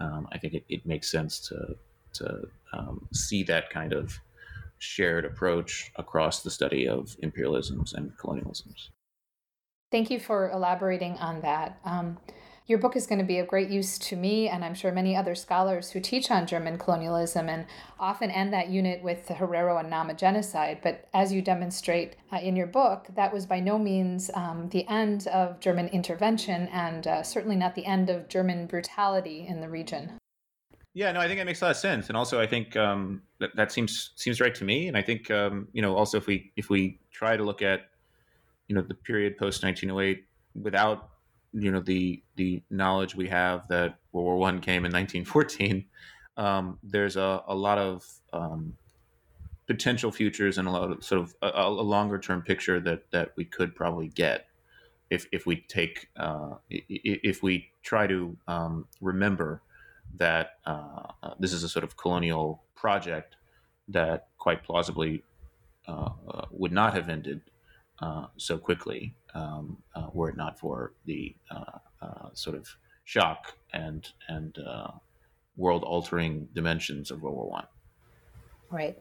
Um, 0.00 0.28
I 0.32 0.38
think 0.38 0.54
it, 0.54 0.64
it 0.68 0.86
makes 0.86 1.10
sense 1.10 1.40
to 1.48 1.76
to 2.14 2.48
um, 2.72 3.06
see 3.12 3.42
that 3.44 3.70
kind 3.70 3.92
of 3.92 4.18
shared 4.78 5.24
approach 5.24 5.92
across 5.96 6.42
the 6.42 6.50
study 6.50 6.88
of 6.88 7.16
imperialisms 7.22 7.94
and 7.94 8.16
colonialisms. 8.18 8.88
Thank 9.90 10.10
you 10.10 10.18
for 10.18 10.50
elaborating 10.50 11.12
on 11.18 11.40
that. 11.42 11.78
Um, 11.84 12.18
your 12.66 12.80
book 12.80 12.96
is 12.96 13.06
going 13.06 13.20
to 13.20 13.24
be 13.24 13.38
of 13.38 13.46
great 13.46 13.68
use 13.68 13.96
to 13.96 14.16
me, 14.16 14.48
and 14.48 14.64
I'm 14.64 14.74
sure 14.74 14.90
many 14.90 15.16
other 15.16 15.36
scholars 15.36 15.90
who 15.90 16.00
teach 16.00 16.30
on 16.32 16.46
German 16.46 16.78
colonialism 16.78 17.48
and 17.48 17.66
often 18.00 18.30
end 18.30 18.52
that 18.52 18.68
unit 18.68 19.02
with 19.02 19.28
the 19.28 19.34
Herero 19.34 19.78
and 19.78 19.88
Nama 19.88 20.14
genocide. 20.14 20.80
But 20.82 21.08
as 21.14 21.32
you 21.32 21.42
demonstrate 21.42 22.16
uh, 22.32 22.38
in 22.38 22.56
your 22.56 22.66
book, 22.66 23.06
that 23.14 23.32
was 23.32 23.46
by 23.46 23.60
no 23.60 23.78
means 23.78 24.30
um, 24.34 24.68
the 24.70 24.86
end 24.88 25.28
of 25.28 25.60
German 25.60 25.88
intervention 25.88 26.68
and 26.72 27.06
uh, 27.06 27.22
certainly 27.22 27.56
not 27.56 27.76
the 27.76 27.86
end 27.86 28.10
of 28.10 28.28
German 28.28 28.66
brutality 28.66 29.46
in 29.48 29.60
the 29.60 29.68
region. 29.68 30.18
Yeah, 30.92 31.12
no, 31.12 31.20
I 31.20 31.28
think 31.28 31.38
that 31.38 31.46
makes 31.46 31.60
a 31.60 31.66
lot 31.66 31.70
of 31.72 31.76
sense, 31.76 32.08
and 32.08 32.16
also 32.16 32.40
I 32.40 32.46
think 32.46 32.74
um, 32.74 33.22
that 33.38 33.54
that 33.54 33.70
seems 33.70 34.12
seems 34.16 34.40
right 34.40 34.54
to 34.54 34.64
me. 34.64 34.88
And 34.88 34.96
I 34.96 35.02
think 35.02 35.30
um, 35.30 35.68
you 35.72 35.82
know 35.82 35.94
also 35.94 36.16
if 36.16 36.26
we 36.26 36.52
if 36.56 36.70
we 36.70 36.98
try 37.12 37.36
to 37.36 37.44
look 37.44 37.60
at 37.60 37.90
you 38.66 38.74
know 38.74 38.80
the 38.80 38.94
period 38.94 39.36
post 39.36 39.62
1908 39.62 40.24
without 40.54 41.10
you 41.58 41.72
know 41.72 41.80
the 41.80 42.22
the 42.36 42.62
knowledge 42.70 43.14
we 43.14 43.28
have 43.28 43.66
that 43.68 43.98
World 44.12 44.26
War 44.26 44.36
One 44.36 44.60
came 44.60 44.84
in 44.84 44.92
1914, 44.92 45.86
um, 46.36 46.78
there's 46.82 47.16
a, 47.16 47.42
a 47.46 47.54
lot 47.54 47.78
of 47.78 48.04
um, 48.32 48.74
potential 49.66 50.12
futures 50.12 50.58
and 50.58 50.68
a 50.68 50.70
lot 50.70 50.90
of 50.90 51.02
sort 51.02 51.22
of 51.22 51.34
a, 51.40 51.62
a 51.62 51.70
longer 51.70 52.18
term 52.18 52.42
picture 52.42 52.78
that 52.80 53.10
that 53.10 53.32
we 53.36 53.44
could 53.44 53.74
probably 53.74 54.08
get 54.08 54.46
if 55.10 55.26
if 55.32 55.46
we 55.46 55.56
take 55.68 56.08
uh, 56.16 56.54
if 56.68 57.42
we 57.42 57.70
try 57.82 58.06
to 58.06 58.36
um, 58.46 58.86
remember 59.00 59.62
that 60.14 60.58
uh, 60.66 61.32
this 61.38 61.52
is 61.52 61.62
a 61.62 61.68
sort 61.68 61.84
of 61.84 61.96
colonial 61.96 62.62
project 62.74 63.36
that 63.88 64.28
quite 64.38 64.62
plausibly 64.62 65.22
uh 65.88 66.10
would 66.50 66.72
not 66.72 66.92
have 66.94 67.08
ended 67.08 67.40
uh, 68.00 68.26
so 68.36 68.58
quickly 68.58 69.14
um, 69.34 69.78
uh, 69.94 70.08
were 70.12 70.30
it 70.30 70.36
not 70.36 70.58
for 70.58 70.94
the 71.04 71.34
sort 72.34 72.56
of 72.56 72.68
shock 73.04 73.54
and 73.72 74.08
and 74.28 74.58
world 75.56 75.84
altering 75.84 76.48
dimensions 76.54 77.10
of 77.10 77.22
World 77.22 77.36
War 77.36 77.48
One. 77.48 77.66
Right. 78.70 78.98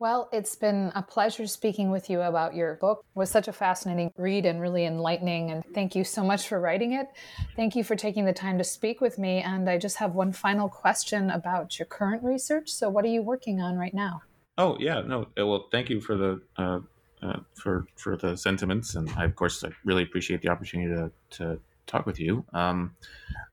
Well, 0.00 0.28
it's 0.32 0.56
been 0.56 0.90
a 0.94 1.02
pleasure 1.02 1.46
speaking 1.46 1.90
with 1.90 2.10
you 2.10 2.20
about 2.20 2.54
your 2.54 2.74
book. 2.74 3.04
It 3.14 3.18
was 3.18 3.30
such 3.30 3.46
a 3.48 3.52
fascinating 3.52 4.12
read 4.16 4.44
and 4.44 4.60
really 4.60 4.84
enlightening. 4.84 5.50
And 5.50 5.64
thank 5.72 5.94
you 5.94 6.02
so 6.02 6.24
much 6.24 6.48
for 6.48 6.60
writing 6.60 6.92
it. 6.92 7.06
Thank 7.54 7.76
you 7.76 7.84
for 7.84 7.94
taking 7.94 8.24
the 8.24 8.32
time 8.32 8.58
to 8.58 8.64
speak 8.64 9.00
with 9.00 9.18
me. 9.18 9.40
And 9.40 9.70
I 9.70 9.78
just 9.78 9.96
have 9.98 10.14
one 10.14 10.32
final 10.32 10.68
question 10.68 11.30
about 11.30 11.78
your 11.78 11.86
current 11.86 12.24
research. 12.24 12.70
So, 12.70 12.90
what 12.90 13.04
are 13.04 13.08
you 13.08 13.22
working 13.22 13.60
on 13.60 13.76
right 13.76 13.94
now? 13.94 14.22
Oh 14.58 14.76
yeah, 14.78 15.00
no. 15.00 15.28
Uh, 15.38 15.46
well, 15.46 15.68
thank 15.70 15.88
you 15.90 16.00
for 16.00 16.16
the 16.16 16.42
uh, 16.56 16.80
uh, 17.24 17.40
for 17.54 17.86
for 17.96 18.16
the 18.16 18.36
sentiments, 18.36 18.94
and 18.94 19.08
I 19.10 19.24
of 19.24 19.34
course 19.34 19.64
I 19.64 19.70
really 19.84 20.02
appreciate 20.02 20.42
the 20.42 20.48
opportunity 20.48 20.94
to 20.94 21.10
to 21.38 21.60
talk 21.86 22.06
with 22.06 22.20
you. 22.20 22.44
Um, 22.52 22.96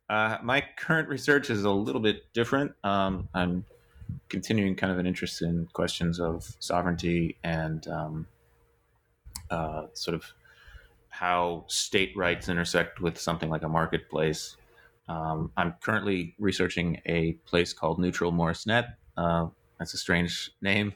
uh, 0.09 0.37
my 0.43 0.63
current 0.77 1.07
research 1.07 1.49
is 1.49 1.63
a 1.63 1.71
little 1.71 2.01
bit 2.01 2.23
different. 2.33 2.73
Um, 2.83 3.29
I'm 3.33 3.65
continuing 4.29 4.75
kind 4.75 4.91
of 4.91 4.99
an 4.99 5.05
interest 5.05 5.41
in 5.41 5.67
questions 5.73 6.19
of 6.19 6.55
sovereignty 6.59 7.37
and 7.43 7.87
um, 7.87 8.27
uh, 9.49 9.87
sort 9.93 10.15
of 10.15 10.25
how 11.09 11.65
state 11.67 12.15
rights 12.15 12.49
intersect 12.49 12.99
with 12.99 13.17
something 13.19 13.49
like 13.49 13.63
a 13.63 13.69
marketplace. 13.69 14.57
Um, 15.07 15.51
I'm 15.57 15.75
currently 15.81 16.35
researching 16.39 17.01
a 17.05 17.33
place 17.45 17.73
called 17.73 17.99
Neutral 17.99 18.31
Moresnet. 18.31 18.93
Uh, 19.17 19.47
that's 19.77 19.93
a 19.93 19.97
strange 19.97 20.51
name. 20.61 20.93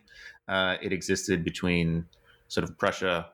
Uh, 0.47 0.77
it 0.81 0.93
existed 0.93 1.43
between 1.43 2.05
sort 2.55 2.63
of 2.63 2.77
Prussia, 2.77 3.27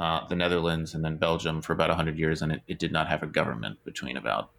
uh, 0.00 0.26
the 0.26 0.34
Netherlands, 0.34 0.94
and 0.94 1.04
then 1.04 1.16
Belgium 1.16 1.62
for 1.62 1.72
about 1.72 1.88
100 1.88 2.18
years, 2.18 2.42
and 2.42 2.52
it, 2.52 2.62
it 2.66 2.78
did 2.78 2.92
not 2.92 3.06
have 3.06 3.22
a 3.22 3.26
government 3.26 3.78
between 3.84 4.16
about 4.16 4.50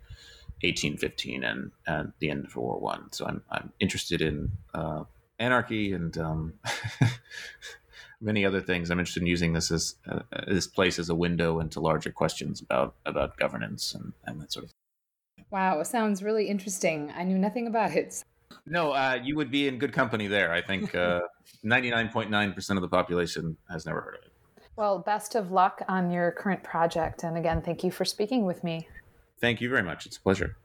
1815 0.64 1.44
and, 1.44 1.72
and 1.86 2.14
the 2.20 2.30
end 2.30 2.46
of 2.46 2.56
World 2.56 2.82
War 2.82 2.94
One. 2.94 3.12
So 3.12 3.26
I'm 3.28 3.44
I'm 3.52 3.74
interested 3.80 4.22
in 4.22 4.52
uh, 4.74 5.04
anarchy 5.40 5.92
and 5.92 6.18
um, 6.18 6.54
many 8.22 8.46
other 8.46 8.62
things. 8.62 8.90
I'm 8.90 9.00
interested 9.00 9.24
in 9.24 9.28
using 9.28 9.54
this 9.54 9.72
as 9.72 9.96
uh, 10.10 10.22
this 10.48 10.68
place 10.68 10.98
as 10.98 11.10
a 11.10 11.16
window 11.16 11.60
into 11.60 11.80
larger 11.82 12.12
questions 12.12 12.62
about 12.62 12.96
about 13.06 13.38
governance 13.38 13.94
and, 13.94 14.14
and 14.26 14.42
that 14.42 14.54
sort 14.54 14.66
of. 14.66 14.72
Wow, 15.50 15.84
sounds 15.84 16.24
really 16.24 16.48
interesting. 16.48 17.12
I 17.14 17.24
knew 17.24 17.38
nothing 17.38 17.68
about 17.68 17.92
it. 17.92 18.24
No, 18.66 18.92
uh, 18.92 19.20
you 19.22 19.36
would 19.36 19.52
be 19.52 19.68
in 19.68 19.78
good 19.78 19.94
company 19.94 20.28
there. 20.28 20.52
I 20.52 20.62
think 20.62 20.94
uh, 20.96 21.22
99.9% 21.66 22.76
of 22.76 22.82
the 22.82 22.88
population 22.88 23.58
has 23.70 23.86
never 23.86 24.02
heard 24.02 24.16
of 24.16 24.26
it. 24.26 24.32
Well, 24.76 25.00
best 25.00 25.36
of 25.36 25.52
luck 25.52 25.82
on 25.88 26.12
your 26.12 26.32
current 26.32 26.64
project. 26.64 27.24
And 27.24 27.38
again, 27.38 27.62
thank 27.62 27.84
you 27.84 27.92
for 27.92 28.06
speaking 28.06 28.46
with 28.46 28.64
me. 28.64 28.88
Thank 29.40 29.62
you 29.62 29.70
very 29.70 29.84
much. 29.84 30.06
It's 30.06 30.18
a 30.18 30.22
pleasure. 30.22 30.58